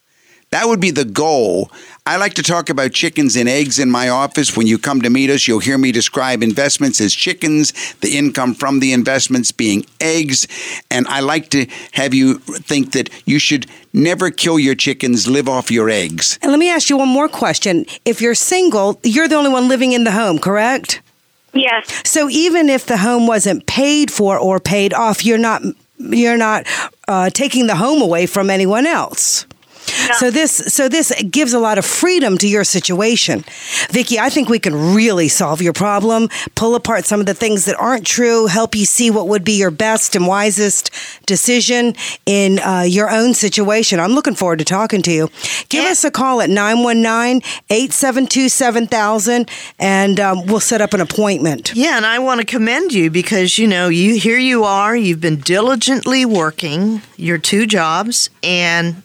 That 0.51 0.67
would 0.67 0.81
be 0.81 0.91
the 0.91 1.05
goal. 1.05 1.71
I 2.07 2.17
like 2.17 2.35
to 2.35 2.43
talk 2.43 2.71
about 2.71 2.93
chickens 2.93 3.37
and 3.37 3.49
eggs 3.49 3.79
in 3.79 3.89
my 3.89 4.09
office. 4.09 4.57
When 4.57 4.67
you 4.67 4.79
come 4.79 5.01
to 5.03 5.11
meet 5.11 5.31
us, 5.31 5.47
you'll 5.47 5.61
hear 5.61 5.79
me 5.79 5.93
describe 5.93 6.43
investments 6.43 7.01
as 7.01 7.15
chickens, 7.15 7.73
the 8.01 8.19
income 8.19 8.55
from 8.55 8.81
the 8.81 8.93
investments 8.93 9.53
being 9.53 9.87
eggs. 10.01 10.49
And 10.91 11.07
I 11.07 11.21
like 11.21 11.51
to 11.51 11.67
have 11.93 12.13
you 12.13 12.39
think 12.39 12.93
that 12.93 13.11
you 13.27 13.39
should 13.39 13.67
never 13.93 14.33
kill 14.33 14.59
your 14.59 14.75
chickens, 14.75 15.29
live 15.29 15.49
off 15.49 15.71
your 15.71 15.89
eggs. 15.89 16.37
And 16.43 16.51
let 16.51 16.59
me 16.59 16.69
ask 16.69 16.91
you 16.91 16.97
one 16.97 17.09
more 17.09 17.29
question. 17.29 17.87
If 18.05 18.21
you're 18.21 18.35
single, 18.35 18.99
you're 19.05 19.29
the 19.29 19.37
only 19.37 19.51
one 19.51 19.69
living 19.69 19.93
in 19.93 20.03
the 20.03 20.13
home, 20.13 20.41
correct? 20.41 21.01
Yes. 21.53 22.03
So 22.05 22.29
even 22.29 22.69
if 22.69 22.87
the 22.87 22.97
home 22.97 23.29
wasn't 23.29 23.67
paid 23.67 24.11
for 24.11 24.37
or 24.37 24.59
paid 24.59 24.95
off, 24.95 25.25
you're 25.25 25.39
not 25.39 25.63
you're 25.99 26.39
not 26.39 26.67
uh, 27.07 27.31
taking 27.31 27.67
the 27.67 27.77
home 27.77 28.03
away 28.03 28.27
from 28.27 28.51
anyone 28.51 28.87
else. 28.87 29.47
So 30.15 30.31
this 30.31 30.53
so 30.53 30.89
this 30.89 31.13
gives 31.31 31.53
a 31.53 31.59
lot 31.59 31.79
of 31.79 31.85
freedom 31.85 32.39
to 32.39 32.49
your 32.49 32.65
situation. 32.65 33.45
Vicky, 33.91 34.19
I 34.19 34.31
think 34.31 34.49
we 34.49 34.59
can 34.59 34.95
really 34.95 35.29
solve 35.29 35.63
your 35.63 35.73
problem, 35.73 36.29
pull 36.55 36.75
apart 36.75 37.05
some 37.05 37.21
of 37.21 37.27
the 37.27 37.35
things 37.35 37.65
that 37.67 37.77
aren't 37.77 38.07
true, 38.07 38.47
help 38.47 38.75
you 38.75 38.85
see 38.85 39.11
what 39.11 39.29
would 39.29 39.45
be 39.45 39.59
your 39.59 39.71
best 39.71 40.17
and 40.17 40.27
wisest 40.27 40.91
decision 41.27 41.95
in 42.27 42.59
uh, 42.61 42.85
your 42.87 43.11
own 43.11 43.35
situation. 43.35 44.01
I'm 44.01 44.13
looking 44.13 44.35
forward 44.35 44.59
to 44.61 44.65
talking 44.65 45.03
to 45.03 45.13
you. 45.13 45.29
Give 45.69 45.85
us 45.85 46.05
a 46.05 46.11
call 46.11 46.41
at 46.41 46.51
919-872-7000 46.51 49.49
and 49.79 50.21
um, 50.21 50.47
we'll 50.47 50.61
set 50.61 50.81
up 50.81 50.95
an 50.95 51.01
appointment. 51.01 51.73
Yeah, 51.75 51.97
and 51.97 52.07
I 52.07 52.19
want 52.19 52.41
to 52.41 52.47
commend 52.47 52.93
you 52.93 53.11
because 53.11 53.59
you 53.59 53.67
know 53.67 53.89
you 53.89 54.19
here 54.19 54.39
you 54.39 54.65
are. 54.65 54.97
You've 54.97 55.21
been 55.21 55.41
diligently 55.41 56.25
working 56.25 57.03
your 57.17 57.39
two 57.39 57.67
jobs, 57.67 58.31
and 58.43 59.03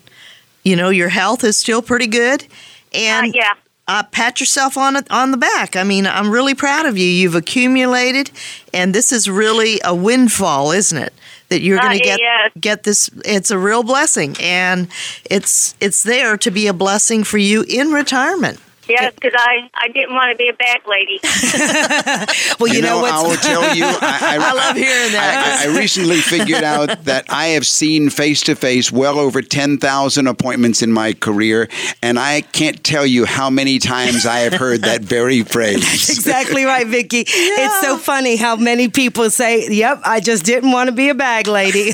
you 0.66 0.76
know 0.76 0.90
your 0.90 1.10
health 1.10 1.44
is 1.46 1.56
still 1.58 1.82
pretty 1.82 2.08
good. 2.08 2.46
And 2.94 3.28
Uh, 3.28 3.32
yeah. 3.34 3.54
uh, 3.88 4.04
pat 4.12 4.40
yourself 4.40 4.78
on 4.78 4.98
on 5.10 5.32
the 5.32 5.38
back. 5.38 5.76
I 5.76 5.84
mean, 5.84 6.06
I'm 6.08 6.30
really 6.32 6.56
proud 6.56 6.86
of 6.86 6.98
you. 6.98 7.08
You've 7.08 7.36
accumulated, 7.36 8.32
and 8.74 8.94
this 8.94 9.12
is 9.12 9.30
really 9.30 9.80
a 9.84 9.94
windfall, 9.96 10.72
isn't 10.72 10.98
it? 10.98 11.14
That 11.50 11.62
you're 11.62 11.78
Uh, 11.80 11.84
going 11.84 11.98
to 12.00 12.04
get 12.04 12.20
yes. 12.20 12.52
get 12.60 12.84
this. 12.84 13.10
It's 13.24 13.52
a 13.52 13.58
real 13.58 13.84
blessing, 13.84 14.36
and 14.42 14.88
it's 15.30 15.76
it's 15.80 16.02
there 16.04 16.38
to 16.38 16.52
be 16.52 16.68
a 16.68 16.74
blessing 16.74 17.24
for 17.24 17.38
you 17.38 17.64
in 17.70 17.92
retirement. 17.92 18.60
Yes, 18.88 19.14
because 19.16 19.34
I, 19.36 19.70
I 19.74 19.88
didn't 19.88 20.14
want 20.14 20.32
to 20.32 20.38
be 20.38 20.50
a 20.50 20.54
back 20.54 20.88
lady. 20.88 21.20
Well, 22.60 22.74
you, 22.74 22.82
know, 22.82 23.04
I 23.04 23.22
will 23.22 23.36
tell 23.36 23.76
you, 23.76 23.84
I, 23.88 24.38
I 24.40 24.54
love 24.54 24.76
hearing 24.76 25.12
that. 25.12 25.66
I, 25.66 25.70
I 25.70 25.78
recently 25.78 26.18
figured 26.18 26.64
out 26.64 27.04
that 27.06 27.26
I 27.30 27.48
have 27.48 27.66
seen 27.66 28.10
face 28.10 28.42
to 28.44 28.56
face 28.56 28.92
well 28.92 29.20
over 29.20 29.42
10,000 29.42 30.28
appointments 30.28 30.82
in 30.82 30.92
my 30.92 31.14
career, 31.14 31.68
and 32.02 32.18
I 32.18 32.42
can't 32.42 32.82
tell 32.84 33.06
you 33.06 33.26
how 33.26 33.50
many 33.50 33.80
times 33.80 34.26
I 34.26 34.40
have 34.40 34.54
heard 34.54 34.82
that 34.84 35.02
very 35.02 35.44
phrase. 35.44 35.82
That's 35.82 36.10
exactly 36.10 36.64
right, 36.64 36.88
Vicky. 36.88 37.26
It's 37.28 37.82
so 37.82 37.98
funny 37.98 38.38
how 38.38 38.56
many 38.56 38.88
people 38.88 39.30
say, 39.30 39.68
"Yep, 39.70 40.02
I 40.06 40.20
just 40.20 40.46
didn't 40.46 40.72
want 40.72 40.88
to 40.88 40.96
be 40.96 41.10
a 41.10 41.16
bag 41.16 41.48
lady." 41.48 41.94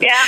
yeah. 0.00 0.26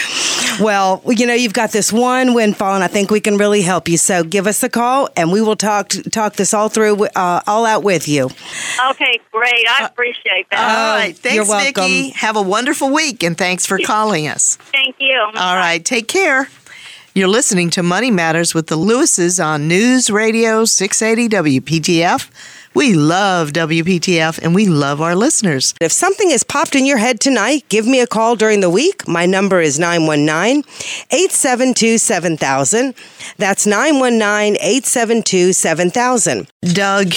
well, 0.61 1.03
you 1.07 1.27
know, 1.27 1.35
you've 1.35 1.53
got 1.53 1.73
this 1.73 1.93
one 1.93 2.35
windfall, 2.35 2.75
and 2.75 2.85
I 2.85 2.89
think 2.89 3.11
we 3.11 3.21
can 3.21 3.37
really 3.39 3.63
help 3.63 3.89
you. 3.89 3.97
So 3.97 4.23
give 4.23 4.47
us 4.47 4.63
a 4.67 4.69
call, 4.69 5.09
and 5.17 5.33
we 5.33 5.41
will 5.41 5.57
talk 5.57 5.89
talk 6.11 6.35
this 6.35 6.53
all 6.53 6.69
through, 6.69 7.07
uh, 7.07 7.41
all 7.47 7.65
out 7.65 7.83
with 7.83 8.07
you. 8.07 8.27
Okay, 8.91 9.21
great. 9.33 9.65
I 9.69 9.87
appreciate 9.87 10.51
that. 10.51 10.59
All 10.59 10.99
right, 10.99 11.17
thanks, 11.17 11.37
you're 11.37 11.47
welcome. 11.47 11.85
Vicky. 11.85 12.11
Have 12.11 12.37
a 12.37 12.43
wonderful 12.43 12.93
week, 12.93 13.23
and 13.23 13.39
thanks 13.39 13.65
for 13.65 13.79
calling 13.79 14.29
us. 14.29 14.57
Thank 14.73 14.97
you. 15.01 15.19
All 15.35 15.57
right, 15.57 15.83
take 15.83 16.09
care. 16.09 16.49
You're 17.15 17.29
listening 17.29 17.71
to 17.71 17.83
Money 17.83 18.11
Matters 18.11 18.53
with 18.53 18.67
the 18.67 18.77
Lewises 18.77 19.43
on 19.43 19.67
News 19.67 20.11
Radio 20.11 20.67
680 20.67 21.61
WPTF. 21.61 22.29
We 22.77 22.93
love 22.93 23.53
WPTF 23.53 24.39
and 24.43 24.55
we 24.55 24.67
love 24.67 25.01
our 25.01 25.17
listeners. 25.17 25.73
If 25.81 25.93
something 25.93 26.29
has 26.29 26.45
popped 26.45 26.75
in 26.75 26.85
your 26.85 26.99
head 26.99 27.21
tonight, 27.21 27.65
give 27.71 27.87
me 27.87 28.01
a 28.01 28.07
call 28.07 28.37
during 28.37 28.61
the 28.61 28.69
week. 28.69 29.09
My 29.09 29.25
number 29.25 29.63
is 29.63 29.79
919 29.79 30.59
872 31.11 31.97
7000. 31.97 32.95
That's 33.39 33.67
919 33.67 34.57
872 34.61 35.55
7000. 35.55 36.49
Doug, 36.75 37.15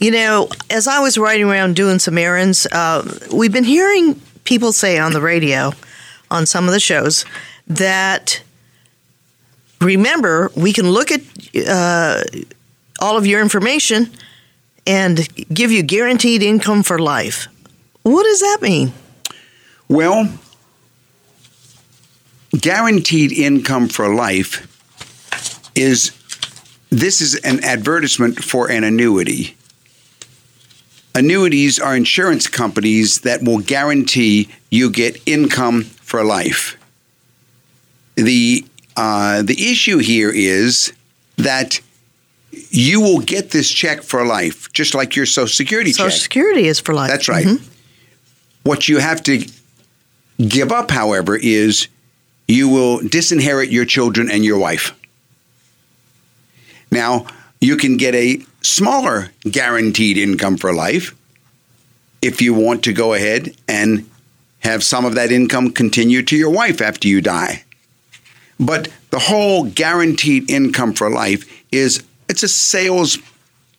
you 0.00 0.10
know, 0.10 0.48
as 0.70 0.88
I 0.88 0.98
was 0.98 1.16
riding 1.16 1.48
around 1.48 1.76
doing 1.76 2.00
some 2.00 2.18
errands, 2.18 2.66
uh, 2.72 3.08
we've 3.32 3.52
been 3.52 3.62
hearing 3.62 4.20
people 4.42 4.72
say 4.72 4.98
on 4.98 5.12
the 5.12 5.20
radio, 5.20 5.70
on 6.32 6.46
some 6.46 6.66
of 6.66 6.72
the 6.72 6.80
shows, 6.80 7.24
that 7.68 8.42
remember, 9.80 10.50
we 10.56 10.72
can 10.72 10.90
look 10.90 11.12
at 11.12 11.20
uh, 11.68 12.24
all 13.00 13.16
of 13.16 13.24
your 13.24 13.40
information 13.40 14.10
and 14.86 15.28
give 15.48 15.70
you 15.70 15.82
guaranteed 15.82 16.42
income 16.42 16.82
for 16.82 16.98
life. 16.98 17.48
What 18.02 18.24
does 18.24 18.40
that 18.40 18.58
mean? 18.62 18.92
Well, 19.88 20.28
guaranteed 22.58 23.32
income 23.32 23.88
for 23.88 24.14
life 24.14 24.66
is 25.74 26.12
this 26.90 27.20
is 27.20 27.36
an 27.36 27.62
advertisement 27.64 28.42
for 28.42 28.70
an 28.70 28.84
annuity. 28.84 29.56
Annuities 31.14 31.78
are 31.78 31.96
insurance 31.96 32.46
companies 32.46 33.20
that 33.20 33.42
will 33.42 33.58
guarantee 33.58 34.48
you 34.70 34.90
get 34.90 35.20
income 35.26 35.82
for 35.82 36.24
life. 36.24 36.76
The 38.14 38.64
uh, 38.96 39.42
the 39.42 39.70
issue 39.70 39.98
here 39.98 40.30
is 40.30 40.92
that 41.36 41.80
you 42.52 43.00
will 43.00 43.20
get 43.20 43.50
this 43.50 43.70
check 43.70 44.02
for 44.02 44.24
life, 44.24 44.72
just 44.72 44.94
like 44.94 45.16
your 45.16 45.26
Social 45.26 45.48
Security 45.48 45.92
Social 45.92 46.10
check. 46.10 46.20
Security 46.20 46.66
is 46.66 46.80
for 46.80 46.94
life. 46.94 47.10
That's 47.10 47.28
right. 47.28 47.46
Mhm. 47.46 47.60
What 48.62 48.88
you 48.88 48.98
have 48.98 49.22
to 49.24 49.44
give 50.48 50.72
up, 50.72 50.90
however, 50.90 51.36
is 51.36 51.88
you 52.48 52.68
will 52.68 53.00
disinherit 53.00 53.70
your 53.70 53.84
children 53.84 54.30
and 54.30 54.44
your 54.44 54.58
wife. 54.58 54.92
Now, 56.90 57.26
you 57.60 57.76
can 57.76 57.96
get 57.96 58.14
a 58.14 58.40
smaller 58.62 59.30
guaranteed 59.48 60.18
income 60.18 60.56
for 60.56 60.72
life 60.72 61.14
if 62.20 62.42
you 62.42 62.52
want 62.52 62.82
to 62.84 62.92
go 62.92 63.14
ahead 63.14 63.54
and 63.68 64.08
have 64.60 64.82
some 64.82 65.04
of 65.04 65.14
that 65.14 65.32
income 65.32 65.70
continue 65.70 66.22
to 66.22 66.36
your 66.36 66.50
wife 66.50 66.80
after 66.82 67.08
you 67.08 67.20
die. 67.20 67.64
But 68.58 68.88
the 69.10 69.20
whole 69.20 69.64
guaranteed 69.64 70.50
income 70.50 70.92
for 70.92 71.08
life 71.08 71.46
is 71.72 72.02
it's 72.30 72.42
a 72.42 72.48
sales 72.48 73.18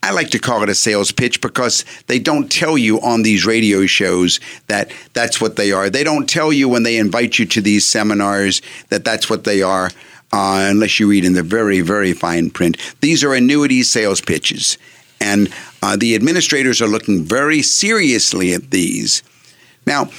I 0.03 0.11
like 0.11 0.31
to 0.31 0.39
call 0.39 0.63
it 0.63 0.69
a 0.69 0.73
sales 0.73 1.11
pitch 1.11 1.41
because 1.41 1.85
they 2.07 2.17
don't 2.17 2.51
tell 2.51 2.75
you 2.75 2.99
on 3.01 3.21
these 3.21 3.45
radio 3.45 3.85
shows 3.85 4.39
that 4.65 4.91
that's 5.13 5.39
what 5.39 5.57
they 5.57 5.71
are. 5.71 5.91
They 5.91 6.03
don't 6.03 6.27
tell 6.27 6.51
you 6.51 6.67
when 6.67 6.81
they 6.81 6.97
invite 6.97 7.37
you 7.37 7.45
to 7.45 7.61
these 7.61 7.85
seminars 7.85 8.63
that 8.89 9.05
that's 9.05 9.29
what 9.29 9.43
they 9.43 9.61
are, 9.61 9.91
uh, 10.33 10.67
unless 10.71 10.99
you 10.99 11.07
read 11.07 11.23
in 11.23 11.33
the 11.33 11.43
very, 11.43 11.81
very 11.81 12.13
fine 12.13 12.49
print. 12.49 12.77
These 13.01 13.23
are 13.23 13.35
annuity 13.35 13.83
sales 13.83 14.21
pitches. 14.21 14.79
And 15.19 15.53
uh, 15.83 15.97
the 15.97 16.15
administrators 16.15 16.81
are 16.81 16.87
looking 16.87 17.23
very 17.23 17.61
seriously 17.61 18.53
at 18.53 18.71
these. 18.71 19.21
Now, 19.85 20.09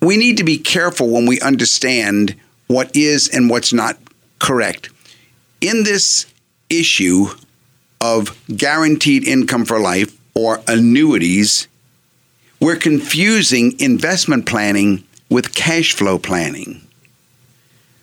we 0.00 0.16
need 0.16 0.36
to 0.36 0.44
be 0.44 0.58
careful 0.58 1.10
when 1.10 1.26
we 1.26 1.40
understand 1.40 2.36
what 2.68 2.94
is 2.94 3.28
and 3.28 3.50
what's 3.50 3.72
not 3.72 3.98
correct. 4.38 4.90
In 5.60 5.82
this 5.82 6.26
issue 6.70 7.26
of 8.00 8.38
guaranteed 8.54 9.26
income 9.26 9.64
for 9.64 9.80
life 9.80 10.16
or 10.34 10.60
annuities, 10.68 11.68
we're 12.60 12.76
confusing 12.76 13.78
investment 13.78 14.46
planning 14.46 15.04
with 15.30 15.54
cash 15.54 15.92
flow 15.92 16.18
planning. 16.18 16.86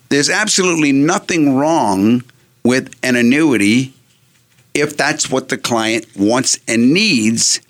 There's 0.09 0.29
absolutely 0.29 0.91
nothing 0.91 1.55
wrong 1.55 2.23
with 2.63 2.93
an 3.03 3.15
annuity 3.15 3.93
if 4.73 4.97
that's 4.97 5.29
what 5.29 5.49
the 5.49 5.57
client 5.57 6.05
wants 6.15 6.59
and 6.67 6.93
needs, 6.93 7.61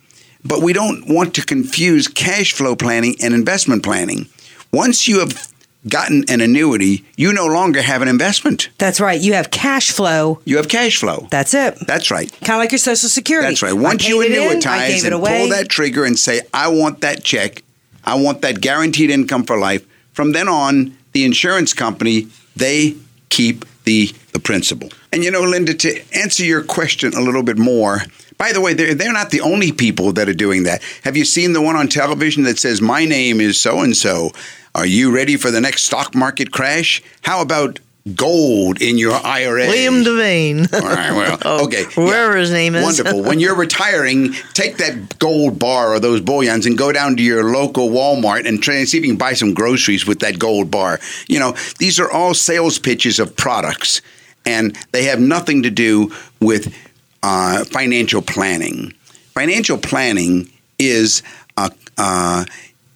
but 0.44 0.62
we 0.62 0.74
don't 0.74 1.08
want 1.08 1.36
to 1.36 1.46
confuse 1.46 2.08
cash 2.08 2.54
flow 2.54 2.76
planning 2.76 3.16
and 3.22 3.34
investment 3.34 3.84
planning. 3.84 4.28
Once 4.72 5.08
you 5.08 5.20
have 5.20 5.53
gotten 5.88 6.24
an 6.30 6.42
annuity, 6.42 7.06
you 7.18 7.34
no 7.34 7.46
longer 7.46 7.82
have 7.82 8.02
an 8.02 8.08
investment. 8.08 8.70
That's 8.78 9.00
right. 9.00 9.20
You 9.20 9.34
have 9.34 9.52
cash 9.52 9.92
flow. 9.92 10.42
You 10.46 10.58
have 10.58 10.70
cash 10.70 10.98
flow. 10.98 11.28
That's 11.30 11.54
it. 11.54 11.76
That's 11.86 12.10
right. 12.12 12.32
Kind 12.42 12.52
of 12.52 12.58
like 12.60 12.72
your 12.72 12.80
Social 12.80 13.10
Security. 13.10 13.50
That's 13.50 13.62
right. 13.62 13.74
Once 13.74 14.08
you 14.08 14.22
it 14.22 14.32
in, 14.32 14.62
annuitize 14.62 15.04
and 15.04 15.14
pull 15.14 15.50
that 15.50 15.68
trigger 15.70 16.06
and 16.06 16.18
say, 16.18 16.42
I 16.54 16.70
want 16.70 17.02
that 17.02 17.24
check, 17.24 17.64
I 18.04 18.16
want 18.16 18.42
that 18.42 18.62
guaranteed 18.62 19.10
income 19.10 19.44
for 19.44 19.58
life, 19.58 19.86
from 20.14 20.32
then 20.32 20.48
on, 20.48 20.98
the 21.14 21.26
insurance 21.26 21.74
company, 21.74 22.28
they 22.56 22.96
keep 23.30 23.66
the, 23.84 24.12
the 24.32 24.40
principal. 24.40 24.90
And 25.12 25.24
you 25.24 25.32
know, 25.32 25.42
Linda, 25.42 25.74
to 25.74 26.02
answer 26.14 26.44
your 26.44 26.64
question 26.64 27.14
a 27.14 27.22
little 27.22 27.44
bit 27.44 27.58
more, 27.58 28.02
by 28.38 28.52
the 28.52 28.62
way, 28.62 28.74
they're, 28.74 28.96
they're 28.96 29.14
not 29.14 29.30
the 29.30 29.42
only 29.42 29.72
people 29.72 30.12
that 30.14 30.28
are 30.28 30.34
doing 30.34 30.64
that. 30.64 30.82
Have 31.04 31.16
you 31.16 31.26
seen 31.26 31.54
the 31.54 31.62
one 31.62 31.76
on 31.76 31.88
television 31.88 32.44
that 32.44 32.58
says, 32.58 32.82
My 32.82 33.06
name 33.06 33.40
is 33.40 33.60
so 33.60 33.82
and 33.82 33.96
so? 33.96 34.32
Are 34.76 34.86
you 34.86 35.14
ready 35.14 35.38
for 35.38 35.52
the 35.52 35.62
next 35.62 35.84
stock 35.84 36.16
market 36.16 36.52
crash? 36.52 37.02
How 37.22 37.42
about 37.42 37.80
gold 38.16 38.82
in 38.82 38.98
your 38.98 39.14
IRA? 39.14 39.68
William 39.68 40.04
Devane. 40.04 40.74
All 40.74 40.82
right, 40.82 41.12
well, 41.12 41.38
Oh, 41.46 41.66
okay. 41.66 41.84
wherever 41.96 42.36
his 42.36 42.52
name 42.52 42.76
is. 42.76 42.84
Wonderful. 42.84 43.22
When 43.30 43.40
you're 43.40 43.56
retiring, 43.56 44.34
take 44.54 44.78
that 44.78 45.20
gold 45.20 45.60
bar 45.60 45.94
or 45.94 46.00
those 46.00 46.22
bullions 46.22 46.66
and 46.66 46.78
go 46.78 46.92
down 46.92 47.16
to 47.18 47.24
your 47.24 47.44
local 47.52 47.90
Walmart 47.90 48.48
and 48.48 48.62
try 48.62 48.76
and 48.76 48.90
see 48.90 48.98
if 48.98 49.04
you 49.06 49.12
can 49.12 49.18
buy 49.18 49.34
some 49.34 49.54
groceries 49.54 50.06
with 50.08 50.20
that 50.20 50.40
gold 50.40 50.72
bar. 50.72 51.00
You 51.28 51.40
know, 51.40 51.56
these 51.80 52.00
are 52.00 52.12
all 52.12 52.34
sales 52.34 52.80
pitches 52.80 53.20
of 53.20 53.36
products, 53.36 54.02
and 54.46 54.76
they 54.92 55.04
have 55.06 55.20
nothing 55.20 55.64
to 55.64 55.70
do 55.70 56.12
with 56.42 56.76
uh, 57.22 57.64
financial 57.66 58.22
planning. 58.22 58.94
Financial 59.34 59.78
planning 59.78 60.52
is 60.80 61.22
uh, 61.58 61.70
uh, 61.98 62.44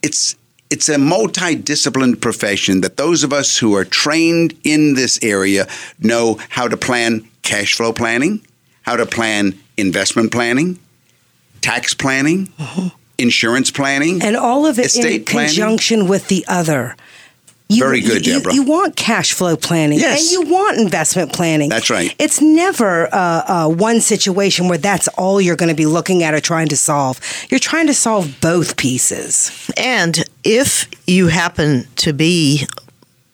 it's 0.02 0.36
it's 0.70 0.90
a 0.90 0.96
multidisciplined 0.96 2.22
profession 2.22 2.82
that 2.82 2.98
those 2.98 3.24
of 3.24 3.32
us 3.32 3.58
who 3.58 3.76
are 3.76 3.86
trained 3.86 4.54
in 4.64 4.96
this 4.96 5.20
area 5.22 5.68
know 6.00 6.40
how 6.50 6.68
to 6.68 6.78
plan 6.78 7.28
cash 7.44 7.76
flow 7.76 7.94
planning, 7.94 8.46
how 8.82 8.96
to 8.96 9.06
plan 9.06 9.58
investment 9.78 10.32
planning, 10.32 10.80
tax 11.62 11.94
planning, 11.94 12.52
uh-huh. 12.60 12.90
insurance 13.18 13.72
planning. 13.72 14.22
and 14.22 14.36
all 14.36 14.66
of 14.66 14.78
it 14.78 14.96
in 14.96 15.24
planning? 15.24 15.26
conjunction 15.26 16.08
with 16.08 16.28
the 16.28 16.44
other. 16.48 16.96
You, 17.70 17.84
Very 17.84 18.00
good, 18.02 18.26
you- 18.26 18.34
Deborah. 18.36 18.54
You, 18.54 18.64
want 18.64 18.96
cash 18.96 19.34
flow 19.34 19.58
planning, 19.58 20.00
Yes. 20.00 20.22
and 20.22 20.32
you 20.32 20.50
want 20.54 20.78
investment 20.80 21.34
planning. 21.34 21.68
That's 21.70 21.90
right. 21.90 22.16
It's 22.18 22.40
never 22.42 23.14
uh, 23.14 23.44
uh, 23.46 23.68
one 23.70 24.00
situation 24.00 24.70
where 24.70 24.78
that's 24.78 25.10
all 25.10 25.42
you're 25.42 25.58
going 25.58 25.68
to 25.70 25.76
be 25.76 25.86
looking 25.86 26.24
at 26.24 26.34
or 26.34 26.40
trying 26.40 26.70
to 26.70 26.78
solve. 26.78 27.20
You're 27.50 27.60
trying 27.60 27.88
to 27.88 27.94
solve 27.94 28.40
both 28.40 28.78
pieces. 28.78 29.52
And 29.76 30.24
if 30.46 30.88
you 31.08 31.28
happen 31.28 31.88
to 31.98 32.14
be 32.14 32.66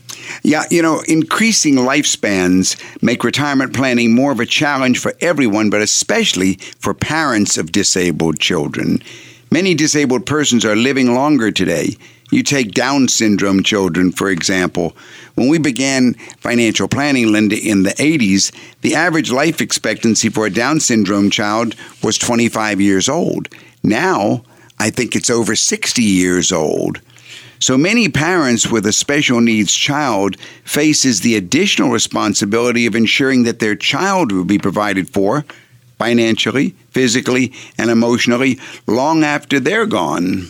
Yeah, 0.43 0.63
you 0.69 0.82
know, 0.82 1.01
increasing 1.08 1.75
lifespans 1.75 2.77
make 3.01 3.23
retirement 3.23 3.73
planning 3.73 4.15
more 4.15 4.32
of 4.32 4.39
a 4.39 4.45
challenge 4.45 4.99
for 4.99 5.13
everyone, 5.19 5.69
but 5.69 5.82
especially 5.82 6.56
for 6.80 6.93
parents 6.93 7.58
of 7.58 7.71
disabled 7.71 8.39
children. 8.39 9.01
Many 9.49 9.73
disabled 9.73 10.25
persons 10.25 10.63
are 10.63 10.75
living 10.75 11.13
longer 11.13 11.51
today. 11.51 11.97
You 12.32 12.44
take 12.44 12.72
Down 12.72 13.10
syndrome 13.10 13.62
children, 13.62 14.13
for 14.13 14.30
example. 14.30 14.96
When 15.36 15.50
we 15.50 15.60
began 15.60 16.13
financial 16.39 16.88
planning, 16.88 17.32
Linda, 17.32 17.58
in 17.58 17.84
the 17.84 17.91
80s, 17.91 18.54
the 18.82 18.96
average 18.96 19.32
life 19.32 19.60
expectancy 19.60 20.30
for 20.30 20.46
a 20.46 20.50
Down 20.50 20.80
syndrome 20.80 21.30
child 21.30 21.76
was 22.02 22.17
25 22.17 22.80
years 22.80 23.10
old. 23.10 23.50
Now, 23.84 24.44
I 24.80 24.89
think 24.89 25.15
it's 25.15 25.30
over 25.30 25.56
60 25.56 26.02
years 26.02 26.52
old. 26.54 27.02
So 27.60 27.78
many 27.78 28.10
parents 28.10 28.72
with 28.72 28.86
a 28.88 28.94
special 28.94 29.41
needs 29.41 29.76
child 29.76 30.39
faces 30.63 31.20
the 31.20 31.36
additional 31.36 31.91
responsibility 31.91 32.86
of 32.86 32.96
ensuring 32.96 33.44
that 33.44 33.60
their 33.60 33.76
child 33.76 34.32
will 34.32 34.46
be 34.46 34.58
provided 34.58 35.10
for 35.10 35.46
financially, 36.00 36.72
physically, 36.89 37.54
and 37.78 37.91
emotionally 37.91 38.58
long 38.88 39.24
after 39.24 39.60
they're 39.60 39.86
gone. 39.86 40.50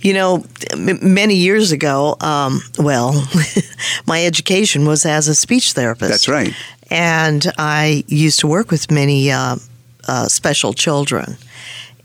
You 0.00 0.14
know, 0.14 0.44
m- 0.72 1.14
many 1.14 1.34
years 1.34 1.72
ago, 1.72 2.16
um, 2.20 2.60
well, 2.78 3.26
my 4.06 4.24
education 4.24 4.86
was 4.86 5.04
as 5.06 5.28
a 5.28 5.34
speech 5.34 5.72
therapist. 5.72 6.10
That's 6.10 6.28
right. 6.28 6.54
And 6.90 7.44
I 7.58 8.04
used 8.06 8.40
to 8.40 8.46
work 8.46 8.70
with 8.70 8.90
many 8.90 9.30
uh, 9.30 9.56
uh, 10.06 10.26
special 10.28 10.72
children. 10.72 11.36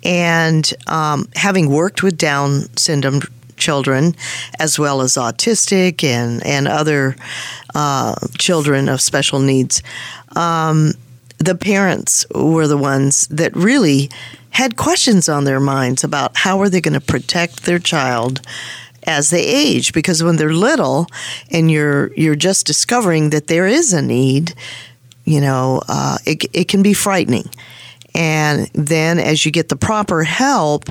And 0.04 0.72
um, 0.88 1.28
having 1.36 1.70
worked 1.70 2.02
with 2.02 2.18
Down 2.18 2.76
syndrome 2.76 3.22
children, 3.58 4.16
as 4.60 4.80
well 4.80 5.02
as 5.02 5.14
autistic 5.14 6.04
and, 6.04 6.44
and 6.46 6.68
other 6.68 7.16
uh, 7.76 8.16
children 8.40 8.90
of 8.90 9.00
special 9.02 9.40
needs, 9.40 9.84
um, 10.36 10.94
the 11.46 11.56
parents 11.56 12.26
were 12.34 12.68
the 12.68 12.78
ones 12.78 13.28
that 13.28 13.56
really 13.56 14.10
had 14.52 14.78
questions 14.78 15.28
on 15.28 15.46
their 15.46 15.60
minds 15.60 16.04
about 16.04 16.38
how 16.38 16.60
are 16.62 16.70
they 16.70 16.82
going 16.82 16.94
to 16.94 17.02
protect 17.02 17.64
their 17.64 17.80
child 17.80 18.42
as 19.04 19.30
they 19.30 19.44
age. 19.44 19.94
Because 19.94 20.22
when 20.22 20.36
they're 20.36 20.54
little 20.54 21.08
and 21.50 21.72
you're 21.72 22.14
you're 22.14 22.36
just 22.36 22.68
discovering 22.68 23.32
that 23.32 23.48
there 23.48 23.66
is 23.66 23.94
a 23.94 24.02
need 24.02 24.54
you 25.26 25.42
know 25.42 25.82
uh, 25.88 26.18
it, 26.26 26.46
it 26.54 26.68
can 26.68 26.84
be 26.84 26.94
frightening. 26.94 27.50
And 28.14 28.70
then 28.74 29.20
as 29.20 29.46
you 29.46 29.52
get 29.52 29.70
the 29.70 29.78
proper 29.78 30.24
help 30.24 30.90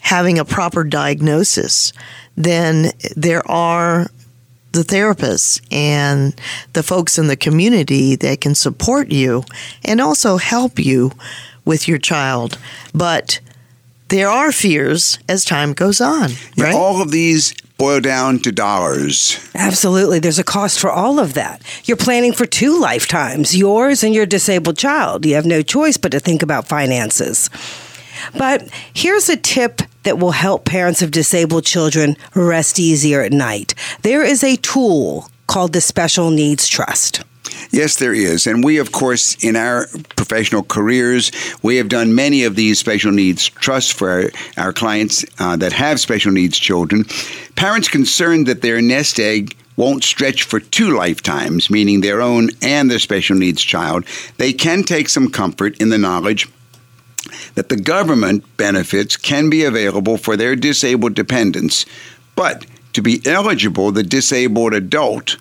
having 0.00 0.38
a 0.38 0.44
proper 0.44 0.84
diagnosis 0.84 1.92
then 2.36 2.92
there 3.16 3.46
are 3.50 4.06
the 4.72 4.82
therapists 4.82 5.60
and 5.70 6.34
the 6.72 6.82
folks 6.82 7.18
in 7.18 7.26
the 7.26 7.36
community 7.36 8.16
that 8.16 8.40
can 8.40 8.54
support 8.54 9.10
you 9.10 9.44
and 9.84 10.00
also 10.00 10.36
help 10.38 10.78
you 10.78 11.12
with 11.64 11.86
your 11.86 11.98
child. 11.98 12.58
But 12.94 13.40
there 14.08 14.28
are 14.28 14.52
fears 14.52 15.18
as 15.28 15.44
time 15.44 15.72
goes 15.72 16.00
on, 16.00 16.30
right? 16.56 16.74
All 16.74 17.00
of 17.00 17.10
these 17.10 17.54
boil 17.78 18.00
down 18.00 18.38
to 18.38 18.52
dollars. 18.52 19.38
Absolutely. 19.54 20.18
There's 20.18 20.38
a 20.38 20.44
cost 20.44 20.78
for 20.78 20.90
all 20.90 21.18
of 21.18 21.34
that. 21.34 21.62
You're 21.84 21.96
planning 21.96 22.32
for 22.32 22.46
two 22.46 22.78
lifetimes, 22.78 23.56
yours 23.56 24.04
and 24.04 24.14
your 24.14 24.26
disabled 24.26 24.78
child. 24.78 25.26
You 25.26 25.34
have 25.34 25.46
no 25.46 25.62
choice 25.62 25.96
but 25.96 26.12
to 26.12 26.20
think 26.20 26.42
about 26.42 26.68
finances. 26.68 27.50
But 28.36 28.68
here's 28.94 29.28
a 29.28 29.36
tip 29.36 29.82
that 30.02 30.18
will 30.18 30.32
help 30.32 30.64
parents 30.64 31.02
of 31.02 31.10
disabled 31.10 31.64
children 31.64 32.16
rest 32.34 32.78
easier 32.78 33.22
at 33.22 33.32
night. 33.32 33.74
There 34.02 34.24
is 34.24 34.42
a 34.42 34.56
tool 34.56 35.28
called 35.46 35.72
the 35.72 35.80
Special 35.80 36.30
Needs 36.30 36.68
Trust. 36.68 37.22
Yes, 37.70 37.96
there 37.96 38.14
is. 38.14 38.46
And 38.46 38.64
we, 38.64 38.78
of 38.78 38.92
course, 38.92 39.42
in 39.42 39.56
our 39.56 39.86
professional 40.16 40.62
careers, 40.62 41.30
we 41.62 41.76
have 41.76 41.88
done 41.88 42.14
many 42.14 42.44
of 42.44 42.56
these 42.56 42.78
special 42.78 43.12
needs 43.12 43.48
trusts 43.48 43.90
for 43.90 44.10
our, 44.10 44.30
our 44.56 44.72
clients 44.72 45.24
uh, 45.38 45.56
that 45.56 45.72
have 45.72 46.00
special 46.00 46.32
needs 46.32 46.58
children. 46.58 47.04
Parents 47.56 47.88
concerned 47.88 48.46
that 48.46 48.62
their 48.62 48.82
nest 48.82 49.18
egg 49.18 49.56
won't 49.76 50.04
stretch 50.04 50.42
for 50.42 50.60
two 50.60 50.96
lifetimes, 50.96 51.70
meaning 51.70 52.00
their 52.00 52.20
own 52.20 52.50
and 52.60 52.90
their 52.90 52.98
special 52.98 53.36
needs 53.36 53.62
child, 53.62 54.04
they 54.36 54.52
can 54.52 54.82
take 54.82 55.08
some 55.08 55.30
comfort 55.30 55.80
in 55.80 55.88
the 55.88 55.98
knowledge 55.98 56.48
that 57.54 57.68
the 57.68 57.76
government 57.76 58.44
benefits 58.56 59.16
can 59.16 59.50
be 59.50 59.64
available 59.64 60.16
for 60.16 60.36
their 60.36 60.56
disabled 60.56 61.14
dependents. 61.14 61.86
But 62.34 62.66
to 62.94 63.02
be 63.02 63.20
eligible, 63.24 63.92
the 63.92 64.02
disabled 64.02 64.74
adult 64.74 65.38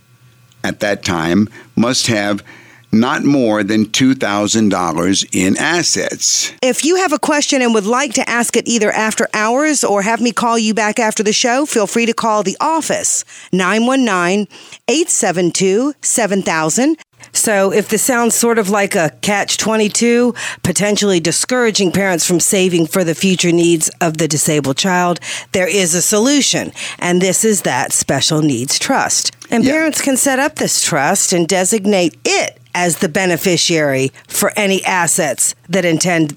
at 0.64 0.80
that 0.80 1.04
time 1.04 1.50
must 1.76 2.08
have 2.08 2.44
not 2.92 3.24
more 3.24 3.64
than 3.64 3.86
$2,000 3.86 5.30
in 5.34 5.58
assets. 5.58 6.54
If 6.62 6.84
you 6.84 6.98
have 6.98 7.14
a 7.14 7.20
question 7.20 7.62
and 7.62 7.74
would 7.74 7.86
like 7.86 8.14
to 8.16 8.30
ask 8.30 8.58
it 8.58 8.68
either 8.68 8.92
after 8.92 9.28
hours 9.34 9.84
or 9.84 10.02
have 10.02 10.20
me 10.20 10.32
call 10.32 10.60
you 10.60 10.74
back 10.74 11.00
after 11.00 11.24
the 11.24 11.34
show, 11.34 11.66
feel 11.66 11.88
free 11.88 12.06
to 12.06 12.14
call 12.14 12.44
the 12.44 12.58
office 12.60 13.24
919 13.54 14.48
872 14.88 15.94
7000. 16.02 16.98
So, 17.34 17.72
if 17.72 17.88
this 17.90 18.02
sounds 18.02 18.36
sort 18.36 18.60
of 18.60 18.70
like 18.70 18.96
a 18.96 19.12
catch 19.22 19.58
22, 19.58 20.34
potentially 20.64 21.20
discouraging 21.20 21.92
parents 21.92 22.26
from 22.26 22.40
saving 22.40 22.88
for 22.88 23.04
the 23.04 23.16
future 23.16 23.52
needs 23.52 23.90
of 24.02 24.18
the 24.18 24.28
disabled 24.28 24.78
child, 24.78 25.20
there 25.54 25.68
is 25.68 25.96
a 25.96 26.02
solution. 26.02 26.72
And 27.00 27.22
this 27.22 27.46
is 27.46 27.62
that 27.62 27.94
special 27.94 28.42
needs 28.42 28.78
trust. 28.78 29.32
And 29.50 29.64
Yeah. 29.64 29.72
parents 29.74 30.02
can 30.02 30.18
set 30.18 30.40
up 30.40 30.56
this 30.56 30.82
trust 30.82 31.34
and 31.34 31.48
designate 31.48 32.18
it 32.26 32.58
as 32.76 32.98
the 32.98 33.10
beneficiary 33.10 34.12
for 34.28 34.52
any 34.56 34.84
assets 34.86 35.56
that 35.70 35.86
intend 35.86 36.36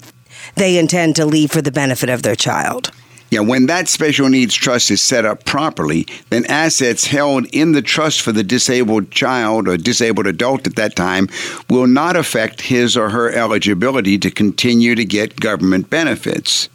they 0.55 0.77
intend 0.77 1.15
to 1.15 1.25
leave 1.25 1.51
for 1.51 1.61
the 1.61 1.71
benefit 1.71 2.09
of 2.09 2.21
their 2.21 2.35
child. 2.35 2.91
Yeah, 3.35 3.41
when 3.41 3.65
that 3.65 3.89
special 3.89 4.29
needs 4.29 4.55
trust 4.55 4.89
is 4.91 5.01
set 5.01 5.25
up 5.25 5.43
properly, 5.43 6.07
then 6.29 6.45
assets 6.45 7.05
held 7.05 7.47
in 7.47 7.73
the 7.73 7.81
trust 7.81 8.21
for 8.21 8.31
the 8.31 8.45
disabled 8.45 9.11
child 9.11 9.67
or 9.67 9.75
disabled 9.75 10.25
adult 10.25 10.65
at 10.67 10.77
that 10.77 10.95
time 10.95 11.27
will 11.69 11.85
not 11.85 12.15
affect 12.15 12.61
his 12.61 12.95
or 12.95 13.09
her 13.09 13.29
eligibility 13.29 14.17
to 14.19 14.31
continue 14.31 14.95
to 14.95 15.03
get 15.03 15.37
government 15.37 15.89
benefits. 15.89 16.69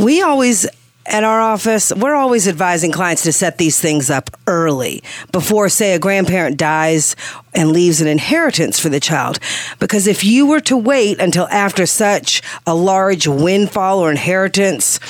We 0.00 0.22
always 0.22 0.66
at 1.06 1.24
our 1.24 1.40
office, 1.40 1.92
we're 1.94 2.14
always 2.14 2.46
advising 2.46 2.92
clients 2.92 3.22
to 3.22 3.32
set 3.32 3.58
these 3.58 3.80
things 3.80 4.10
up 4.10 4.30
early 4.46 5.02
before, 5.32 5.68
say, 5.68 5.94
a 5.94 5.98
grandparent 5.98 6.56
dies 6.56 7.16
and 7.54 7.72
leaves 7.72 8.00
an 8.00 8.06
inheritance 8.06 8.78
for 8.78 8.88
the 8.88 9.00
child. 9.00 9.38
Because 9.78 10.06
if 10.06 10.22
you 10.22 10.46
were 10.46 10.60
to 10.60 10.76
wait 10.76 11.18
until 11.18 11.48
after 11.48 11.86
such 11.86 12.42
a 12.66 12.74
large 12.74 13.26
windfall 13.26 13.98
or 13.98 14.10
inheritance, 14.10 15.00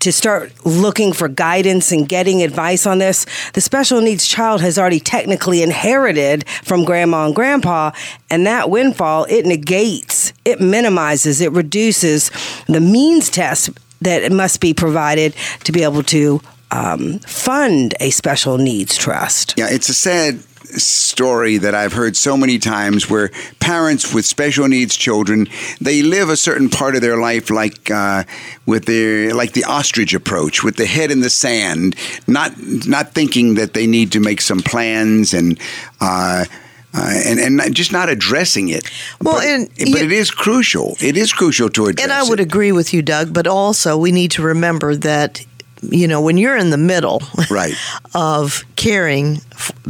to 0.00 0.12
start 0.12 0.52
looking 0.66 1.12
for 1.12 1.28
guidance 1.28 1.92
and 1.92 2.08
getting 2.08 2.42
advice 2.42 2.86
on 2.86 2.98
this, 2.98 3.26
the 3.54 3.60
special 3.60 4.00
needs 4.00 4.26
child 4.26 4.60
has 4.60 4.78
already 4.78 5.00
technically 5.00 5.62
inherited 5.62 6.48
from 6.62 6.84
grandma 6.84 7.26
and 7.26 7.34
grandpa, 7.34 7.92
and 8.28 8.46
that 8.46 8.70
windfall, 8.70 9.26
it 9.28 9.46
negates, 9.46 10.32
it 10.44 10.60
minimizes, 10.60 11.40
it 11.40 11.52
reduces 11.52 12.30
the 12.66 12.80
means 12.80 13.30
test 13.30 13.70
that 14.00 14.32
must 14.32 14.60
be 14.60 14.72
provided 14.72 15.34
to 15.64 15.72
be 15.72 15.82
able 15.82 16.02
to 16.02 16.40
um, 16.70 17.18
fund 17.20 17.94
a 18.00 18.10
special 18.10 18.58
needs 18.58 18.96
trust. 18.96 19.54
Yeah, 19.56 19.68
it's 19.70 19.88
a 19.88 19.94
sad 19.94 20.40
story 20.78 21.58
that 21.58 21.74
I've 21.74 21.92
heard 21.92 22.16
so 22.16 22.36
many 22.36 22.58
times 22.58 23.08
where 23.10 23.30
parents 23.60 24.12
with 24.14 24.24
special 24.24 24.68
needs 24.68 24.96
children 24.96 25.46
they 25.80 26.02
live 26.02 26.28
a 26.28 26.36
certain 26.36 26.68
part 26.68 26.94
of 26.94 27.00
their 27.02 27.18
life 27.18 27.50
like 27.50 27.90
uh, 27.90 28.24
with 28.66 28.84
their 28.86 29.34
like 29.34 29.52
the 29.52 29.64
ostrich 29.64 30.14
approach 30.14 30.62
with 30.62 30.76
the 30.76 30.86
head 30.86 31.10
in 31.10 31.20
the 31.20 31.30
sand 31.30 31.94
not 32.26 32.52
not 32.86 33.12
thinking 33.12 33.54
that 33.54 33.74
they 33.74 33.86
need 33.86 34.12
to 34.12 34.20
make 34.20 34.40
some 34.40 34.60
plans 34.60 35.34
and 35.34 35.58
uh, 36.00 36.44
uh, 36.92 37.22
and 37.24 37.38
and 37.38 37.74
just 37.74 37.92
not 37.92 38.08
addressing 38.08 38.68
it. 38.68 38.90
Well, 39.22 39.36
but, 39.36 39.44
and 39.44 39.68
but 39.68 39.88
you- 39.88 39.96
it 39.98 40.12
is 40.12 40.30
crucial. 40.30 40.96
It 41.00 41.16
is 41.16 41.32
crucial 41.32 41.68
to 41.70 41.86
address. 41.86 42.02
And 42.02 42.12
I 42.12 42.22
would 42.28 42.40
it. 42.40 42.42
agree 42.42 42.72
with 42.72 42.92
you, 42.92 43.00
Doug, 43.02 43.32
but 43.32 43.46
also 43.46 43.96
we 43.96 44.10
need 44.10 44.32
to 44.32 44.42
remember 44.42 44.96
that, 44.96 45.44
you 45.82 46.06
know, 46.06 46.20
when 46.20 46.36
you're 46.36 46.56
in 46.56 46.70
the 46.70 46.78
middle 46.78 47.22
Right. 47.50 47.74
of 48.14 48.64
caring, 48.76 49.40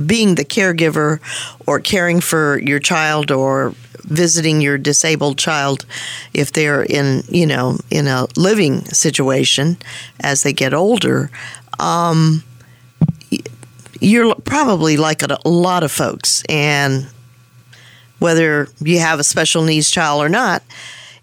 being 0.07 0.35
the 0.37 0.45
caregiver 0.45 1.21
or 1.67 1.81
caring 1.81 2.21
for 2.21 2.59
your 2.61 2.79
child 2.79 3.31
or 3.31 3.75
visiting 4.05 4.61
your 4.61 4.79
disabled 4.79 5.39
child 5.39 5.85
if 6.35 6.53
they're 6.53 6.83
in, 6.85 7.23
you 7.29 7.47
know, 7.47 7.79
in 7.91 8.07
a 8.07 8.27
living 8.37 8.85
situation 8.87 9.77
as 10.21 10.43
they 10.43 10.53
get 10.53 10.75
older, 10.75 11.31
um, 11.79 12.43
you're 14.01 14.35
probably 14.37 14.97
like 14.97 15.23
a 15.23 15.39
lot 15.49 15.83
of 15.83 15.93
folks 15.93 16.43
and 16.49 17.07
whether 18.19 18.69
you 18.81 18.99
have 18.99 19.19
a 19.19 19.25
special 19.25 19.63
needs 19.63 19.91
child 19.91 20.23
or 20.23 20.29
not, 20.29 20.63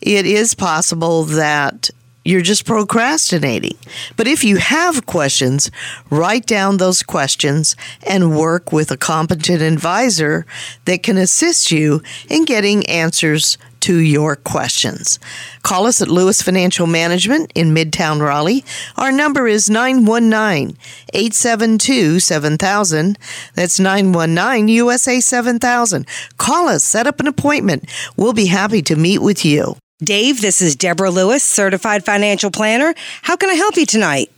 it 0.02 0.26
is 0.26 0.54
possible 0.54 1.24
that 1.24 1.90
you're 2.28 2.42
just 2.42 2.66
procrastinating. 2.66 3.78
But 4.18 4.28
if 4.28 4.44
you 4.44 4.58
have 4.58 5.06
questions, 5.06 5.72
write 6.10 6.46
down 6.46 6.76
those 6.76 7.02
questions 7.02 7.78
and 8.06 8.38
work 8.38 8.74
with 8.74 8.92
a 8.92 8.98
competent 8.98 9.62
advisor 9.62 10.46
that 10.84 11.04
can 11.04 11.18
assist 11.18 11.72
you 11.72 12.02
in 12.30 12.44
getting 12.44 12.86
answers 12.88 13.58
to 13.80 14.00
your 14.00 14.36
questions. 14.36 15.20
Call 15.64 15.86
us 15.86 16.02
at 16.02 16.10
Lewis 16.10 16.42
Financial 16.42 16.86
Management 16.86 17.50
in 17.56 17.74
Midtown 17.74 18.20
Raleigh. 18.20 18.66
Our 18.98 19.14
number 19.14 19.48
is 19.48 19.70
919 19.70 20.78
872 21.14 22.20
7000. 22.20 23.18
That's 23.56 23.80
919 23.80 24.68
USA 24.68 25.22
7000. 25.22 26.06
Call 26.38 26.68
us, 26.68 26.84
set 26.84 27.08
up 27.08 27.22
an 27.22 27.28
appointment. 27.28 27.90
We'll 28.18 28.34
be 28.34 28.48
happy 28.48 28.82
to 28.82 28.98
meet 28.98 29.20
with 29.20 29.46
you. 29.46 29.78
Dave, 30.04 30.42
this 30.42 30.62
is 30.62 30.76
Deborah 30.76 31.10
Lewis, 31.10 31.44
certified 31.44 32.06
financial 32.06 32.52
planner. 32.52 32.94
How 33.24 33.36
can 33.36 33.50
I 33.50 33.56
help 33.56 33.78
you 33.78 33.86
tonight? 33.86 34.32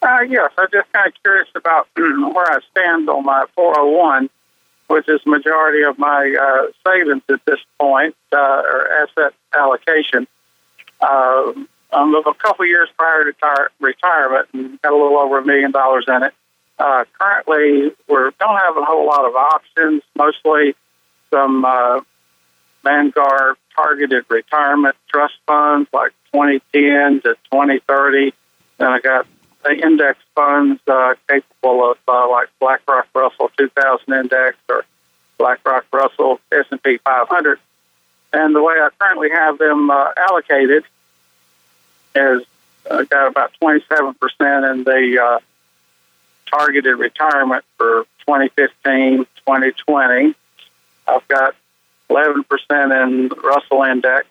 Uh, 0.00 0.20
yes, 0.28 0.52
I'm 0.56 0.68
just 0.70 0.92
kind 0.92 1.08
of 1.08 1.22
curious 1.22 1.48
about 1.56 1.88
where 1.96 2.52
I 2.52 2.58
stand 2.70 3.08
on 3.08 3.24
my 3.24 3.46
401, 3.56 4.30
which 4.86 5.08
is 5.08 5.20
majority 5.26 5.82
of 5.82 5.98
my 5.98 6.36
uh, 6.40 6.70
savings 6.86 7.22
at 7.30 7.44
this 7.46 7.58
point, 7.80 8.14
uh, 8.32 8.36
or 8.36 8.88
asset 8.92 9.34
allocation. 9.52 10.28
Uh, 11.00 11.52
I'm 11.92 12.14
a 12.14 12.34
couple 12.34 12.64
years 12.66 12.88
prior 12.96 13.24
to 13.24 13.32
tar- 13.32 13.72
retirement 13.80 14.48
and 14.52 14.80
got 14.82 14.92
a 14.92 14.96
little 14.96 15.18
over 15.18 15.38
a 15.38 15.44
million 15.44 15.72
dollars 15.72 16.04
in 16.06 16.22
it. 16.22 16.32
Uh, 16.78 17.04
currently, 17.18 17.92
we 18.08 18.14
don't 18.38 18.56
have 18.56 18.76
a 18.76 18.84
whole 18.84 19.06
lot 19.06 19.24
of 19.24 19.34
options, 19.34 20.02
mostly 20.14 20.76
some 21.30 21.64
uh, 21.64 22.00
Vanguard 22.84 23.56
targeted 23.74 24.24
retirement 24.28 24.96
trust 25.08 25.34
funds 25.46 25.88
like 25.92 26.12
2010 26.32 27.20
to 27.22 27.34
2030. 27.50 28.32
Then 28.78 28.88
I 28.88 29.00
got 29.00 29.26
the 29.62 29.72
index 29.72 30.18
funds 30.34 30.80
uh, 30.86 31.14
capable 31.28 31.90
of 31.90 31.98
uh, 32.06 32.28
like 32.30 32.48
BlackRock 32.60 33.08
Russell 33.14 33.50
2000 33.56 34.12
Index 34.12 34.56
or 34.68 34.84
BlackRock 35.38 35.86
Russell 35.92 36.40
S&P 36.52 36.98
500. 36.98 37.58
And 38.32 38.54
the 38.54 38.62
way 38.62 38.74
I 38.74 38.88
currently 38.98 39.30
have 39.30 39.58
them 39.58 39.90
uh, 39.90 40.06
allocated 40.16 40.84
is 42.14 42.42
I 42.90 43.04
got 43.04 43.28
about 43.28 43.52
27% 43.62 44.72
in 44.72 44.84
the 44.84 45.20
uh, 45.22 45.38
targeted 46.50 46.98
retirement 46.98 47.64
for 47.76 48.04
2015, 48.26 49.18
2020. 49.18 50.34
I've 51.06 51.28
got 51.28 51.54
11% 52.10 52.44
in 53.04 53.28
Russell 53.42 53.82
Index, 53.82 54.26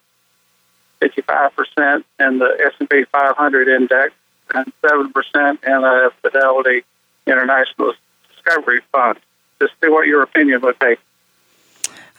55% 1.01 2.03
in 2.19 2.39
the 2.39 2.71
S&P 2.79 3.03
500 3.05 3.67
Index, 3.67 4.13
and 4.53 4.71
7% 4.83 5.63
in 5.63 5.83
a 5.83 6.09
Fidelity 6.21 6.83
International 7.25 7.93
Discovery 8.33 8.81
Fund. 8.91 9.19
Just 9.59 9.73
see 9.81 9.89
what 9.89 10.07
your 10.07 10.21
opinion 10.21 10.61
would 10.61 10.79
be. 10.79 10.95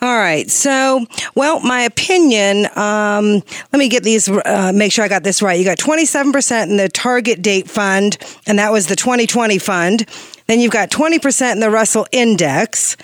All 0.05 0.17
right. 0.17 0.51
So, 0.51 1.07
well, 1.35 1.61
my 1.61 1.81
opinion, 1.81 2.67
um, 2.77 3.43
let 3.73 3.79
me 3.79 3.89
get 3.89 4.03
these, 4.03 4.29
uh, 4.29 4.73
make 4.75 4.93
sure 4.93 5.03
I 5.03 5.09
got 5.09 5.23
this 5.23 5.41
right. 5.41 5.59
You 5.59 5.65
got 5.65 5.79
27% 5.79 6.65
in 6.65 6.77
the 6.77 6.91
target 6.91 7.41
date 7.41 7.71
fund, 7.71 8.19
and 8.47 8.59
that 8.59 8.71
was 8.71 8.89
the 8.89 8.97
2020 8.97 9.59
fund. 9.59 10.07
Then 10.47 10.61
you've 10.61 10.73
got 10.73 10.91
20% 10.91 11.53
in 11.53 11.61
the 11.61 11.71
Russell 11.71 12.07
Index. 12.13 12.99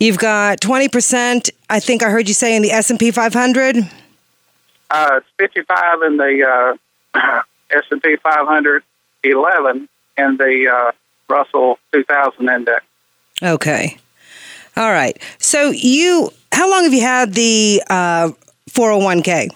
You've 0.00 0.16
got 0.16 0.60
20%, 0.60 1.50
I 1.68 1.78
think 1.78 2.02
I 2.02 2.08
heard 2.08 2.26
you 2.26 2.32
say, 2.32 2.56
in 2.56 2.62
the 2.62 2.72
S&P 2.72 3.10
500. 3.10 3.76
Uh, 4.90 5.20
55 5.36 6.02
in 6.06 6.16
the 6.16 6.76
uh, 7.14 7.42
S&P 7.70 8.16
500, 8.16 8.82
11 9.22 9.88
in 10.16 10.36
the 10.38 10.72
uh, 10.74 10.92
Russell 11.28 11.78
2000 11.92 12.48
Index. 12.48 12.82
Okay. 13.42 13.98
All 14.74 14.90
right. 14.90 15.20
So 15.38 15.70
you, 15.70 16.30
how 16.50 16.70
long 16.70 16.84
have 16.84 16.94
you 16.94 17.02
had 17.02 17.34
the 17.34 17.82
uh, 17.90 18.30
401k? 18.70 19.50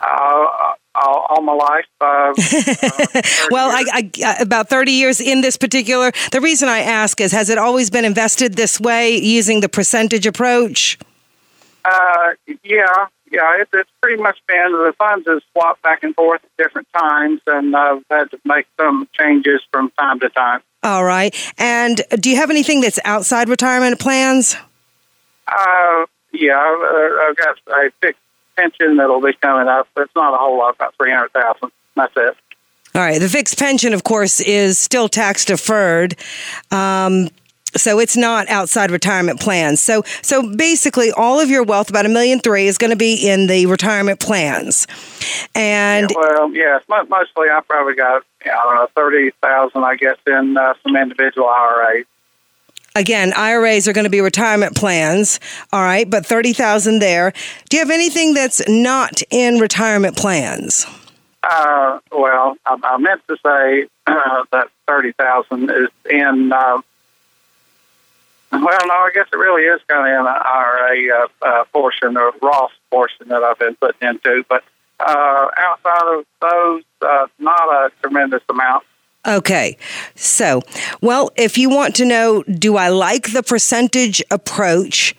Uh, 0.00 0.74
all, 0.94 1.26
all 1.28 1.42
my 1.42 1.52
life. 1.52 1.86
Uh, 2.00 2.32
uh, 2.36 3.22
Well, 3.50 3.70
I, 3.70 3.84
I, 3.92 4.10
uh, 4.24 4.34
about 4.42 4.68
30 4.68 4.92
years 4.92 5.20
in 5.20 5.40
this 5.40 5.56
particular. 5.56 6.12
The 6.32 6.40
reason 6.40 6.68
I 6.68 6.80
ask 6.80 7.20
is, 7.20 7.32
has 7.32 7.50
it 7.50 7.58
always 7.58 7.90
been 7.90 8.04
invested 8.04 8.54
this 8.54 8.80
way 8.80 9.16
using 9.16 9.60
the 9.60 9.68
percentage 9.68 10.26
approach? 10.26 10.98
Uh, 11.84 12.34
yeah, 12.62 13.06
yeah, 13.30 13.60
it, 13.60 13.68
it's 13.72 13.90
pretty 14.02 14.22
much 14.22 14.38
been 14.46 14.72
the 14.72 14.92
funds 14.98 15.26
have 15.26 15.40
swapped 15.52 15.82
back 15.82 16.02
and 16.02 16.14
forth 16.14 16.42
at 16.44 16.62
different 16.62 16.88
times, 16.96 17.40
and 17.46 17.74
I've 17.74 18.02
had 18.10 18.30
to 18.32 18.40
make 18.44 18.66
some 18.78 19.08
changes 19.18 19.62
from 19.72 19.90
time 19.98 20.20
to 20.20 20.28
time. 20.28 20.60
All 20.82 21.04
right. 21.04 21.34
And 21.58 22.00
do 22.18 22.30
you 22.30 22.36
have 22.36 22.50
anything 22.50 22.80
that's 22.80 22.98
outside 23.04 23.48
retirement 23.48 24.00
plans? 24.00 24.56
Uh, 25.46 26.06
yeah, 26.32 26.58
I've, 26.58 26.80
uh, 26.80 27.28
I've 27.28 27.36
got 27.36 27.58
a 27.68 27.90
fixed 28.00 28.22
pension 28.60 28.96
that'll 28.96 29.20
be 29.20 29.32
coming 29.34 29.68
up. 29.68 29.88
It's 29.96 30.14
not 30.14 30.34
a 30.34 30.36
whole 30.36 30.58
lot, 30.58 30.74
about 30.74 30.94
three 30.96 31.10
hundred 31.10 31.32
thousand. 31.32 31.70
That's 31.96 32.12
it. 32.16 32.36
All 32.94 33.02
right. 33.02 33.20
The 33.20 33.28
fixed 33.28 33.58
pension, 33.58 33.92
of 33.92 34.02
course, 34.04 34.40
is 34.40 34.78
still 34.78 35.08
tax 35.08 35.44
deferred. 35.44 36.16
Um, 36.72 37.28
so 37.76 38.00
it's 38.00 38.16
not 38.16 38.48
outside 38.48 38.90
retirement 38.90 39.40
plans. 39.40 39.80
So 39.80 40.02
so 40.22 40.54
basically 40.56 41.12
all 41.12 41.38
of 41.38 41.48
your 41.48 41.62
wealth, 41.62 41.88
about 41.88 42.06
a 42.06 42.08
million 42.08 42.40
three, 42.40 42.66
is 42.66 42.78
going 42.78 42.90
to 42.90 42.96
be 42.96 43.28
in 43.28 43.46
the 43.46 43.66
retirement 43.66 44.18
plans. 44.18 44.86
And 45.54 46.10
Well, 46.14 46.52
yes, 46.52 46.82
mo- 46.88 47.06
mostly 47.08 47.48
I 47.48 47.60
probably 47.66 47.94
got 47.94 48.24
I 48.44 48.48
don't 48.48 48.74
know 48.74 48.88
thirty 48.96 49.30
thousand, 49.42 49.84
I 49.84 49.96
guess, 49.96 50.16
in 50.26 50.56
uh, 50.56 50.74
some 50.82 50.96
individual 50.96 51.48
IRAs. 51.48 52.06
Again, 52.94 53.32
IRAs 53.34 53.88
are 53.88 53.92
going 53.92 54.04
to 54.04 54.10
be 54.10 54.20
retirement 54.20 54.76
plans. 54.76 55.40
All 55.72 55.82
right, 55.82 56.08
but 56.08 56.26
30,000 56.26 56.98
there. 56.98 57.32
Do 57.68 57.76
you 57.76 57.82
have 57.82 57.90
anything 57.90 58.34
that's 58.34 58.66
not 58.68 59.22
in 59.30 59.58
retirement 59.58 60.16
plans? 60.16 60.86
Uh, 61.42 61.98
well, 62.12 62.56
I, 62.66 62.76
I 62.82 62.98
meant 62.98 63.22
to 63.28 63.36
say 63.44 63.88
uh, 64.06 64.44
that 64.52 64.68
thirty 64.86 65.12
thousand 65.12 65.70
is 65.70 65.88
in. 66.10 66.52
Uh, 66.52 66.82
well, 68.52 68.62
no, 68.86 68.94
I 68.94 69.10
guess 69.14 69.28
it 69.32 69.36
really 69.36 69.62
is 69.62 69.80
kind 69.86 70.06
of 70.06 70.20
in 70.20 70.26
an 70.26 70.42
IRA 70.44 71.22
uh, 71.22 71.28
uh, 71.40 71.64
portion 71.72 72.16
or 72.16 72.32
Roth 72.42 72.72
portion 72.90 73.28
that 73.28 73.42
I've 73.42 73.58
been 73.58 73.76
putting 73.76 74.08
into, 74.08 74.44
but 74.48 74.64
uh, 74.98 75.48
outside 75.56 76.18
of 76.18 76.26
those, 76.42 76.82
uh, 77.00 77.26
not 77.38 77.68
a 77.68 77.92
tremendous 78.02 78.42
amount. 78.48 78.84
Okay. 79.26 79.76
So, 80.14 80.62
well, 81.02 81.30
if 81.36 81.58
you 81.58 81.68
want 81.68 81.94
to 81.96 82.04
know, 82.04 82.42
do 82.44 82.76
I 82.76 82.88
like 82.88 83.32
the 83.32 83.42
percentage 83.42 84.22
approach 84.30 85.14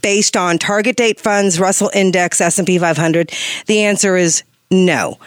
based 0.00 0.36
on 0.36 0.58
target 0.58 0.96
date 0.96 1.20
funds, 1.20 1.60
Russell 1.60 1.90
Index, 1.94 2.40
S&P 2.40 2.78
500? 2.78 3.32
The 3.66 3.82
answer 3.82 4.16
is 4.16 4.42
no. 4.70 5.18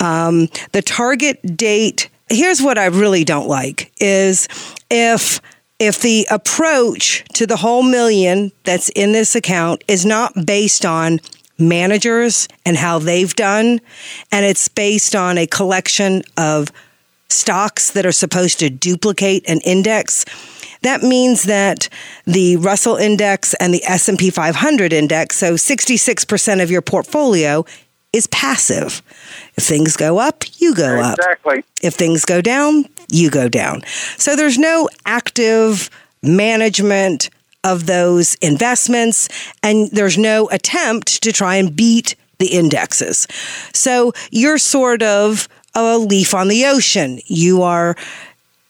Um, 0.00 0.48
the 0.72 0.82
target 0.82 1.56
date, 1.56 2.10
here's 2.28 2.60
what 2.60 2.76
I 2.76 2.86
really 2.86 3.24
don't 3.24 3.48
like 3.48 3.92
is 3.98 4.48
if 4.90 5.40
if 5.78 6.00
the 6.00 6.26
approach 6.28 7.24
to 7.34 7.46
the 7.46 7.56
whole 7.56 7.84
million 7.84 8.50
that's 8.64 8.88
in 8.90 9.12
this 9.12 9.36
account 9.36 9.84
is 9.86 10.04
not 10.04 10.32
based 10.44 10.84
on 10.84 11.20
managers 11.56 12.48
and 12.66 12.76
how 12.76 12.98
they've 12.98 13.34
done, 13.36 13.80
and 14.32 14.44
it's 14.44 14.66
based 14.66 15.14
on 15.14 15.38
a 15.38 15.46
collection 15.46 16.22
of 16.36 16.72
stocks 17.30 17.90
that 17.90 18.06
are 18.06 18.12
supposed 18.12 18.58
to 18.60 18.70
duplicate 18.70 19.48
an 19.48 19.60
index, 19.64 20.24
that 20.82 21.02
means 21.02 21.44
that 21.44 21.88
the 22.24 22.56
Russell 22.56 22.96
index 22.96 23.54
and 23.54 23.74
the 23.74 23.84
S&P 23.84 24.30
500 24.30 24.92
index, 24.92 25.36
so 25.36 25.54
66% 25.54 26.62
of 26.62 26.70
your 26.70 26.82
portfolio 26.82 27.64
is 28.12 28.26
passive. 28.28 29.02
If 29.56 29.64
things 29.64 29.96
go 29.96 30.18
up, 30.18 30.44
you 30.58 30.74
go 30.74 31.00
up. 31.00 31.18
Exactly. 31.18 31.64
If 31.82 31.94
things 31.94 32.24
go 32.24 32.40
down, 32.40 32.86
you 33.10 33.30
go 33.30 33.48
down. 33.48 33.82
So 34.16 34.34
there's 34.36 34.58
no 34.58 34.88
active 35.04 35.90
management 36.22 37.30
of 37.64 37.86
those 37.86 38.34
investments, 38.36 39.28
and 39.62 39.90
there's 39.90 40.16
no 40.16 40.48
attempt 40.50 41.22
to 41.22 41.32
try 41.32 41.56
and 41.56 41.74
beat 41.74 42.14
the 42.38 42.46
indexes. 42.46 43.26
So 43.74 44.12
you're 44.30 44.58
sort 44.58 45.02
of 45.02 45.48
a 45.84 45.98
leaf 45.98 46.34
on 46.34 46.48
the 46.48 46.66
ocean. 46.66 47.20
You 47.26 47.62
are 47.62 47.96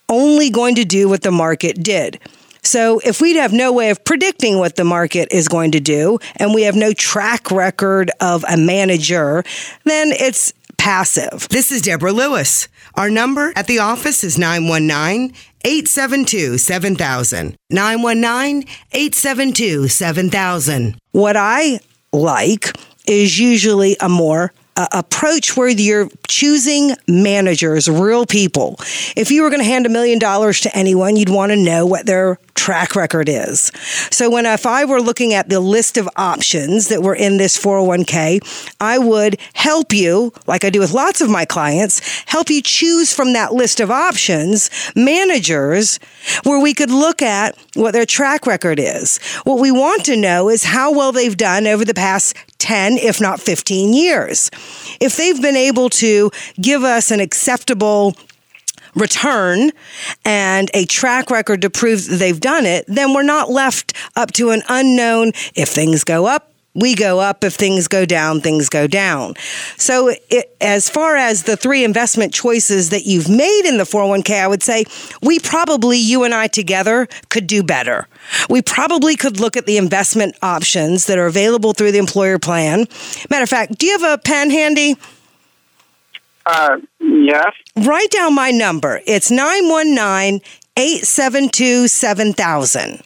only 0.09 0.51
going 0.51 0.75
to 0.77 0.85
do 0.85 1.09
what 1.09 1.23
the 1.23 1.31
market 1.31 1.83
did. 1.83 2.19
So 2.63 3.01
if 3.05 3.21
we 3.21 3.37
have 3.37 3.53
no 3.53 3.73
way 3.73 3.91
of 3.91 4.05
predicting 4.05 4.59
what 4.59 4.77
the 4.77 4.85
market 4.85 5.29
is 5.31 5.49
going 5.49 5.73
to 5.73 5.81
do 5.81 6.19
and 6.37 6.55
we 6.55 6.63
have 6.63 6.77
no 6.77 6.93
track 6.93 7.51
record 7.51 8.11
of 8.21 8.45
a 8.49 8.57
manager, 8.57 9.45
then 9.85 10.13
it's 10.13 10.53
passive. 10.77 11.49
This 11.51 11.71
is 11.73 11.83
Deborah 11.83 12.13
Lewis. 12.13 12.69
Our 12.95 13.11
number 13.11 13.53
at 13.57 13.67
the 13.67 13.79
office 13.79 14.25
is 14.25 14.39
919 14.39 15.35
872 15.65 16.59
7000. 16.59 17.57
919 17.71 18.69
872 18.93 19.89
7000. 19.89 20.99
What 21.13 21.37
I 21.37 21.81
like 22.13 22.77
is 23.07 23.39
usually 23.39 23.97
a 24.01 24.09
more 24.09 24.53
uh, 24.79 24.87
approach 24.93 25.57
where 25.57 25.69
you're 25.69 26.09
choosing 26.29 26.93
managers, 27.09 27.89
real 27.89 28.25
people. 28.25 28.77
If 29.17 29.33
you 29.33 29.43
were 29.43 29.51
going 29.51 29.61
to 29.61 29.67
hand 29.67 29.87
a 29.87 29.89
million 29.89 30.21
dollars 30.21 30.61
to 30.61 30.77
anyone, 30.77 31.17
you'd 31.17 31.29
want 31.29 31.51
to 31.51 31.57
know 31.57 31.85
what 31.85 32.07
their 32.07 32.39
track 32.59 32.97
record 32.97 33.29
is. 33.29 33.71
So 34.11 34.29
when 34.29 34.45
if 34.45 34.67
I 34.67 34.85
were 34.85 35.01
looking 35.01 35.33
at 35.33 35.49
the 35.49 35.61
list 35.61 35.97
of 35.97 36.09
options 36.17 36.89
that 36.89 37.03
were 37.03 37.15
in 37.15 37.37
this 37.37 37.57
401k, 37.57 38.75
I 38.81 38.99
would 38.99 39.39
help 39.55 39.93
you, 39.93 40.33
like 40.47 40.65
I 40.65 40.71
do 40.71 40.81
with 40.81 40.93
lots 40.93 41.21
of 41.21 41.31
my 41.31 41.45
clients, 41.45 42.01
help 42.27 42.51
you 42.51 42.61
choose 42.61 43.15
from 43.15 43.33
that 43.33 43.55
list 43.55 43.79
of 43.79 43.93
options 43.93 44.71
managers 44.97 46.01
where 46.43 46.61
we 46.61 46.75
could 46.75 46.91
look 46.91 47.23
at 47.23 47.57
what 47.75 47.93
their 47.93 48.05
track 48.05 48.45
record 48.45 48.81
is. 48.81 49.19
What 49.45 49.61
we 49.61 49.71
want 49.71 50.05
to 50.07 50.17
know 50.17 50.49
is 50.49 50.65
how 50.65 50.93
well 50.93 51.13
they've 51.13 51.37
done 51.37 51.67
over 51.69 51.85
the 51.85 51.95
past 51.95 52.37
10, 52.59 52.99
if 52.99 53.21
not 53.21 53.41
15 53.41 53.93
years. 53.93 54.51
If 55.01 55.17
they've 55.17 55.41
been 55.41 55.57
able 55.57 55.91
to 55.91 56.31
give 56.61 56.83
us 56.83 57.13
an 57.13 57.21
acceptable 57.21 58.17
return 58.95 59.71
and 60.25 60.71
a 60.75 60.85
track 60.87 61.31
record 61.31 61.63
to 61.63 61.71
prove 61.71 62.07
they've 62.07 62.41
done 62.41 62.67
it, 62.67 62.85
then 62.89 63.15
we're 63.15 63.23
not 63.23 63.51
left 63.51 63.95
up 64.17 64.33
to 64.33 64.51
an 64.51 64.63
unknown. 64.69 65.33
If 65.55 65.69
things 65.69 66.05
go 66.05 66.27
up, 66.27 66.53
we 66.79 66.95
go 66.95 67.19
up. 67.19 67.45
If 67.45 67.55
things 67.55 67.89
go 67.89 68.05
down, 68.05 68.41
things 68.41 68.69
go 68.69 68.87
down. 68.87 69.35
So, 69.77 70.15
it, 70.31 70.57
as 70.61 70.89
far 70.89 71.17
as 71.17 71.45
the 71.45 71.57
three 71.57 71.85
investment 71.85 72.33
choices 72.33 72.91
that 72.91 73.05
you've 73.05 73.29
made 73.29 73.63
in 73.65 73.79
the 73.79 73.85
401k, 73.85 74.43
I 74.43 74.47
would 74.47 74.63
say 74.63 74.85
we 75.23 75.39
probably, 75.39 75.99
you 75.99 76.25
and 76.25 76.35
I 76.35 76.47
together, 76.47 77.09
could 77.31 77.47
do 77.47 77.63
better. 77.63 78.07
We 78.49 78.63
probably 78.63 79.17
could 79.17 79.41
look 79.41 79.57
at 79.57 79.67
the 79.67 79.77
investment 79.77 80.37
options 80.43 81.07
that 81.07 81.19
are 81.19 81.27
available 81.27 81.73
through 81.73 81.93
the 81.93 81.99
employer 81.99 82.39
plan. 82.39 82.87
Matter 83.31 83.43
of 83.43 83.49
fact, 83.49 83.79
do 83.79 83.87
you 83.87 83.99
have 83.99 84.19
a 84.19 84.23
pen 84.23 84.51
handy? 84.51 84.97
Uh, 86.49 86.79
yes. 86.99 87.53
Write 87.77 88.11
down 88.11 88.35
my 88.35 88.51
number. 88.51 89.01
It's 89.07 89.31
919 89.31 90.41
872 90.79 91.89
7000. 91.89 93.03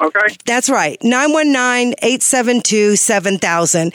Okay. 0.00 0.36
That's 0.44 0.68
right. 0.68 0.98
919 1.04 1.94
872 2.02 2.96
7000. 2.96 3.92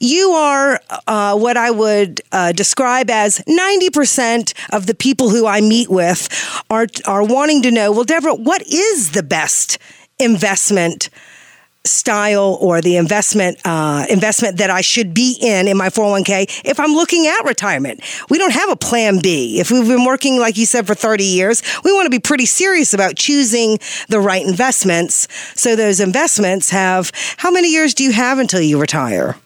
You 0.00 0.30
are 0.30 0.80
uh, 1.06 1.36
what 1.36 1.56
I 1.56 1.70
would 1.70 2.22
uh, 2.32 2.52
describe 2.52 3.10
as 3.10 3.40
90% 3.40 4.54
of 4.72 4.86
the 4.86 4.94
people 4.94 5.28
who 5.30 5.46
I 5.46 5.60
meet 5.60 5.90
with 5.90 6.28
are, 6.70 6.86
are 7.06 7.24
wanting 7.24 7.62
to 7.62 7.70
know 7.70 7.92
well, 7.92 8.04
Deborah, 8.04 8.34
what 8.34 8.62
is 8.62 9.12
the 9.12 9.22
best 9.22 9.78
investment? 10.18 11.10
Style 11.86 12.56
or 12.60 12.80
the 12.80 12.96
investment 12.96 13.58
uh, 13.64 14.06
investment 14.08 14.56
that 14.58 14.70
I 14.70 14.80
should 14.80 15.12
be 15.12 15.36
in 15.40 15.68
in 15.68 15.76
my 15.76 15.88
401k 15.90 16.62
if 16.64 16.80
I'm 16.80 16.92
looking 16.92 17.26
at 17.26 17.44
retirement. 17.44 18.00
We 18.30 18.38
don't 18.38 18.52
have 18.52 18.70
a 18.70 18.76
plan 18.76 19.20
B. 19.20 19.60
If 19.60 19.70
we've 19.70 19.86
been 19.86 20.04
working 20.04 20.38
like 20.38 20.56
you 20.56 20.66
said 20.66 20.86
for 20.86 20.94
30 20.94 21.24
years, 21.24 21.62
we 21.84 21.92
want 21.92 22.06
to 22.06 22.10
be 22.10 22.18
pretty 22.18 22.46
serious 22.46 22.94
about 22.94 23.16
choosing 23.16 23.78
the 24.08 24.18
right 24.18 24.44
investments. 24.44 25.28
So 25.54 25.76
those 25.76 26.00
investments 26.00 26.70
have 26.70 27.12
how 27.36 27.50
many 27.50 27.70
years 27.70 27.92
do 27.94 28.02
you 28.02 28.12
have 28.12 28.38
until 28.38 28.60
you 28.60 28.80
retire? 28.80 29.36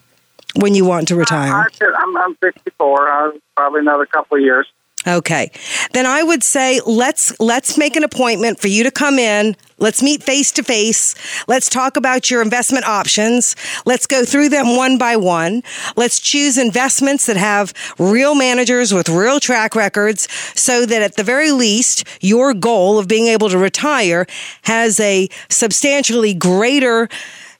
When 0.56 0.74
you 0.74 0.84
want 0.84 1.08
to 1.08 1.16
retire? 1.16 1.52
I, 1.52 1.66
I'm, 1.98 2.16
I'm 2.16 2.36
64. 2.42 3.08
Uh, 3.08 3.30
probably 3.54 3.80
another 3.80 4.06
couple 4.06 4.38
of 4.38 4.42
years. 4.42 4.66
Okay. 5.06 5.50
Then 5.92 6.06
I 6.06 6.22
would 6.22 6.42
say 6.42 6.80
let's 6.84 7.38
let's 7.38 7.78
make 7.78 7.96
an 7.96 8.04
appointment 8.04 8.60
for 8.60 8.68
you 8.68 8.82
to 8.82 8.90
come 8.90 9.18
in. 9.18 9.56
Let's 9.78 10.02
meet 10.02 10.24
face 10.24 10.50
to 10.52 10.64
face. 10.64 11.14
Let's 11.46 11.68
talk 11.68 11.96
about 11.96 12.30
your 12.30 12.42
investment 12.42 12.84
options. 12.84 13.54
Let's 13.86 14.06
go 14.06 14.24
through 14.24 14.48
them 14.48 14.76
one 14.76 14.98
by 14.98 15.14
one. 15.14 15.62
Let's 15.96 16.18
choose 16.18 16.58
investments 16.58 17.26
that 17.26 17.36
have 17.36 17.72
real 17.96 18.34
managers 18.34 18.92
with 18.92 19.08
real 19.08 19.38
track 19.38 19.76
records 19.76 20.26
so 20.58 20.84
that 20.84 21.00
at 21.00 21.16
the 21.16 21.22
very 21.22 21.52
least 21.52 22.04
your 22.20 22.54
goal 22.54 22.98
of 22.98 23.06
being 23.06 23.28
able 23.28 23.48
to 23.50 23.58
retire 23.58 24.26
has 24.62 24.98
a 24.98 25.28
substantially 25.48 26.34
greater 26.34 27.08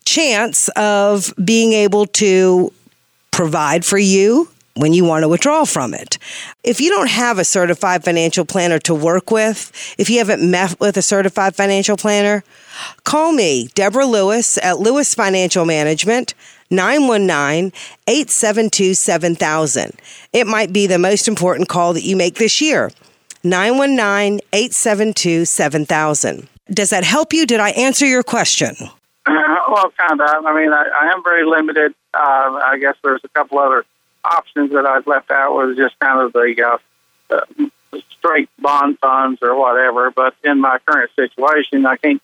chance 0.05 0.68
of 0.70 1.32
being 1.43 1.72
able 1.72 2.07
to 2.07 2.72
provide 3.30 3.84
for 3.84 3.99
you 3.99 4.49
when 4.79 4.93
you 4.93 5.05
want 5.05 5.24
to 5.24 5.29
withdraw 5.29 5.64
from 5.64 5.93
it. 5.93 6.18
If 6.62 6.81
you 6.81 6.89
don't 6.89 7.11
have 7.11 7.39
a 7.39 7.45
certified 7.45 8.05
financial 8.05 8.45
planner 8.45 8.79
to 8.81 8.95
work 8.95 9.31
with, 9.31 9.72
if 9.99 10.09
you 10.09 10.18
haven't 10.18 10.49
met 10.49 10.79
with 10.79 10.97
a 10.97 11.03
certified 11.03 11.57
financial 11.57 11.97
planner, 11.97 12.45
call 13.03 13.33
me, 13.33 13.68
Deborah 13.74 14.07
Lewis 14.07 14.57
at 14.59 14.79
Lewis 14.79 15.14
Financial 15.14 15.64
Management. 15.64 16.35
919 16.70 17.72
872 18.07 18.93
7000. 18.93 19.93
It 20.35 20.47
might 20.47 20.70
be 20.70 20.87
the 20.87 20.99
most 20.99 21.26
important 21.26 21.66
call 21.66 21.95
that 21.95 22.03
you 22.03 22.14
make 22.14 22.35
this 22.35 22.61
year. 22.61 22.91
919 23.43 24.41
872 24.53 25.47
7000. 25.47 26.49
Does 26.70 26.91
that 26.91 27.05
help 27.05 27.33
you? 27.33 27.47
Did 27.47 27.61
I 27.61 27.70
answer 27.70 28.05
your 28.05 28.22
question? 28.22 28.76
well, 29.26 29.91
kind 29.97 30.20
of. 30.20 30.45
I 30.45 30.55
mean, 30.55 30.72
I, 30.72 30.85
I 31.01 31.12
am 31.14 31.22
very 31.24 31.47
limited. 31.47 31.95
Uh, 32.12 32.61
I 32.66 32.76
guess 32.79 32.97
there's 33.03 33.22
a 33.24 33.29
couple 33.29 33.59
other 33.59 33.87
options 34.25 34.71
that 34.73 34.87
I've 34.87 35.07
left 35.07 35.31
out 35.31 35.55
was 35.55 35.77
just 35.77 35.99
kind 35.99 36.21
of 36.21 36.33
the 36.33 36.79
uh, 37.31 37.35
uh, 37.35 38.01
straight 38.19 38.49
bond 38.59 38.99
funds 38.99 39.41
or 39.43 39.59
whatever. 39.59 40.11
But 40.11 40.35
in 40.45 40.61
my 40.61 40.79
current 40.87 41.11
situation, 41.16 41.87
I 41.87 41.97
can't 41.97 42.23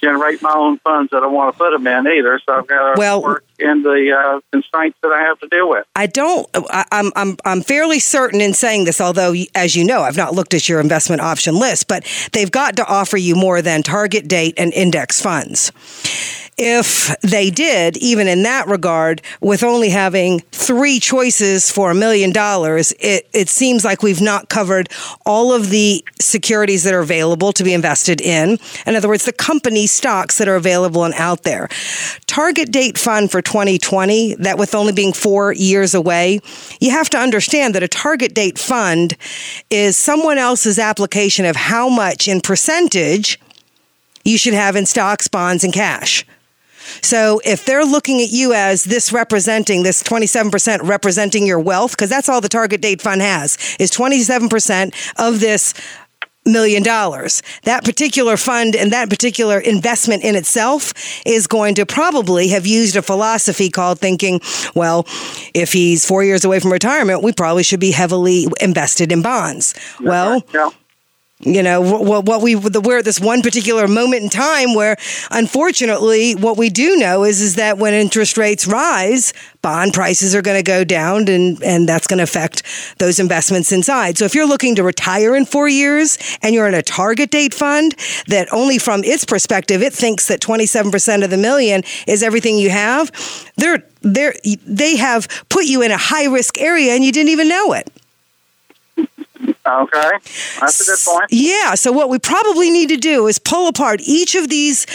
generate 0.00 0.42
my 0.42 0.52
own 0.54 0.76
funds 0.78 1.10
that 1.12 1.22
I 1.22 1.26
want 1.26 1.54
to 1.54 1.58
put 1.58 1.70
them 1.70 1.86
in 1.86 2.06
either. 2.06 2.38
So 2.44 2.54
I've 2.54 2.66
got 2.66 2.94
to 2.94 2.98
Well- 2.98 3.22
work 3.22 3.44
in 3.58 3.82
the 3.82 4.12
uh, 4.12 4.40
constraints 4.52 4.98
that 5.02 5.12
I 5.12 5.22
have 5.22 5.38
to 5.40 5.48
deal 5.48 5.68
with. 5.70 5.86
I 5.96 6.06
don't. 6.06 6.46
I, 6.54 6.84
I'm 6.92 7.12
I'm 7.16 7.36
I'm 7.44 7.62
fairly 7.62 8.00
certain 8.00 8.40
in 8.40 8.52
saying 8.52 8.84
this, 8.84 9.00
although 9.00 9.32
as 9.54 9.76
you 9.76 9.84
know, 9.84 10.02
I've 10.02 10.16
not 10.16 10.34
looked 10.34 10.52
at 10.52 10.68
your 10.68 10.80
investment 10.80 11.22
option 11.22 11.54
list, 11.58 11.88
but 11.88 12.04
they've 12.32 12.50
got 12.50 12.76
to 12.76 12.86
offer 12.86 13.16
you 13.16 13.34
more 13.36 13.62
than 13.62 13.82
target 13.82 14.28
date 14.28 14.54
and 14.58 14.72
index 14.74 15.20
funds. 15.20 15.72
If 16.56 17.14
they 17.20 17.50
did, 17.50 17.96
even 17.96 18.28
in 18.28 18.44
that 18.44 18.68
regard, 18.68 19.22
with 19.40 19.64
only 19.64 19.90
having 19.90 20.40
three 20.52 21.00
choices 21.00 21.70
for 21.70 21.90
a 21.90 21.94
million 21.94 22.30
dollars, 22.30 22.92
it, 23.00 23.28
it 23.32 23.48
seems 23.48 23.84
like 23.84 24.04
we've 24.04 24.20
not 24.20 24.48
covered 24.48 24.88
all 25.26 25.52
of 25.52 25.70
the 25.70 26.04
securities 26.20 26.84
that 26.84 26.94
are 26.94 27.00
available 27.00 27.52
to 27.54 27.64
be 27.64 27.74
invested 27.74 28.20
in. 28.20 28.58
In 28.86 28.94
other 28.94 29.08
words, 29.08 29.24
the 29.24 29.32
company 29.32 29.88
stocks 29.88 30.38
that 30.38 30.46
are 30.46 30.54
available 30.54 31.04
and 31.04 31.14
out 31.14 31.42
there. 31.42 31.68
Target 32.26 32.70
date 32.70 32.98
fund 32.98 33.32
for 33.32 33.42
2020, 33.42 34.36
that 34.36 34.56
with 34.56 34.76
only 34.76 34.92
being 34.92 35.12
four 35.12 35.52
years 35.52 35.92
away, 35.92 36.38
you 36.80 36.92
have 36.92 37.10
to 37.10 37.18
understand 37.18 37.74
that 37.74 37.82
a 37.82 37.88
target 37.88 38.32
date 38.32 38.58
fund 38.58 39.16
is 39.70 39.96
someone 39.96 40.38
else's 40.38 40.78
application 40.78 41.44
of 41.44 41.56
how 41.56 41.88
much 41.88 42.28
in 42.28 42.40
percentage 42.40 43.40
you 44.24 44.38
should 44.38 44.54
have 44.54 44.76
in 44.76 44.86
stocks, 44.86 45.28
bonds, 45.28 45.64
and 45.64 45.72
cash. 45.72 46.24
So 47.02 47.40
if 47.44 47.64
they're 47.64 47.84
looking 47.84 48.20
at 48.20 48.30
you 48.30 48.52
as 48.52 48.84
this 48.84 49.12
representing 49.12 49.82
this 49.82 50.02
27% 50.02 50.88
representing 50.88 51.46
your 51.46 51.60
wealth, 51.60 51.92
because 51.92 52.10
that's 52.10 52.28
all 52.28 52.40
the 52.40 52.48
target 52.48 52.80
date 52.80 53.00
fund 53.02 53.20
has, 53.20 53.56
is 53.78 53.90
27% 53.90 54.94
of 55.16 55.40
this 55.40 55.74
million 56.46 56.82
dollars. 56.82 57.42
That 57.62 57.84
particular 57.84 58.36
fund 58.36 58.76
and 58.76 58.92
that 58.92 59.08
particular 59.08 59.58
investment 59.58 60.24
in 60.24 60.36
itself 60.36 60.92
is 61.24 61.46
going 61.46 61.74
to 61.76 61.86
probably 61.86 62.48
have 62.48 62.66
used 62.66 62.96
a 62.96 63.02
philosophy 63.02 63.70
called 63.70 63.98
thinking, 63.98 64.40
well, 64.74 65.06
if 65.54 65.72
he's 65.72 66.04
four 66.04 66.22
years 66.22 66.44
away 66.44 66.60
from 66.60 66.72
retirement, 66.72 67.22
we 67.22 67.32
probably 67.32 67.62
should 67.62 67.80
be 67.80 67.92
heavily 67.92 68.46
invested 68.60 69.10
in 69.12 69.22
bonds. 69.22 69.74
Well, 70.00 70.42
Yeah. 70.52 70.70
You 71.40 71.62
know 71.62 71.80
what, 71.80 72.24
what 72.24 72.42
we 72.42 72.54
we're 72.54 72.98
at 72.98 73.04
this 73.04 73.18
one 73.18 73.42
particular 73.42 73.88
moment 73.88 74.22
in 74.22 74.30
time 74.30 74.72
where 74.74 74.96
unfortunately 75.32 76.34
what 76.34 76.56
we 76.56 76.70
do 76.70 76.96
know 76.96 77.24
is 77.24 77.40
is 77.40 77.56
that 77.56 77.76
when 77.76 77.92
interest 77.92 78.38
rates 78.38 78.68
rise 78.68 79.32
bond 79.60 79.92
prices 79.92 80.34
are 80.34 80.42
going 80.42 80.56
to 80.56 80.62
go 80.62 80.84
down 80.84 81.26
and 81.28 81.60
and 81.62 81.88
that's 81.88 82.06
going 82.06 82.18
to 82.18 82.22
affect 82.22 82.62
those 82.98 83.18
investments 83.18 83.72
inside. 83.72 84.16
So 84.16 84.24
if 84.24 84.34
you're 84.34 84.46
looking 84.46 84.76
to 84.76 84.84
retire 84.84 85.34
in 85.34 85.44
4 85.44 85.68
years 85.68 86.18
and 86.40 86.54
you're 86.54 86.68
in 86.68 86.74
a 86.74 86.82
target 86.82 87.30
date 87.30 87.52
fund 87.52 87.96
that 88.28 88.46
only 88.52 88.78
from 88.78 89.02
its 89.02 89.24
perspective 89.24 89.82
it 89.82 89.92
thinks 89.92 90.28
that 90.28 90.40
27% 90.40 91.24
of 91.24 91.30
the 91.30 91.36
million 91.36 91.82
is 92.06 92.22
everything 92.22 92.58
you 92.58 92.70
have 92.70 93.10
they're 93.56 93.82
they're 94.02 94.34
they 94.64 94.96
have 94.96 95.26
put 95.48 95.64
you 95.64 95.82
in 95.82 95.90
a 95.90 95.98
high 95.98 96.26
risk 96.26 96.60
area 96.60 96.92
and 96.92 97.04
you 97.04 97.10
didn't 97.10 97.30
even 97.30 97.48
know 97.48 97.72
it 97.72 97.90
Okay. 99.40 100.10
That's 100.60 100.80
a 100.80 100.84
good 100.84 100.98
point. 101.04 101.26
yeah. 101.30 101.74
So 101.74 101.90
what 101.92 102.08
we 102.08 102.18
probably 102.18 102.70
need 102.70 102.88
to 102.90 102.96
do 102.96 103.26
is 103.26 103.38
pull 103.38 103.68
apart 103.68 104.00
each 104.02 104.34
of 104.34 104.48
these 104.48 104.86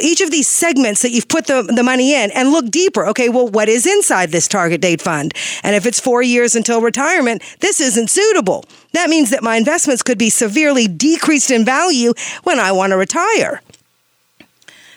each 0.00 0.22
of 0.22 0.30
these 0.30 0.48
segments 0.48 1.02
that 1.02 1.10
you've 1.10 1.28
put 1.28 1.46
the, 1.46 1.62
the 1.62 1.82
money 1.82 2.14
in 2.14 2.30
and 2.30 2.50
look 2.50 2.70
deeper. 2.70 3.06
Okay, 3.08 3.28
well, 3.28 3.46
what 3.46 3.68
is 3.68 3.86
inside 3.86 4.30
this 4.30 4.48
target 4.48 4.80
date 4.80 5.02
fund? 5.02 5.34
And 5.62 5.76
if 5.76 5.84
it's 5.84 6.00
four 6.00 6.22
years 6.22 6.56
until 6.56 6.80
retirement, 6.80 7.42
this 7.60 7.78
isn't 7.78 8.08
suitable. 8.08 8.64
That 8.92 9.10
means 9.10 9.28
that 9.30 9.42
my 9.42 9.56
investments 9.56 10.02
could 10.02 10.16
be 10.16 10.30
severely 10.30 10.88
decreased 10.88 11.50
in 11.50 11.66
value 11.66 12.14
when 12.42 12.58
I 12.58 12.72
want 12.72 12.92
to 12.92 12.96
retire. 12.96 13.60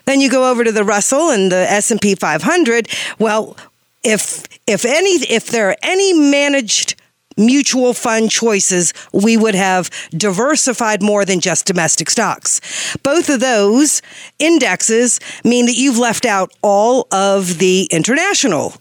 Then 0.05 0.21
you 0.21 0.29
go 0.29 0.49
over 0.49 0.63
to 0.63 0.71
the 0.71 0.85
Russell 0.85 1.29
and 1.29 1.51
the 1.51 1.69
S&P 1.69 2.15
500. 2.15 2.87
Well, 3.19 3.57
if 4.03 4.45
if 4.67 4.85
any 4.85 5.09
if 5.29 5.47
there 5.47 5.69
are 5.71 5.77
any 5.81 6.13
managed 6.13 6.95
mutual 7.37 7.93
fund 7.93 8.31
choices, 8.31 8.93
we 9.13 9.37
would 9.37 9.55
have 9.55 9.89
diversified 10.11 11.01
more 11.01 11.25
than 11.25 11.39
just 11.39 11.65
domestic 11.65 12.09
stocks. 12.09 12.95
Both 13.03 13.29
of 13.29 13.39
those 13.39 14.01
indexes 14.39 15.19
mean 15.43 15.65
that 15.65 15.75
you've 15.75 15.97
left 15.97 16.25
out 16.25 16.51
all 16.61 17.07
of 17.11 17.59
the 17.59 17.87
international 17.91 18.75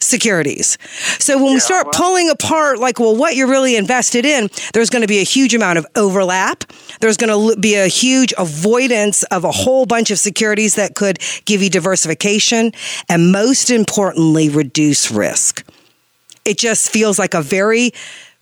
securities. 0.00 0.76
So 1.18 1.42
when 1.42 1.54
we 1.54 1.60
start 1.60 1.92
pulling 1.92 2.28
apart, 2.28 2.78
like, 2.78 3.00
well, 3.00 3.16
what 3.16 3.36
you're 3.36 3.48
really 3.48 3.74
invested 3.74 4.26
in, 4.26 4.50
there's 4.74 4.90
going 4.90 5.02
to 5.02 5.08
be 5.08 5.20
a 5.20 5.24
huge 5.24 5.54
amount 5.54 5.78
of 5.78 5.86
overlap. 5.96 6.64
There's 7.00 7.16
going 7.16 7.54
to 7.54 7.58
be 7.58 7.74
a 7.74 7.86
huge 7.86 8.34
avoidance 8.36 9.22
of 9.24 9.44
a 9.44 9.50
whole 9.50 9.86
bunch 9.86 10.10
of 10.10 10.18
securities 10.18 10.74
that 10.74 10.94
could 10.94 11.18
give 11.46 11.62
you 11.62 11.70
diversification 11.70 12.72
and, 13.08 13.32
most 13.32 13.70
importantly, 13.70 14.50
reduce 14.50 15.10
risk. 15.10 15.64
It 16.48 16.58
just 16.58 16.90
feels 16.90 17.18
like 17.18 17.34
a 17.34 17.42
very 17.42 17.92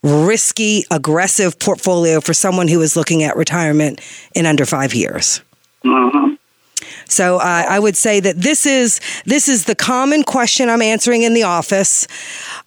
risky, 0.02 0.84
aggressive 0.90 1.58
portfolio 1.58 2.20
for 2.20 2.32
someone 2.32 2.68
who 2.68 2.80
is 2.80 2.96
looking 2.96 3.24
at 3.24 3.36
retirement 3.36 4.00
in 4.34 4.46
under 4.46 4.64
five 4.64 4.94
years. 4.94 5.40
So 7.08 7.38
uh, 7.38 7.64
I 7.68 7.78
would 7.78 7.96
say 7.96 8.20
that 8.20 8.36
this 8.36 8.66
is 8.66 9.00
this 9.24 9.48
is 9.48 9.64
the 9.64 9.74
common 9.74 10.22
question 10.22 10.68
I'm 10.68 10.82
answering 10.82 11.22
in 11.22 11.34
the 11.34 11.44
office. 11.44 12.06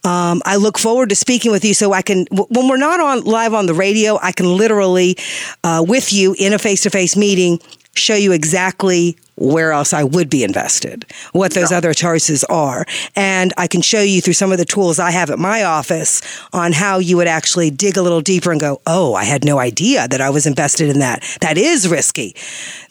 Um, 0.03 0.41
I 0.45 0.55
look 0.55 0.77
forward 0.77 1.09
to 1.09 1.15
speaking 1.15 1.51
with 1.51 1.63
you, 1.63 1.73
so 1.73 1.93
I 1.93 2.01
can 2.01 2.25
w- 2.25 2.47
when 2.49 2.67
we're 2.67 2.77
not 2.77 2.99
on 2.99 3.23
live 3.23 3.53
on 3.53 3.65
the 3.65 3.73
radio, 3.73 4.17
I 4.21 4.31
can 4.31 4.57
literally 4.57 5.17
uh, 5.63 5.83
with 5.87 6.13
you 6.13 6.35
in 6.37 6.53
a 6.53 6.59
face 6.59 6.83
to 6.83 6.89
face 6.89 7.15
meeting 7.15 7.59
show 7.95 8.15
you 8.15 8.31
exactly 8.31 9.17
where 9.39 9.71
else 9.71 9.93
I 9.93 10.03
would 10.03 10.29
be 10.29 10.43
invested, 10.43 11.05
what 11.31 11.53
those 11.53 11.71
other 11.71 11.93
choices 11.93 12.43
are. 12.45 12.85
And 13.15 13.53
I 13.57 13.67
can 13.67 13.81
show 13.81 14.01
you 14.01 14.21
through 14.21 14.33
some 14.33 14.51
of 14.51 14.57
the 14.57 14.65
tools 14.65 14.99
I 14.99 15.11
have 15.11 15.29
at 15.29 15.39
my 15.39 15.63
office 15.63 16.21
on 16.53 16.73
how 16.73 16.99
you 16.99 17.17
would 17.17 17.27
actually 17.27 17.71
dig 17.71 17.97
a 17.97 18.01
little 18.01 18.21
deeper 18.21 18.51
and 18.51 18.59
go, 18.59 18.81
oh, 18.85 19.13
I 19.13 19.23
had 19.23 19.45
no 19.45 19.57
idea 19.59 20.07
that 20.07 20.21
I 20.21 20.29
was 20.29 20.45
invested 20.45 20.89
in 20.89 20.99
that. 20.99 21.23
That 21.41 21.57
is 21.57 21.87
risky. 21.87 22.35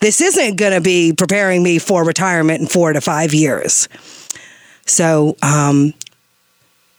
This 0.01 0.21
isn't 0.21 0.55
going 0.55 0.73
to 0.73 0.81
be 0.81 1.13
preparing 1.13 1.63
me 1.63 1.79
for 1.79 2.03
retirement 2.03 2.61
in 2.61 2.67
four 2.67 2.93
to 2.93 3.01
five 3.01 3.33
years. 3.33 3.87
So, 4.85 5.37
um, 5.43 5.93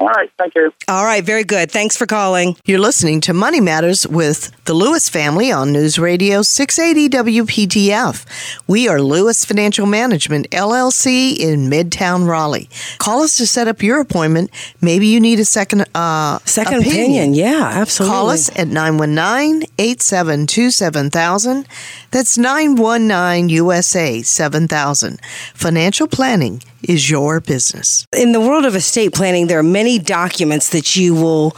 All 0.00 0.06
right. 0.06 0.30
Thank 0.38 0.54
you. 0.54 0.72
All 0.86 1.04
right, 1.04 1.24
very 1.24 1.42
good. 1.42 1.72
Thanks 1.72 1.96
for 1.96 2.06
calling. 2.06 2.56
You're 2.64 2.78
listening 2.78 3.20
to 3.22 3.34
Money 3.34 3.60
Matters 3.60 4.06
with 4.06 4.52
the 4.64 4.72
Lewis 4.72 5.08
family 5.08 5.50
on 5.50 5.72
News 5.72 5.98
Radio 5.98 6.42
680 6.42 7.08
WPTF. 7.42 8.60
We 8.68 8.88
are 8.88 9.02
Lewis 9.02 9.44
Financial 9.44 9.86
Management, 9.86 10.50
LLC 10.50 11.36
in 11.36 11.68
Midtown 11.68 12.28
Raleigh. 12.28 12.68
Call 12.98 13.22
us 13.22 13.36
to 13.38 13.46
set 13.46 13.66
up 13.66 13.82
your 13.82 14.00
appointment. 14.00 14.50
Maybe 14.80 15.08
you 15.08 15.18
need 15.18 15.40
a 15.40 15.44
second 15.44 15.84
uh, 15.96 16.38
Second 16.44 16.82
opinion. 16.82 17.34
Yeah, 17.34 17.68
absolutely. 17.74 18.14
Call 18.14 18.30
us 18.30 18.50
at 18.56 18.68
919 18.68 19.68
872 19.78 20.70
7000. 20.70 21.66
That's 22.12 22.38
919 22.38 23.48
USA 23.48 24.22
7000. 24.22 25.20
Financial 25.54 26.06
planning 26.06 26.62
is 26.82 27.10
your 27.10 27.40
business. 27.40 28.06
In 28.16 28.32
the 28.32 28.40
world 28.40 28.64
of 28.64 28.74
estate 28.74 29.14
planning, 29.14 29.46
there 29.46 29.58
are 29.58 29.62
many 29.62 29.98
documents 29.98 30.70
that 30.70 30.96
you 30.96 31.14
will 31.14 31.56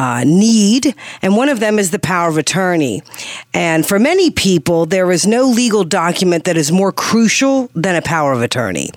uh, 0.00 0.24
need, 0.24 0.94
and 1.20 1.36
one 1.36 1.50
of 1.50 1.60
them 1.60 1.78
is 1.78 1.90
the 1.90 1.98
power 1.98 2.30
of 2.30 2.38
attorney. 2.38 3.02
And 3.52 3.86
for 3.86 3.98
many 3.98 4.30
people, 4.30 4.86
there 4.86 5.12
is 5.12 5.26
no 5.26 5.44
legal 5.44 5.84
document 5.84 6.44
that 6.44 6.56
is 6.56 6.72
more 6.72 6.90
crucial 6.90 7.68
than 7.74 7.94
a 7.96 8.00
power 8.00 8.32
of 8.32 8.40
attorney, 8.40 8.88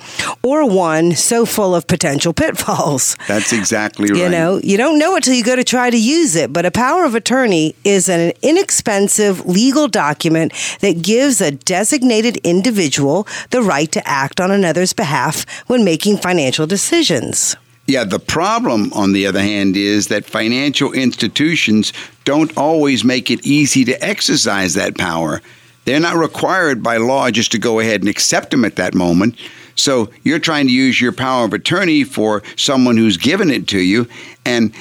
or 0.43 0.66
one 0.66 1.12
so 1.12 1.45
full 1.45 1.76
of 1.76 1.88
potential 1.88 2.32
pitfalls. 2.34 3.18
That's 3.28 3.51
exactly 3.51 4.12
right. 4.12 4.18
You 4.18 4.30
know, 4.30 4.62
you 4.64 4.78
don't 4.78 4.97
know 4.97 5.18
it 5.18 5.26
till 5.26 5.34
you 5.34 5.43
go 5.43 5.58
to 5.58 5.64
try 5.66 5.89
to 5.89 5.99
use 5.99 6.38
it. 6.38 6.54
But 6.54 6.66
a 6.66 6.72
power 6.72 7.04
of 7.04 7.16
attorney 7.16 7.76
is 7.84 8.08
an 8.08 8.32
inexpensive 8.41 9.45
legal 9.45 9.89
document 9.89 10.54
that 10.80 11.01
gives 11.01 11.41
a 11.41 11.51
designated 11.51 12.38
individual 12.45 13.28
the 13.49 13.62
right 13.62 13.91
to 13.91 14.08
act 14.08 14.39
on 14.39 14.51
another's 14.51 14.93
behalf 14.93 15.45
when 15.68 15.84
making 15.84 16.16
financial 16.18 16.66
decisions. 16.66 17.58
Yeah, 17.86 18.06
the 18.06 18.20
problem, 18.20 18.94
on 18.94 19.12
the 19.12 19.28
other 19.28 19.42
hand, 19.42 19.76
is 19.76 20.08
that 20.08 20.26
financial 20.26 20.94
institutions 20.94 21.92
don't 22.24 22.56
always 22.58 23.04
make 23.04 23.30
it 23.30 23.46
easy 23.46 23.84
to 23.86 24.04
exercise 24.04 24.74
that 24.76 24.98
power. 24.98 25.42
They're 25.84 26.00
not 26.00 26.16
required 26.16 26.82
by 26.82 26.98
law 26.98 27.30
just 27.30 27.52
to 27.52 27.60
go 27.60 27.80
ahead 27.80 28.00
and 28.00 28.10
accept 28.10 28.52
them 28.52 28.64
at 28.64 28.78
that 28.78 28.94
moment. 28.94 29.36
So 29.76 30.12
you're 30.24 30.40
trying 30.40 30.68
to 30.68 30.74
use 30.74 31.02
your 31.02 31.12
power 31.12 31.44
of 31.44 31.54
attorney 31.54 32.06
for 32.06 32.42
someone 32.56 32.96
who's 32.96 33.18
given 33.18 33.50
it 33.50 33.68
to 33.70 33.80
you. 33.80 34.08
And 34.46 34.74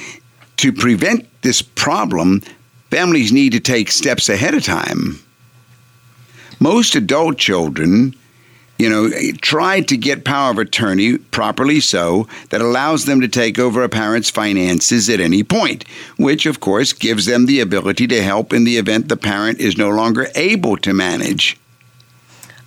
to 0.59 0.73
prevent 0.73 1.27
this 1.43 1.61
problem, 1.61 2.43
families 2.91 3.33
need 3.33 3.51
to 3.53 3.61
take 3.61 3.91
steps 3.91 4.29
ahead 4.29 4.55
of 4.55 4.63
time. 4.63 5.19
Most 6.61 6.95
adult 6.95 7.39
children 7.39 8.15
you 8.83 8.91
know, 8.91 9.09
try 9.41 9.81
to 9.81 9.97
get 9.97 10.25
power 10.25 10.51
of 10.51 10.59
attorney, 10.59 11.17
properly 11.17 11.79
so, 11.79 12.27
that 12.51 12.61
allows 12.61 13.05
them 13.05 13.21
to 13.21 13.29
take 13.29 13.57
over 13.57 13.85
a 13.85 13.89
parent's 13.89 14.29
finances 14.29 15.09
at 15.09 15.21
any 15.21 15.45
point, 15.45 15.85
which, 16.17 16.47
of 16.47 16.59
course, 16.59 16.93
gives 16.93 17.27
them 17.27 17.47
the 17.47 17.61
ability 17.61 18.09
to 18.09 18.21
help 18.21 18.53
in 18.53 18.65
the 18.65 18.79
event 18.79 19.09
the 19.09 19.17
parent 19.17 19.61
is 19.61 19.79
no 19.79 19.89
longer 19.89 20.27
able 20.35 20.77
to 20.79 20.93
manage. 20.93 21.57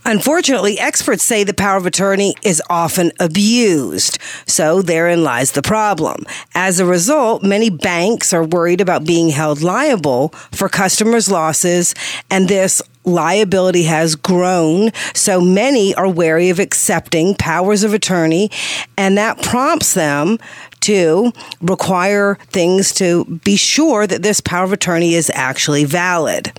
Unfortunately, 0.07 0.77
experts 0.77 1.23
say 1.23 1.43
the 1.43 1.53
power 1.53 1.77
of 1.77 1.87
attorney 1.87 2.35
is 2.43 2.61
often 2.69 3.11
abused. 3.19 4.19
So 4.45 4.83
therein 4.83 5.23
lies 5.23 5.53
the 5.53 5.63
problem. 5.63 6.25
As 6.53 6.79
a 6.79 6.85
result, 6.85 7.41
many 7.41 7.71
banks 7.71 8.31
are 8.31 8.43
worried 8.43 8.81
about 8.81 9.03
being 9.03 9.29
held 9.29 9.63
liable 9.63 10.29
for 10.51 10.69
customers' 10.69 11.31
losses, 11.31 11.95
and 12.29 12.47
this 12.47 12.83
liability 13.03 13.83
has 13.83 14.15
grown. 14.15 14.91
So 15.15 15.41
many 15.41 15.95
are 15.95 16.07
wary 16.07 16.49
of 16.49 16.59
accepting 16.59 17.33
powers 17.33 17.83
of 17.83 17.93
attorney, 17.93 18.51
and 18.97 19.17
that 19.17 19.41
prompts 19.41 19.95
them 19.95 20.37
to 20.81 21.31
require 21.61 22.35
things 22.51 22.91
to 22.93 23.25
be 23.43 23.55
sure 23.55 24.05
that 24.05 24.21
this 24.21 24.39
power 24.39 24.65
of 24.65 24.71
attorney 24.71 25.15
is 25.15 25.31
actually 25.33 25.83
valid. 25.83 26.53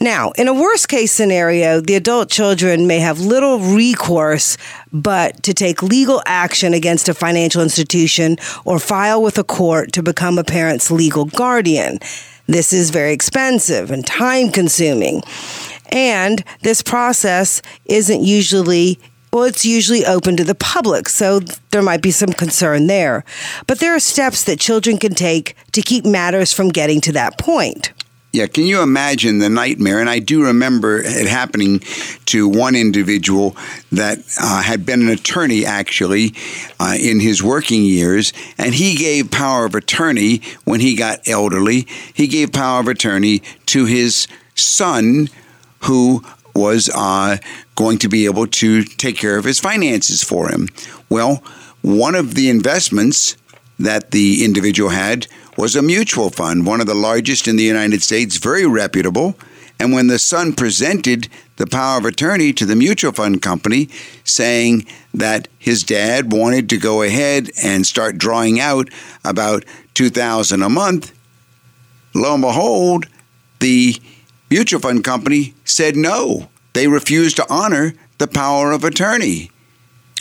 Now, 0.00 0.32
in 0.32 0.48
a 0.48 0.54
worst 0.54 0.88
case 0.88 1.12
scenario, 1.12 1.80
the 1.80 1.94
adult 1.94 2.30
children 2.30 2.86
may 2.86 2.98
have 2.98 3.20
little 3.20 3.58
recourse 3.58 4.56
but 4.92 5.42
to 5.42 5.54
take 5.54 5.82
legal 5.82 6.22
action 6.26 6.74
against 6.74 7.08
a 7.08 7.14
financial 7.14 7.62
institution 7.62 8.36
or 8.64 8.78
file 8.78 9.22
with 9.22 9.38
a 9.38 9.44
court 9.44 9.92
to 9.92 10.02
become 10.02 10.38
a 10.38 10.44
parent's 10.44 10.90
legal 10.90 11.24
guardian. 11.24 11.98
This 12.46 12.72
is 12.72 12.90
very 12.90 13.12
expensive 13.12 13.90
and 13.90 14.06
time 14.06 14.50
consuming. 14.50 15.22
And 15.90 16.44
this 16.62 16.82
process 16.82 17.62
isn't 17.86 18.22
usually 18.22 18.98
well, 19.34 19.42
it's 19.42 19.64
usually 19.64 20.06
open 20.06 20.36
to 20.36 20.44
the 20.44 20.54
public, 20.54 21.08
so 21.08 21.40
there 21.72 21.82
might 21.82 22.02
be 22.02 22.12
some 22.12 22.32
concern 22.32 22.86
there. 22.86 23.24
But 23.66 23.80
there 23.80 23.92
are 23.92 23.98
steps 23.98 24.44
that 24.44 24.60
children 24.60 24.96
can 24.96 25.12
take 25.12 25.56
to 25.72 25.82
keep 25.82 26.04
matters 26.04 26.52
from 26.52 26.68
getting 26.68 27.00
to 27.00 27.12
that 27.14 27.36
point. 27.36 27.92
Yeah, 28.34 28.48
can 28.48 28.64
you 28.64 28.82
imagine 28.82 29.38
the 29.38 29.48
nightmare? 29.48 30.00
And 30.00 30.10
I 30.10 30.18
do 30.18 30.42
remember 30.42 30.98
it 30.98 31.28
happening 31.28 31.78
to 32.26 32.48
one 32.48 32.74
individual 32.74 33.56
that 33.92 34.18
uh, 34.40 34.60
had 34.60 34.84
been 34.84 35.02
an 35.02 35.08
attorney 35.08 35.64
actually 35.64 36.34
uh, 36.80 36.96
in 37.00 37.20
his 37.20 37.44
working 37.44 37.84
years, 37.84 38.32
and 38.58 38.74
he 38.74 38.96
gave 38.96 39.30
power 39.30 39.66
of 39.66 39.76
attorney 39.76 40.42
when 40.64 40.80
he 40.80 40.96
got 40.96 41.28
elderly. 41.28 41.86
He 42.12 42.26
gave 42.26 42.52
power 42.52 42.80
of 42.80 42.88
attorney 42.88 43.38
to 43.66 43.84
his 43.84 44.26
son, 44.56 45.28
who 45.82 46.24
was 46.56 46.90
uh, 46.92 47.36
going 47.76 47.98
to 47.98 48.08
be 48.08 48.24
able 48.24 48.48
to 48.48 48.82
take 48.82 49.16
care 49.16 49.36
of 49.36 49.44
his 49.44 49.60
finances 49.60 50.24
for 50.24 50.48
him. 50.48 50.66
Well, 51.08 51.36
one 51.82 52.16
of 52.16 52.34
the 52.34 52.50
investments 52.50 53.36
that 53.78 54.10
the 54.10 54.44
individual 54.44 54.90
had 54.90 55.28
was 55.56 55.76
a 55.76 55.82
mutual 55.82 56.30
fund, 56.30 56.66
one 56.66 56.80
of 56.80 56.86
the 56.86 56.94
largest 56.94 57.46
in 57.48 57.56
the 57.56 57.64
United 57.64 58.02
States, 58.02 58.36
very 58.36 58.66
reputable. 58.66 59.36
And 59.78 59.92
when 59.92 60.06
the 60.06 60.18
son 60.18 60.52
presented 60.52 61.28
the 61.56 61.66
power 61.66 61.98
of 61.98 62.04
attorney 62.04 62.52
to 62.52 62.66
the 62.66 62.76
mutual 62.76 63.12
fund 63.12 63.42
company, 63.42 63.88
saying 64.24 64.86
that 65.12 65.48
his 65.58 65.82
dad 65.82 66.32
wanted 66.32 66.68
to 66.70 66.76
go 66.76 67.02
ahead 67.02 67.50
and 67.62 67.86
start 67.86 68.18
drawing 68.18 68.60
out 68.60 68.88
about 69.24 69.64
2000 69.94 70.62
a 70.62 70.68
month, 70.68 71.12
lo 72.14 72.34
and 72.34 72.42
behold, 72.42 73.06
the 73.60 73.96
mutual 74.50 74.80
fund 74.80 75.04
company 75.04 75.54
said 75.64 75.96
no. 75.96 76.48
They 76.72 76.88
refused 76.88 77.36
to 77.36 77.46
honor 77.52 77.94
the 78.18 78.28
power 78.28 78.72
of 78.72 78.84
attorney. 78.84 79.50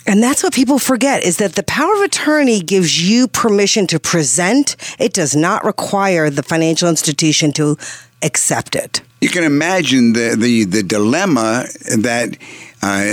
And 0.06 0.22
that's 0.22 0.44
what 0.44 0.54
people 0.54 0.80
forget 0.80 1.24
is 1.24 1.38
that 1.38 1.56
the 1.56 1.64
power 1.64 1.94
of 1.96 2.02
attorney 2.02 2.62
gives 2.62 3.10
you 3.10 3.28
permission 3.28 3.88
to 3.88 4.00
present. 4.00 4.76
It 5.00 5.14
does 5.14 5.36
not 5.36 5.64
require 5.64 6.30
the 6.30 6.44
financial 6.44 6.90
institution 6.90 7.54
to 7.54 7.78
accept 8.22 8.76
it. 8.76 9.02
You 9.22 9.30
can 9.30 9.44
imagine 9.44 10.14
the, 10.14 10.36
the, 10.38 10.66
the 10.66 10.84
dilemma 10.84 11.66
that 11.98 12.38
uh, 12.82 13.04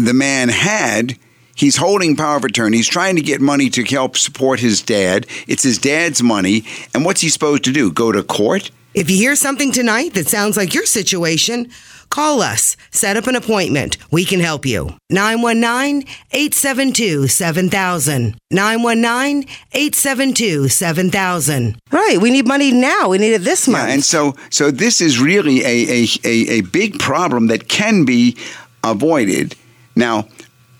the 0.00 0.12
man 0.14 0.48
had. 0.48 1.16
He's 1.54 1.76
holding 1.76 2.16
power 2.16 2.36
of 2.36 2.44
attorney. 2.44 2.78
He's 2.78 2.88
trying 2.88 3.16
to 3.16 3.22
get 3.22 3.40
money 3.40 3.70
to 3.70 3.84
help 3.84 4.16
support 4.16 4.60
his 4.60 4.82
dad. 4.82 5.26
It's 5.46 5.62
his 5.62 5.78
dad's 5.78 6.22
money. 6.22 6.64
And 6.94 7.04
what's 7.04 7.20
he 7.20 7.28
supposed 7.28 7.64
to 7.64 7.72
do? 7.72 7.92
Go 7.92 8.10
to 8.12 8.22
court? 8.22 8.70
If 8.94 9.08
you 9.08 9.16
hear 9.16 9.36
something 9.36 9.70
tonight 9.70 10.14
that 10.14 10.26
sounds 10.26 10.56
like 10.56 10.74
your 10.74 10.86
situation, 10.86 11.70
Call 12.10 12.42
us, 12.42 12.76
set 12.90 13.16
up 13.16 13.28
an 13.28 13.36
appointment. 13.36 13.96
We 14.10 14.24
can 14.24 14.40
help 14.40 14.66
you. 14.66 14.96
919 15.10 16.08
872 16.32 17.28
7000. 17.28 18.36
919 18.50 19.48
872 19.72 20.68
7000. 20.68 21.80
Right. 21.92 22.18
We 22.20 22.32
need 22.32 22.48
money 22.48 22.72
now. 22.72 23.08
We 23.08 23.18
need 23.18 23.32
it 23.32 23.42
this 23.42 23.68
month. 23.68 23.88
Yeah, 23.88 23.94
and 23.94 24.04
so, 24.04 24.34
so 24.50 24.72
this 24.72 25.00
is 25.00 25.20
really 25.20 25.60
a, 25.62 26.02
a, 26.02 26.06
a, 26.24 26.50
a 26.50 26.60
big 26.62 26.98
problem 26.98 27.46
that 27.46 27.68
can 27.68 28.04
be 28.04 28.36
avoided. 28.82 29.54
Now, 29.94 30.26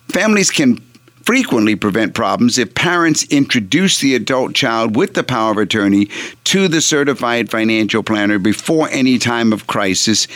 families 0.08 0.50
can 0.50 0.78
frequently 1.22 1.76
prevent 1.76 2.12
problems 2.14 2.58
if 2.58 2.74
parents 2.74 3.24
introduce 3.30 4.00
the 4.00 4.16
adult 4.16 4.52
child 4.52 4.96
with 4.96 5.14
the 5.14 5.22
power 5.22 5.52
of 5.52 5.58
attorney 5.58 6.08
to 6.42 6.66
the 6.66 6.80
certified 6.80 7.48
financial 7.48 8.02
planner 8.02 8.40
before 8.40 8.88
any 8.90 9.16
time 9.16 9.52
of 9.52 9.68
crisis 9.68 10.26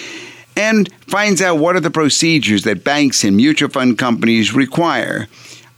and 0.57 0.93
finds 1.03 1.43
out 1.43 1.59
what 1.59 1.77
are 1.77 1.81
the 1.81 1.91
procedures 1.91 2.65
that 2.65 2.85
banks 2.85 3.25
and 3.25 3.37
mutual 3.37 3.69
fund 3.69 3.99
companies 3.99 4.55
require. 4.55 5.29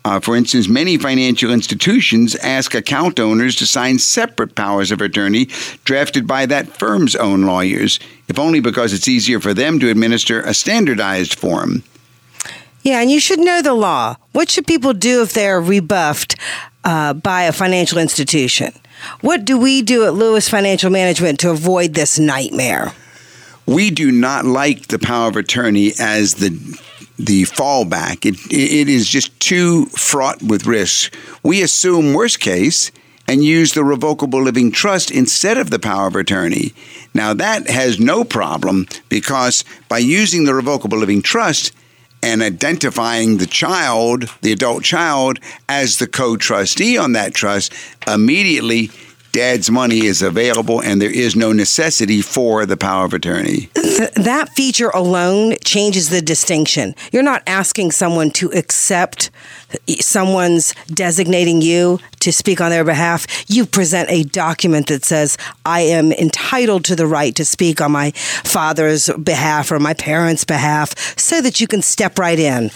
Uh, 0.06 0.20
for 0.20 0.36
instance, 0.36 0.68
many 0.68 0.96
financial 0.96 1.50
institutions 1.50 2.36
ask 2.36 2.76
account 2.76 3.18
owners 3.18 3.56
to 3.56 3.66
sign 3.66 3.98
separate 3.98 4.54
powers 4.54 4.92
of 4.92 5.00
attorney 5.00 5.46
drafted 5.84 6.28
by 6.28 6.46
that 6.46 6.68
firm's 6.68 7.16
own 7.16 7.42
lawyers, 7.42 7.98
if 8.28 8.38
only 8.38 8.60
because 8.60 8.92
it's 8.92 9.08
easier 9.08 9.40
for 9.40 9.52
them 9.52 9.80
to 9.80 9.90
administer 9.90 10.42
a 10.42 10.54
standardized 10.54 11.36
form. 11.36 11.82
Yeah, 12.82 13.00
and 13.00 13.10
you 13.10 13.18
should 13.18 13.40
know 13.40 13.62
the 13.62 13.74
law. 13.74 14.14
What 14.30 14.48
should 14.48 14.68
people 14.68 14.92
do 14.92 15.22
if 15.22 15.32
they're 15.32 15.60
rebuffed 15.60 16.36
uh, 16.84 17.14
by 17.14 17.42
a 17.42 17.52
financial 17.52 17.98
institution? 17.98 18.72
What 19.22 19.44
do 19.44 19.58
we 19.58 19.82
do 19.82 20.06
at 20.06 20.14
Lewis 20.14 20.48
Financial 20.48 20.88
Management 20.88 21.40
to 21.40 21.50
avoid 21.50 21.94
this 21.94 22.16
nightmare? 22.16 22.92
We 23.66 23.90
do 23.90 24.10
not 24.12 24.44
like 24.44 24.88
the 24.88 24.98
power 24.98 25.28
of 25.28 25.36
attorney 25.36 25.92
as 25.98 26.34
the 26.34 26.50
the 27.18 27.44
fallback. 27.44 28.24
It 28.26 28.36
it 28.50 28.88
is 28.88 29.08
just 29.08 29.38
too 29.40 29.86
fraught 29.86 30.42
with 30.42 30.66
risk. 30.66 31.14
We 31.42 31.62
assume 31.62 32.14
worst 32.14 32.40
case 32.40 32.90
and 33.28 33.42
use 33.42 33.72
the 33.72 33.84
revocable 33.84 34.40
living 34.40 34.70
trust 34.70 35.10
instead 35.10 35.58
of 35.58 35.70
the 35.70 35.80
power 35.80 36.06
of 36.06 36.14
attorney. 36.14 36.72
Now, 37.12 37.34
that 37.34 37.68
has 37.68 37.98
no 37.98 38.22
problem 38.22 38.86
because 39.08 39.64
by 39.88 39.98
using 39.98 40.44
the 40.44 40.54
revocable 40.54 40.98
living 40.98 41.22
trust, 41.22 41.72
and 42.22 42.42
identifying 42.42 43.38
the 43.38 43.46
child, 43.46 44.24
the 44.42 44.50
adult 44.50 44.82
child, 44.82 45.38
as 45.68 45.98
the 45.98 46.06
co 46.06 46.36
trustee 46.36 46.98
on 46.98 47.12
that 47.12 47.34
trust, 47.34 47.72
immediately 48.06 48.90
dad's 49.36 49.70
money 49.70 50.06
is 50.06 50.22
available 50.22 50.80
and 50.80 51.00
there 51.00 51.10
is 51.10 51.36
no 51.36 51.52
necessity 51.52 52.22
for 52.22 52.64
the 52.64 52.76
power 52.76 53.04
of 53.04 53.12
attorney. 53.12 53.68
Th- 53.74 54.10
that 54.12 54.48
feature 54.50 54.88
alone 54.88 55.56
changes 55.62 56.08
the 56.08 56.22
distinction. 56.22 56.94
You're 57.12 57.22
not 57.22 57.42
asking 57.46 57.92
someone 57.92 58.30
to 58.32 58.50
accept 58.52 59.30
someone's 60.00 60.74
designating 60.86 61.60
you 61.60 61.98
to 62.20 62.32
speak 62.32 62.60
on 62.60 62.70
their 62.70 62.84
behalf. 62.84 63.26
You 63.48 63.66
present 63.66 64.10
a 64.10 64.22
document 64.24 64.86
that 64.86 65.04
says, 65.04 65.36
I 65.64 65.80
am 65.80 66.12
entitled 66.12 66.84
to 66.86 66.96
the 66.96 67.06
right 67.06 67.34
to 67.34 67.44
speak 67.44 67.80
on 67.80 67.92
my 67.92 68.12
father's 68.12 69.10
behalf 69.10 69.70
or 69.70 69.78
my 69.78 69.94
parents' 69.94 70.44
behalf 70.44 71.18
so 71.18 71.40
that 71.40 71.60
you 71.60 71.66
can 71.66 71.82
step 71.82 72.18
right 72.18 72.38
in. 72.38 72.70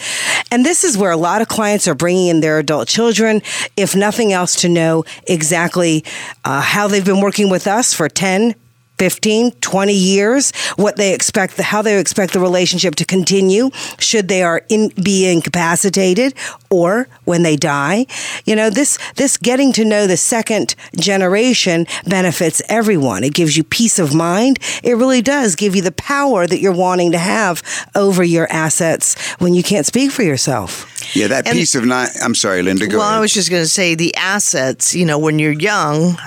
And 0.50 0.66
this 0.66 0.84
is 0.84 0.98
where 0.98 1.10
a 1.10 1.16
lot 1.16 1.42
of 1.42 1.48
clients 1.48 1.88
are 1.88 1.94
bringing 1.94 2.28
in 2.28 2.40
their 2.40 2.58
adult 2.58 2.88
children, 2.88 3.40
if 3.76 3.96
nothing 3.96 4.32
else, 4.32 4.54
to 4.56 4.68
know 4.68 5.04
exactly 5.26 6.04
uh, 6.44 6.49
Uh, 6.50 6.60
how 6.60 6.88
they've 6.88 7.04
been 7.04 7.20
working 7.20 7.48
with 7.48 7.68
us 7.68 7.94
for 7.94 8.08
10, 8.08 8.56
15, 8.98 9.52
20 9.52 9.94
years, 9.94 10.50
what 10.74 10.96
they 10.96 11.14
expect, 11.14 11.56
the, 11.56 11.62
how 11.62 11.80
they 11.80 11.96
expect 11.98 12.32
the 12.32 12.40
relationship 12.40 12.96
to 12.96 13.04
continue 13.04 13.70
should 14.00 14.26
they 14.26 14.42
are 14.42 14.62
in, 14.68 14.88
be 15.02 15.30
incapacitated 15.30 16.34
or 16.68 17.08
when 17.24 17.44
they 17.44 17.56
die. 17.56 18.04
You 18.44 18.56
know, 18.56 18.68
this, 18.68 18.98
this 19.14 19.36
getting 19.36 19.72
to 19.74 19.84
know 19.84 20.08
the 20.08 20.16
second 20.16 20.74
generation 20.98 21.86
benefits 22.04 22.60
everyone. 22.68 23.22
It 23.22 23.32
gives 23.32 23.56
you 23.56 23.62
peace 23.62 24.00
of 24.00 24.12
mind. 24.12 24.58
It 24.82 24.96
really 24.96 25.22
does 25.22 25.54
give 25.54 25.76
you 25.76 25.82
the 25.82 25.92
power 25.92 26.48
that 26.48 26.60
you're 26.60 26.72
wanting 26.72 27.12
to 27.12 27.18
have 27.18 27.62
over 27.94 28.24
your 28.24 28.48
assets 28.52 29.14
when 29.38 29.54
you 29.54 29.62
can't 29.62 29.86
speak 29.86 30.10
for 30.10 30.24
yourself. 30.24 30.84
Yeah, 31.16 31.28
that 31.28 31.46
And- 31.46 31.56
piece 31.56 31.74
of 31.74 31.86
not. 31.86 32.10
I'm 32.22 32.34
sorry, 32.34 32.62
Linda. 32.62 32.86
Go 32.86 32.98
well, 32.98 33.06
ahead. 33.06 33.18
I 33.18 33.20
was 33.20 33.32
just 33.32 33.50
going 33.50 33.62
to 33.62 33.68
say 33.68 33.94
the 33.94 34.14
assets, 34.16 34.94
you 34.94 35.06
know, 35.06 35.18
when 35.18 35.38
you're 35.38 35.52
young, 35.52 36.18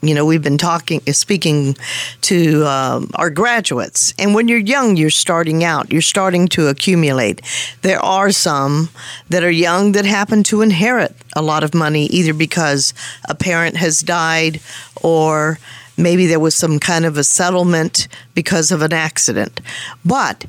you 0.00 0.14
know, 0.14 0.24
we've 0.24 0.42
been 0.42 0.58
talking, 0.58 1.00
speaking 1.12 1.76
to 2.22 2.64
um, 2.66 3.10
our 3.14 3.30
graduates. 3.30 4.14
And 4.18 4.34
when 4.34 4.48
you're 4.48 4.58
young, 4.58 4.96
you're 4.96 5.10
starting 5.10 5.64
out, 5.64 5.92
you're 5.92 6.02
starting 6.02 6.48
to 6.48 6.68
accumulate. 6.68 7.42
There 7.82 8.00
are 8.00 8.30
some 8.30 8.90
that 9.28 9.42
are 9.42 9.50
young 9.50 9.92
that 9.92 10.04
happen 10.04 10.42
to 10.44 10.62
inherit 10.62 11.14
a 11.34 11.42
lot 11.42 11.64
of 11.64 11.74
money, 11.74 12.06
either 12.06 12.32
because 12.32 12.94
a 13.28 13.34
parent 13.34 13.76
has 13.76 14.00
died 14.00 14.60
or 15.02 15.58
maybe 15.96 16.26
there 16.26 16.40
was 16.40 16.54
some 16.54 16.78
kind 16.78 17.04
of 17.04 17.16
a 17.16 17.24
settlement 17.24 18.08
because 18.34 18.70
of 18.70 18.82
an 18.82 18.92
accident. 18.92 19.60
But 20.04 20.46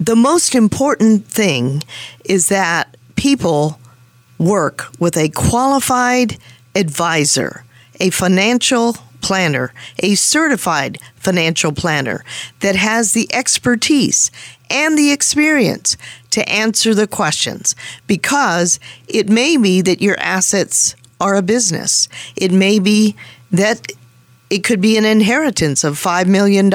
the 0.00 0.16
most 0.16 0.54
important 0.54 1.26
thing 1.26 1.82
is 2.24 2.48
that 2.48 2.96
people 3.16 3.78
work 4.38 4.86
with 4.98 5.16
a 5.16 5.28
qualified 5.30 6.38
advisor, 6.74 7.64
a 8.00 8.10
financial 8.10 8.96
planner, 9.20 9.72
a 9.98 10.14
certified 10.14 10.98
financial 11.16 11.72
planner 11.72 12.24
that 12.60 12.76
has 12.76 13.12
the 13.12 13.32
expertise 13.32 14.30
and 14.70 14.96
the 14.96 15.10
experience 15.10 15.96
to 16.30 16.48
answer 16.48 16.94
the 16.94 17.06
questions 17.06 17.74
because 18.06 18.78
it 19.08 19.28
may 19.28 19.56
be 19.56 19.80
that 19.80 20.00
your 20.00 20.18
assets 20.20 20.94
are 21.20 21.36
a 21.36 21.42
business. 21.42 22.08
It 22.36 22.52
may 22.52 22.78
be 22.78 23.16
that 23.50 23.90
it 24.50 24.64
could 24.64 24.80
be 24.80 24.96
an 24.96 25.04
inheritance 25.04 25.84
of 25.84 25.94
$5 25.94 26.26
million, 26.26 26.72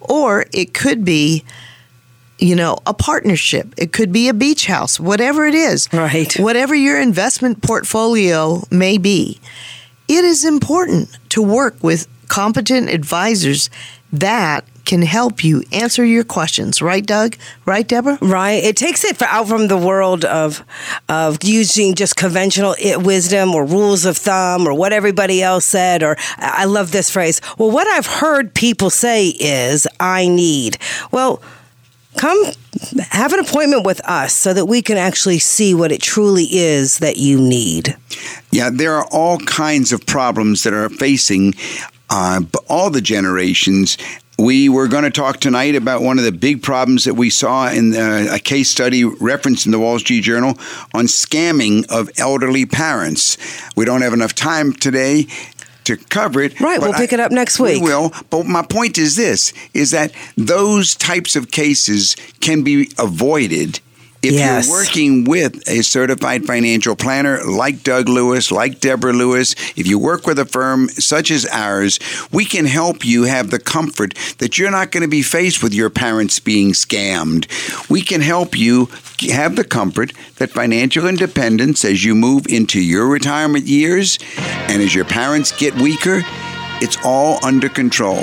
or 0.00 0.46
it 0.52 0.74
could 0.74 1.04
be 1.04 1.44
you 2.38 2.54
know, 2.54 2.78
a 2.86 2.92
partnership. 2.92 3.72
It 3.78 3.94
could 3.94 4.12
be 4.12 4.28
a 4.28 4.34
beach 4.34 4.66
house, 4.66 5.00
whatever 5.00 5.46
it 5.46 5.54
is. 5.54 5.88
Right. 5.90 6.34
Whatever 6.38 6.74
your 6.74 7.00
investment 7.00 7.62
portfolio 7.62 8.62
may 8.70 8.98
be, 8.98 9.40
it 10.08 10.24
is 10.24 10.44
important 10.44 11.08
to 11.30 11.42
work 11.42 11.76
with 11.82 12.06
competent 12.28 12.88
advisors 12.90 13.70
that 14.12 14.64
can 14.84 15.02
help 15.02 15.42
you 15.42 15.64
answer 15.72 16.04
your 16.04 16.22
questions. 16.22 16.80
Right, 16.80 17.04
Doug? 17.04 17.36
Right, 17.64 17.86
Deborah? 17.86 18.18
Right. 18.22 18.62
It 18.62 18.76
takes 18.76 19.04
it 19.04 19.20
out 19.20 19.48
from 19.48 19.66
the 19.66 19.76
world 19.76 20.24
of 20.24 20.62
of 21.08 21.42
using 21.42 21.94
just 21.96 22.14
conventional 22.14 22.76
i- 22.84 22.96
wisdom 22.96 23.52
or 23.54 23.64
rules 23.64 24.04
of 24.04 24.16
thumb 24.16 24.66
or 24.66 24.74
what 24.74 24.92
everybody 24.92 25.42
else 25.42 25.64
said. 25.64 26.04
Or 26.04 26.16
I 26.38 26.66
love 26.66 26.92
this 26.92 27.10
phrase. 27.10 27.40
Well, 27.58 27.70
what 27.72 27.88
I've 27.88 28.06
heard 28.06 28.54
people 28.54 28.90
say 28.90 29.28
is, 29.28 29.86
"I 29.98 30.28
need." 30.28 30.78
Well. 31.10 31.42
Come 32.16 32.52
have 33.10 33.32
an 33.32 33.40
appointment 33.40 33.84
with 33.84 34.00
us 34.08 34.34
so 34.34 34.52
that 34.54 34.66
we 34.66 34.82
can 34.82 34.96
actually 34.96 35.38
see 35.38 35.74
what 35.74 35.92
it 35.92 36.02
truly 36.02 36.44
is 36.44 36.98
that 36.98 37.16
you 37.16 37.40
need. 37.40 37.96
Yeah, 38.50 38.70
there 38.72 38.94
are 38.94 39.06
all 39.10 39.38
kinds 39.38 39.92
of 39.92 40.04
problems 40.06 40.62
that 40.62 40.72
are 40.72 40.88
facing 40.88 41.54
uh, 42.10 42.42
all 42.68 42.90
the 42.90 43.00
generations. 43.00 43.98
We 44.38 44.68
were 44.68 44.86
going 44.86 45.04
to 45.04 45.10
talk 45.10 45.40
tonight 45.40 45.74
about 45.76 46.02
one 46.02 46.18
of 46.18 46.24
the 46.24 46.32
big 46.32 46.62
problems 46.62 47.04
that 47.04 47.14
we 47.14 47.30
saw 47.30 47.70
in 47.70 47.90
the, 47.90 48.34
a 48.34 48.38
case 48.38 48.68
study 48.68 49.02
referenced 49.02 49.64
in 49.64 49.72
the 49.72 49.78
Wall 49.78 49.98
Street 49.98 50.20
Journal 50.20 50.50
on 50.92 51.06
scamming 51.06 51.86
of 51.90 52.10
elderly 52.18 52.66
parents. 52.66 53.38
We 53.76 53.86
don't 53.86 54.02
have 54.02 54.12
enough 54.12 54.34
time 54.34 54.74
today 54.74 55.26
to 55.86 55.96
cover 55.96 56.42
it. 56.42 56.60
Right, 56.60 56.80
we'll 56.80 56.92
pick 56.92 57.12
it 57.12 57.20
up 57.20 57.32
next 57.32 57.58
week. 57.58 57.80
We 57.80 57.88
will. 57.88 58.12
But 58.30 58.46
my 58.46 58.62
point 58.62 58.98
is 58.98 59.16
this: 59.16 59.52
is 59.74 59.90
that 59.92 60.12
those 60.36 60.94
types 60.94 61.36
of 61.36 61.50
cases 61.50 62.16
can 62.40 62.62
be 62.62 62.90
avoided. 62.98 63.80
If 64.26 64.32
Yes. 64.34 64.66
you're 64.66 64.76
working 64.76 65.24
with 65.24 65.68
a 65.68 65.82
certified 65.82 66.44
financial 66.46 66.96
planner 66.96 67.40
like 67.44 67.82
Doug 67.84 68.08
Lewis, 68.08 68.50
like 68.50 68.80
Deborah 68.80 69.12
Lewis, 69.12 69.54
if 69.76 69.86
you 69.86 69.98
work 69.98 70.26
with 70.26 70.38
a 70.38 70.44
firm 70.44 70.88
such 70.88 71.30
as 71.30 71.46
ours, 71.46 72.00
we 72.32 72.44
can 72.44 72.66
help 72.66 73.04
you 73.04 73.22
have 73.24 73.50
the 73.50 73.58
comfort 73.60 74.14
that 74.38 74.58
you're 74.58 74.70
not 74.72 74.90
going 74.90 75.02
to 75.02 75.08
be 75.08 75.22
faced 75.22 75.62
with 75.62 75.72
your 75.72 75.90
parents 75.90 76.40
being 76.40 76.72
scammed. 76.72 77.46
We 77.88 78.02
can 78.02 78.20
help 78.20 78.58
you 78.58 78.88
have 79.30 79.54
the 79.56 79.64
comfort 79.64 80.12
that 80.36 80.50
financial 80.50 81.06
independence 81.06 81.84
as 81.84 82.04
you 82.04 82.14
move 82.14 82.46
into 82.48 82.80
your 82.80 83.06
retirement 83.06 83.66
years 83.66 84.18
and 84.38 84.82
as 84.82 84.94
your 84.94 85.04
parents 85.04 85.52
get 85.52 85.74
weaker, 85.76 86.22
it's 86.80 86.96
all 87.04 87.44
under 87.44 87.68
control. 87.68 88.22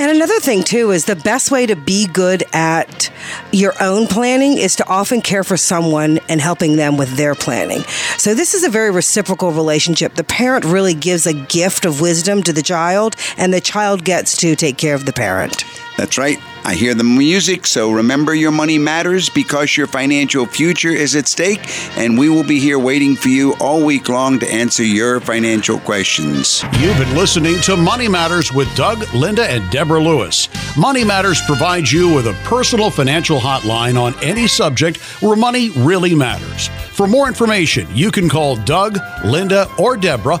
And 0.00 0.10
another 0.10 0.40
thing, 0.40 0.62
too, 0.62 0.92
is 0.92 1.04
the 1.04 1.16
best 1.16 1.50
way 1.50 1.66
to 1.66 1.76
be 1.76 2.06
good 2.06 2.42
at 2.54 3.10
your 3.52 3.74
own 3.82 4.06
planning 4.06 4.56
is 4.56 4.76
to 4.76 4.88
often 4.88 5.20
care 5.20 5.44
for 5.44 5.58
someone 5.58 6.20
and 6.28 6.40
helping 6.40 6.76
them 6.76 6.96
with 6.96 7.16
their 7.16 7.34
planning. 7.34 7.82
So, 8.16 8.32
this 8.32 8.54
is 8.54 8.64
a 8.64 8.70
very 8.70 8.90
reciprocal 8.90 9.52
relationship. 9.52 10.14
The 10.14 10.24
parent 10.24 10.64
really 10.64 10.94
gives 10.94 11.26
a 11.26 11.34
gift 11.34 11.84
of 11.84 12.00
wisdom 12.00 12.42
to 12.44 12.52
the 12.52 12.62
child, 12.62 13.14
and 13.36 13.52
the 13.52 13.60
child 13.60 14.04
gets 14.04 14.38
to 14.38 14.56
take 14.56 14.78
care 14.78 14.94
of 14.94 15.04
the 15.04 15.12
parent. 15.12 15.64
That's 16.00 16.16
right. 16.16 16.38
I 16.64 16.76
hear 16.76 16.94
the 16.94 17.04
music, 17.04 17.66
so 17.66 17.90
remember 17.90 18.34
your 18.34 18.52
money 18.52 18.78
matters 18.78 19.28
because 19.28 19.76
your 19.76 19.86
financial 19.86 20.46
future 20.46 20.88
is 20.88 21.14
at 21.14 21.28
stake, 21.28 21.60
and 21.98 22.18
we 22.18 22.30
will 22.30 22.42
be 22.42 22.58
here 22.58 22.78
waiting 22.78 23.16
for 23.16 23.28
you 23.28 23.52
all 23.60 23.84
week 23.84 24.08
long 24.08 24.38
to 24.38 24.50
answer 24.50 24.82
your 24.82 25.20
financial 25.20 25.78
questions. 25.80 26.62
You've 26.78 26.96
been 26.96 27.14
listening 27.14 27.60
to 27.64 27.76
Money 27.76 28.08
Matters 28.08 28.50
with 28.50 28.74
Doug, 28.74 29.12
Linda, 29.12 29.44
and 29.44 29.70
Deborah 29.70 30.02
Lewis. 30.02 30.48
Money 30.74 31.04
Matters 31.04 31.42
provides 31.44 31.92
you 31.92 32.14
with 32.14 32.26
a 32.26 32.40
personal 32.44 32.90
financial 32.90 33.38
hotline 33.38 34.00
on 34.00 34.14
any 34.24 34.46
subject 34.46 34.96
where 35.20 35.36
money 35.36 35.68
really 35.68 36.14
matters. 36.14 36.68
For 36.92 37.06
more 37.06 37.28
information, 37.28 37.86
you 37.92 38.10
can 38.10 38.26
call 38.26 38.56
Doug, 38.56 38.96
Linda, 39.22 39.66
or 39.78 39.98
Deborah 39.98 40.40